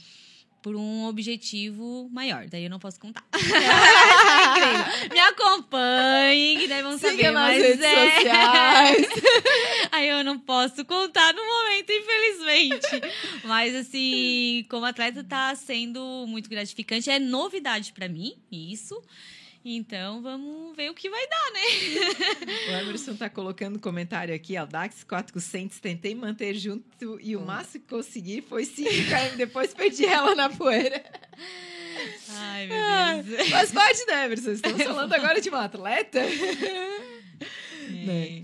por 0.61 0.75
um 0.75 1.05
objetivo 1.05 2.09
maior. 2.11 2.47
Daí 2.47 2.63
eu 2.65 2.69
não 2.69 2.79
posso 2.79 2.99
contar. 2.99 3.23
Me 5.11 5.19
acompanhem, 5.19 6.59
que 6.59 6.67
daí 6.67 6.81
vão 6.81 6.97
Siga 6.97 7.11
saber. 7.11 7.31
mas 7.31 7.61
redes 7.61 7.81
é... 7.81 8.15
sociais. 8.15 9.07
Aí 9.91 10.07
eu 10.07 10.23
não 10.23 10.37
posso 10.39 10.85
contar 10.85 11.33
no 11.33 11.43
momento, 11.43 11.91
infelizmente. 11.91 13.01
Mas, 13.43 13.75
assim, 13.75 14.65
como 14.69 14.85
atleta, 14.85 15.23
tá 15.23 15.53
sendo 15.55 16.25
muito 16.27 16.49
gratificante. 16.49 17.09
É 17.09 17.19
novidade 17.19 17.91
pra 17.91 18.07
mim, 18.07 18.33
isso. 18.51 19.01
Então, 19.63 20.21
vamos 20.21 20.75
ver 20.75 20.89
o 20.89 20.93
que 20.93 21.09
vai 21.09 21.27
dar, 21.27 21.51
né? 21.51 21.59
O 22.69 22.71
Emerson 22.81 23.15
tá 23.15 23.29
colocando 23.29 23.77
comentário 23.77 24.33
aqui, 24.33 24.57
ó. 24.57 24.65
Dax 24.65 25.03
400, 25.03 25.79
tentei 25.79 26.15
manter 26.15 26.53
junto 26.53 27.19
e 27.21 27.35
o 27.35 27.41
máximo 27.41 27.83
que 27.83 27.89
consegui 27.89 28.41
foi 28.41 28.63
5 28.63 28.89
km, 28.89 29.35
depois 29.37 29.73
perdi 29.73 30.05
ela 30.05 30.33
na 30.33 30.49
poeira. 30.49 31.03
Ai, 32.29 32.67
meu 32.67 33.23
Deus. 33.23 33.49
Faz 33.49 33.71
parte, 33.71 34.05
né, 34.05 34.25
Emerson? 34.25 34.51
Estamos 34.51 34.81
falando 34.83 35.13
agora 35.13 35.41
de 35.41 35.49
uma 35.49 35.65
atleta. 35.65 36.21
Né? 37.89 38.43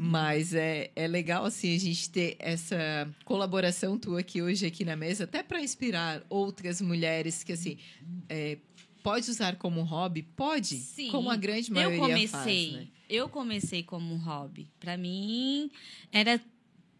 Mas 0.00 0.54
é, 0.54 0.90
é 0.94 1.08
legal, 1.08 1.44
assim, 1.44 1.74
a 1.74 1.78
gente 1.78 2.08
ter 2.08 2.36
essa 2.38 3.12
colaboração 3.24 3.98
tua 3.98 4.20
aqui 4.20 4.40
hoje 4.40 4.64
aqui 4.64 4.84
na 4.84 4.94
mesa, 4.94 5.24
até 5.24 5.42
para 5.42 5.60
inspirar 5.60 6.22
outras 6.30 6.80
mulheres 6.80 7.42
que, 7.42 7.52
assim, 7.52 7.76
é, 8.28 8.58
pode 9.02 9.30
usar 9.30 9.56
como 9.56 9.82
hobby? 9.82 10.22
Pode, 10.22 10.76
Sim. 10.76 11.10
como 11.10 11.30
a 11.30 11.36
grande 11.36 11.70
Eu 11.70 11.74
maioria 11.74 11.98
comecei, 12.00 12.28
faz, 12.28 12.72
né? 12.72 12.88
eu 13.08 13.28
comecei 13.28 13.82
como 13.82 14.14
um 14.14 14.18
hobby. 14.18 14.70
Pra 14.78 14.96
mim, 14.96 15.70
era 16.12 16.40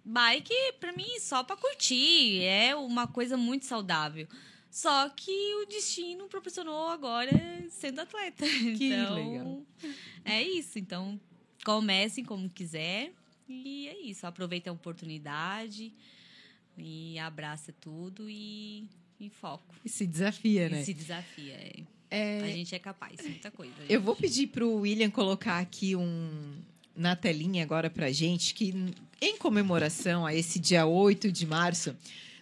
bike, 0.04 0.54
pra 0.80 0.92
mim, 0.92 1.18
só 1.20 1.42
pra 1.44 1.56
curtir. 1.56 2.42
É 2.42 2.74
uma 2.76 3.06
coisa 3.06 3.36
muito 3.36 3.64
saudável. 3.66 4.26
Só 4.70 5.08
que 5.08 5.54
o 5.62 5.66
destino 5.66 6.28
proporcionou 6.28 6.88
agora 6.88 7.30
sendo 7.70 8.00
atleta. 8.00 8.44
Que 8.76 8.92
então, 8.92 9.14
legal. 9.14 9.62
é 10.24 10.42
isso. 10.42 10.78
Então, 10.78 11.18
comecem 11.64 12.24
como 12.24 12.48
quiser. 12.48 13.12
E 13.48 13.88
é 13.88 13.98
isso. 14.00 14.26
Aproveita 14.26 14.68
a 14.68 14.72
oportunidade 14.72 15.92
e 16.76 17.18
abraça 17.18 17.72
tudo 17.80 18.28
e, 18.28 18.88
e 19.20 19.28
foco. 19.28 19.74
E 19.84 19.88
se 19.88 20.06
desafia, 20.06 20.68
né? 20.68 20.82
E 20.82 20.84
se 20.84 20.94
desafia. 20.94 21.54
é. 21.54 21.72
É, 22.10 22.40
A 22.42 22.46
gente 22.46 22.74
é 22.74 22.78
capaz, 22.78 23.20
muita 23.20 23.50
coisa. 23.50 23.74
Eu 23.86 24.00
vou 24.00 24.16
pedir 24.16 24.46
para 24.46 24.64
o 24.64 24.76
William 24.80 25.10
colocar 25.10 25.58
aqui 25.58 25.94
um 25.94 26.56
na 26.96 27.14
telinha 27.14 27.62
agora 27.62 27.88
para 27.88 28.10
gente 28.10 28.54
que 28.54 28.74
em 29.20 29.36
comemoração 29.36 30.26
a 30.26 30.34
esse 30.34 30.58
dia 30.58 30.84
8 30.86 31.30
de 31.30 31.46
março, 31.46 31.94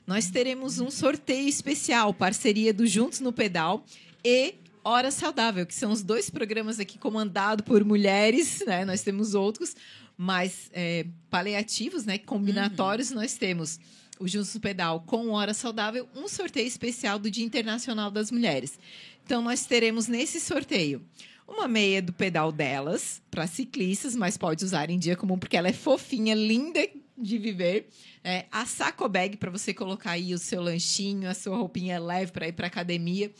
nós 0.06 0.30
teremos 0.30 0.78
um 0.78 0.90
sorteio 0.90 1.48
especial, 1.48 2.14
parceria 2.14 2.72
do 2.72 2.86
Juntos 2.86 3.20
no 3.20 3.32
Pedal 3.32 3.84
e 4.24 4.54
Hora 4.84 5.10
Saudável, 5.10 5.66
que 5.66 5.74
são 5.74 5.90
os 5.90 6.02
dois 6.02 6.30
programas 6.30 6.78
aqui 6.78 6.96
comandados 6.96 7.66
por 7.66 7.84
mulheres, 7.84 8.62
né? 8.66 8.84
Nós 8.84 9.02
temos 9.02 9.34
outros, 9.34 9.74
mas 10.16 10.70
é, 10.72 11.04
paliativos, 11.28 12.04
né? 12.04 12.18
Combinatórios, 12.18 13.10
nós 13.10 13.34
temos 13.34 13.80
o 14.18 14.26
Juntos 14.26 14.54
no 14.54 14.60
Pedal 14.60 15.00
com 15.06 15.30
Hora 15.30 15.54
Saudável, 15.54 16.08
um 16.14 16.28
sorteio 16.28 16.66
especial 16.66 17.18
do 17.18 17.30
Dia 17.30 17.44
Internacional 17.44 18.10
das 18.10 18.30
Mulheres. 18.30 18.78
Então, 19.24 19.42
nós 19.42 19.66
teremos 19.66 20.06
nesse 20.06 20.40
sorteio 20.40 21.02
uma 21.46 21.68
meia 21.68 22.02
do 22.02 22.12
pedal 22.12 22.50
delas, 22.50 23.22
para 23.30 23.46
ciclistas, 23.46 24.16
mas 24.16 24.36
pode 24.36 24.64
usar 24.64 24.90
em 24.90 24.98
dia 24.98 25.16
comum, 25.16 25.38
porque 25.38 25.56
ela 25.56 25.68
é 25.68 25.72
fofinha, 25.72 26.34
linda 26.34 26.80
de 27.16 27.38
viver. 27.38 27.88
É, 28.24 28.46
a 28.50 28.66
saco 28.66 29.08
bag, 29.08 29.36
para 29.36 29.50
você 29.50 29.72
colocar 29.72 30.12
aí 30.12 30.34
o 30.34 30.38
seu 30.38 30.60
lanchinho, 30.60 31.30
a 31.30 31.34
sua 31.34 31.56
roupinha 31.56 32.00
leve 32.00 32.32
para 32.32 32.48
ir 32.48 32.52
para 32.52 32.66
academia, 32.66 33.30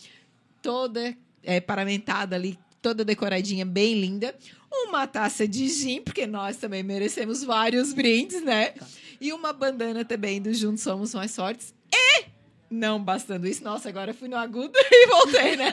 toda 0.62 1.16
é, 1.43 1.61
paramentada 1.61 2.37
ali, 2.37 2.57
toda 2.81 3.05
decoradinha, 3.05 3.66
bem 3.66 4.01
linda. 4.01 4.35
Uma 4.70 5.07
taça 5.07 5.49
de 5.49 5.68
gin, 5.68 6.03
porque 6.03 6.27
nós 6.27 6.57
também 6.57 6.83
merecemos 6.83 7.43
vários 7.43 7.93
brindes, 7.93 8.43
né? 8.43 8.74
E 9.20 9.32
uma 9.32 9.52
bandana 9.52 10.04
também 10.04 10.40
do 10.40 10.52
Juntos 10.52 10.82
Somos 10.82 11.14
Mais 11.14 11.34
Fortes. 11.34 11.74
E 11.92 12.26
não 12.70 13.02
bastando 13.02 13.46
isso, 13.46 13.62
nossa, 13.62 13.88
agora 13.88 14.12
fui 14.12 14.28
no 14.28 14.36
agudo 14.36 14.72
e 14.90 15.06
voltei, 15.06 15.56
né? 15.56 15.72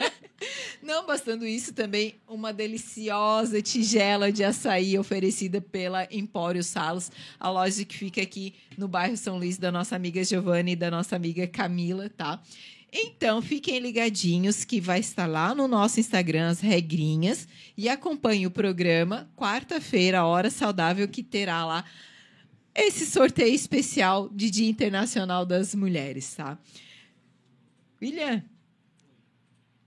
Não 0.81 1.05
bastando 1.05 1.45
isso, 1.45 1.73
também 1.73 2.15
uma 2.27 2.53
deliciosa 2.53 3.61
tigela 3.61 4.31
de 4.31 4.43
açaí 4.43 4.97
oferecida 4.97 5.59
pela 5.59 6.07
Empório 6.11 6.63
Salos, 6.63 7.11
a 7.39 7.49
loja 7.49 7.83
que 7.83 7.97
fica 7.97 8.21
aqui 8.21 8.53
no 8.77 8.87
bairro 8.87 9.17
São 9.17 9.37
Luís, 9.37 9.57
da 9.57 9.71
nossa 9.71 9.95
amiga 9.95 10.23
Giovanni 10.23 10.73
e 10.73 10.75
da 10.75 10.91
nossa 10.91 11.15
amiga 11.15 11.47
Camila, 11.47 12.09
tá? 12.09 12.41
Então, 12.91 13.41
fiquem 13.41 13.79
ligadinhos 13.79 14.63
que 14.63 14.79
vai 14.79 14.99
estar 14.99 15.25
lá 15.25 15.55
no 15.55 15.67
nosso 15.67 15.99
Instagram 15.99 16.49
as 16.49 16.59
regrinhas 16.59 17.47
e 17.75 17.89
acompanhe 17.89 18.45
o 18.45 18.51
programa 18.51 19.27
quarta-feira, 19.35 20.23
Hora 20.23 20.51
Saudável, 20.51 21.07
que 21.07 21.23
terá 21.23 21.65
lá 21.65 21.83
esse 22.76 23.05
sorteio 23.05 23.53
especial 23.53 24.30
de 24.30 24.49
Dia 24.49 24.69
Internacional 24.69 25.45
das 25.45 25.76
Mulheres, 25.76 26.34
tá? 26.34 26.57
William, 28.01 28.43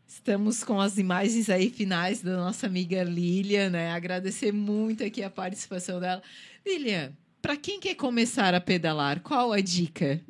estamos 0.06 0.64
com 0.64 0.80
as 0.80 0.96
imagens 0.96 1.50
aí 1.50 1.70
finais 1.70 2.22
da 2.22 2.36
nossa 2.36 2.66
amiga 2.66 3.02
Lilian, 3.02 3.70
né? 3.70 3.92
Agradecer 3.92 4.52
muito 4.52 5.04
aqui 5.04 5.22
a 5.22 5.30
participação 5.30 6.00
dela. 6.00 6.22
Lilian, 6.64 7.16
para 7.42 7.56
quem 7.56 7.78
quer 7.78 7.94
começar 7.94 8.54
a 8.54 8.60
pedalar, 8.60 9.20
qual 9.20 9.52
a 9.52 9.60
dica? 9.60 10.20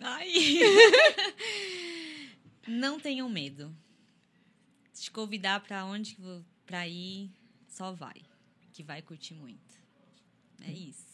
Ai. 0.00 0.32
Não 2.66 2.98
tenham 2.98 3.28
medo. 3.28 3.74
Te 4.94 5.10
convidar 5.10 5.60
para 5.60 5.84
onde 5.84 6.16
para 6.64 6.86
ir, 6.86 7.30
só 7.68 7.92
vai, 7.92 8.22
que 8.72 8.82
vai 8.82 9.02
curtir 9.02 9.34
muito. 9.34 9.74
É 10.60 10.70
isso. 10.70 11.11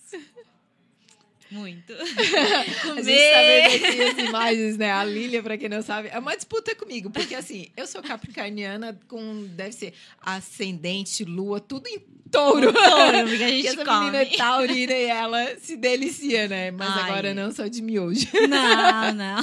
Muito. 1.51 1.93
A 1.97 3.01
gente 3.01 3.33
tá 3.33 3.41
vendo 3.41 3.87
aqui 3.87 4.03
as 4.03 4.19
imagens, 4.29 4.77
né? 4.77 4.93
A 4.93 5.03
Lilia, 5.03 5.43
pra 5.43 5.57
quem 5.57 5.69
não 5.69 5.81
sabe, 5.81 6.09
é 6.09 6.19
uma 6.19 6.37
disputa 6.37 6.75
comigo, 6.75 7.11
porque 7.11 7.35
assim, 7.35 7.69
eu 7.75 7.87
sou 7.87 8.03
capricorniana 8.03 8.99
com, 9.09 9.47
deve 9.57 9.73
ser, 9.73 9.95
ascendente, 10.21 11.25
lua, 11.25 11.59
tudo 11.59 11.87
em 11.89 12.01
touro. 12.31 12.71
Touro, 12.73 12.75
porque 12.75 13.17
a 13.17 13.25
Porque 13.25 13.39
gente 13.49 13.67
essa 13.69 13.85
come. 13.85 13.99
menina 14.11 14.19
é 14.19 14.37
taurina 14.37 14.93
e 14.93 15.05
ela 15.07 15.57
se 15.59 15.77
delicia, 15.77 16.49
né? 16.49 16.71
Mas 16.71 16.91
Ai. 16.91 17.03
agora 17.11 17.35
não 17.35 17.51
só 17.51 17.67
de 17.67 17.81
miojo. 17.81 18.27
Não, 18.47 19.15
não. 19.15 19.41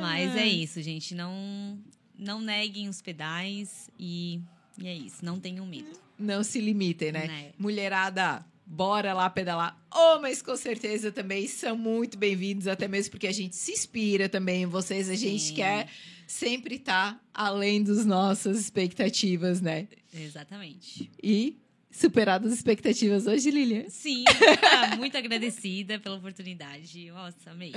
Mas 0.00 0.36
é 0.36 0.46
isso, 0.46 0.82
gente. 0.82 1.14
Não, 1.14 1.78
não 2.18 2.40
neguem 2.40 2.88
os 2.88 3.00
pedais 3.00 3.88
e, 3.98 4.40
e 4.76 4.88
é 4.88 4.94
isso. 4.94 5.24
Não 5.24 5.38
tenham 5.38 5.64
medo. 5.66 5.90
Não 6.22 6.42
se 6.42 6.60
limitem, 6.60 7.12
né? 7.12 7.26
Né. 7.26 7.52
Mulherada, 7.58 8.44
bora 8.64 9.12
lá 9.12 9.28
pedalar. 9.28 9.78
Homens, 9.94 10.40
com 10.40 10.56
certeza, 10.56 11.12
também 11.12 11.46
são 11.46 11.76
muito 11.76 12.16
bem-vindos, 12.16 12.66
até 12.66 12.88
mesmo 12.88 13.10
porque 13.10 13.26
a 13.26 13.32
gente 13.32 13.54
se 13.56 13.72
inspira 13.72 14.28
também 14.28 14.62
em 14.62 14.66
vocês. 14.66 15.10
A 15.10 15.14
gente 15.14 15.42
Sim. 15.42 15.54
quer 15.54 15.88
sempre 16.26 16.76
estar 16.76 17.22
além 17.34 17.82
das 17.82 18.06
nossas 18.06 18.58
expectativas, 18.58 19.60
né? 19.60 19.88
Exatamente. 20.14 21.10
E 21.22 21.58
superar 21.90 22.42
as 22.42 22.52
expectativas 22.52 23.26
hoje, 23.26 23.50
Lilian. 23.50 23.84
Sim, 23.90 24.24
muito 24.96 25.16
agradecida 25.16 25.98
pela 25.98 26.16
oportunidade. 26.16 27.10
Nossa, 27.10 27.50
amei. 27.50 27.72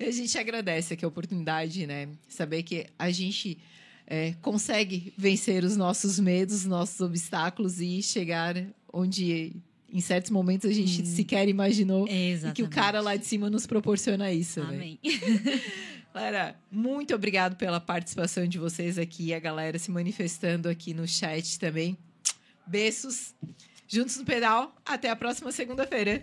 A 0.00 0.10
gente 0.10 0.38
agradece 0.38 0.94
aqui 0.94 1.04
a 1.04 1.08
oportunidade, 1.08 1.86
né? 1.86 2.08
Saber 2.28 2.62
que 2.62 2.86
a 2.98 3.10
gente 3.10 3.58
é, 4.06 4.34
consegue 4.42 5.12
vencer 5.16 5.64
os 5.64 5.76
nossos 5.76 6.18
medos, 6.18 6.56
os 6.56 6.66
nossos 6.66 7.00
obstáculos 7.00 7.80
e 7.80 8.02
chegar 8.02 8.56
onde, 8.92 9.52
em 9.92 10.00
certos 10.00 10.30
momentos, 10.30 10.68
a 10.70 10.72
gente 10.72 11.06
sequer 11.06 11.48
imaginou. 11.48 12.06
E 12.08 12.38
que 12.54 12.62
o 12.62 12.68
cara 12.68 13.00
lá 13.00 13.16
de 13.16 13.26
cima 13.26 13.48
nos 13.48 13.66
proporciona 13.66 14.32
isso, 14.32 14.60
né? 14.60 14.74
Amém. 14.74 14.98
Galera, 16.14 16.54
muito 16.70 17.14
obrigado 17.14 17.56
pela 17.56 17.80
participação 17.80 18.46
de 18.46 18.58
vocês 18.58 18.98
aqui, 18.98 19.32
a 19.32 19.38
galera 19.38 19.78
se 19.78 19.90
manifestando 19.90 20.68
aqui 20.68 20.92
no 20.92 21.08
chat 21.08 21.58
também. 21.58 21.96
Beijos. 22.66 23.34
Juntos 23.88 24.16
no 24.18 24.24
pedal. 24.24 24.74
Até 24.84 25.08
a 25.10 25.16
próxima 25.16 25.50
segunda-feira. 25.52 26.22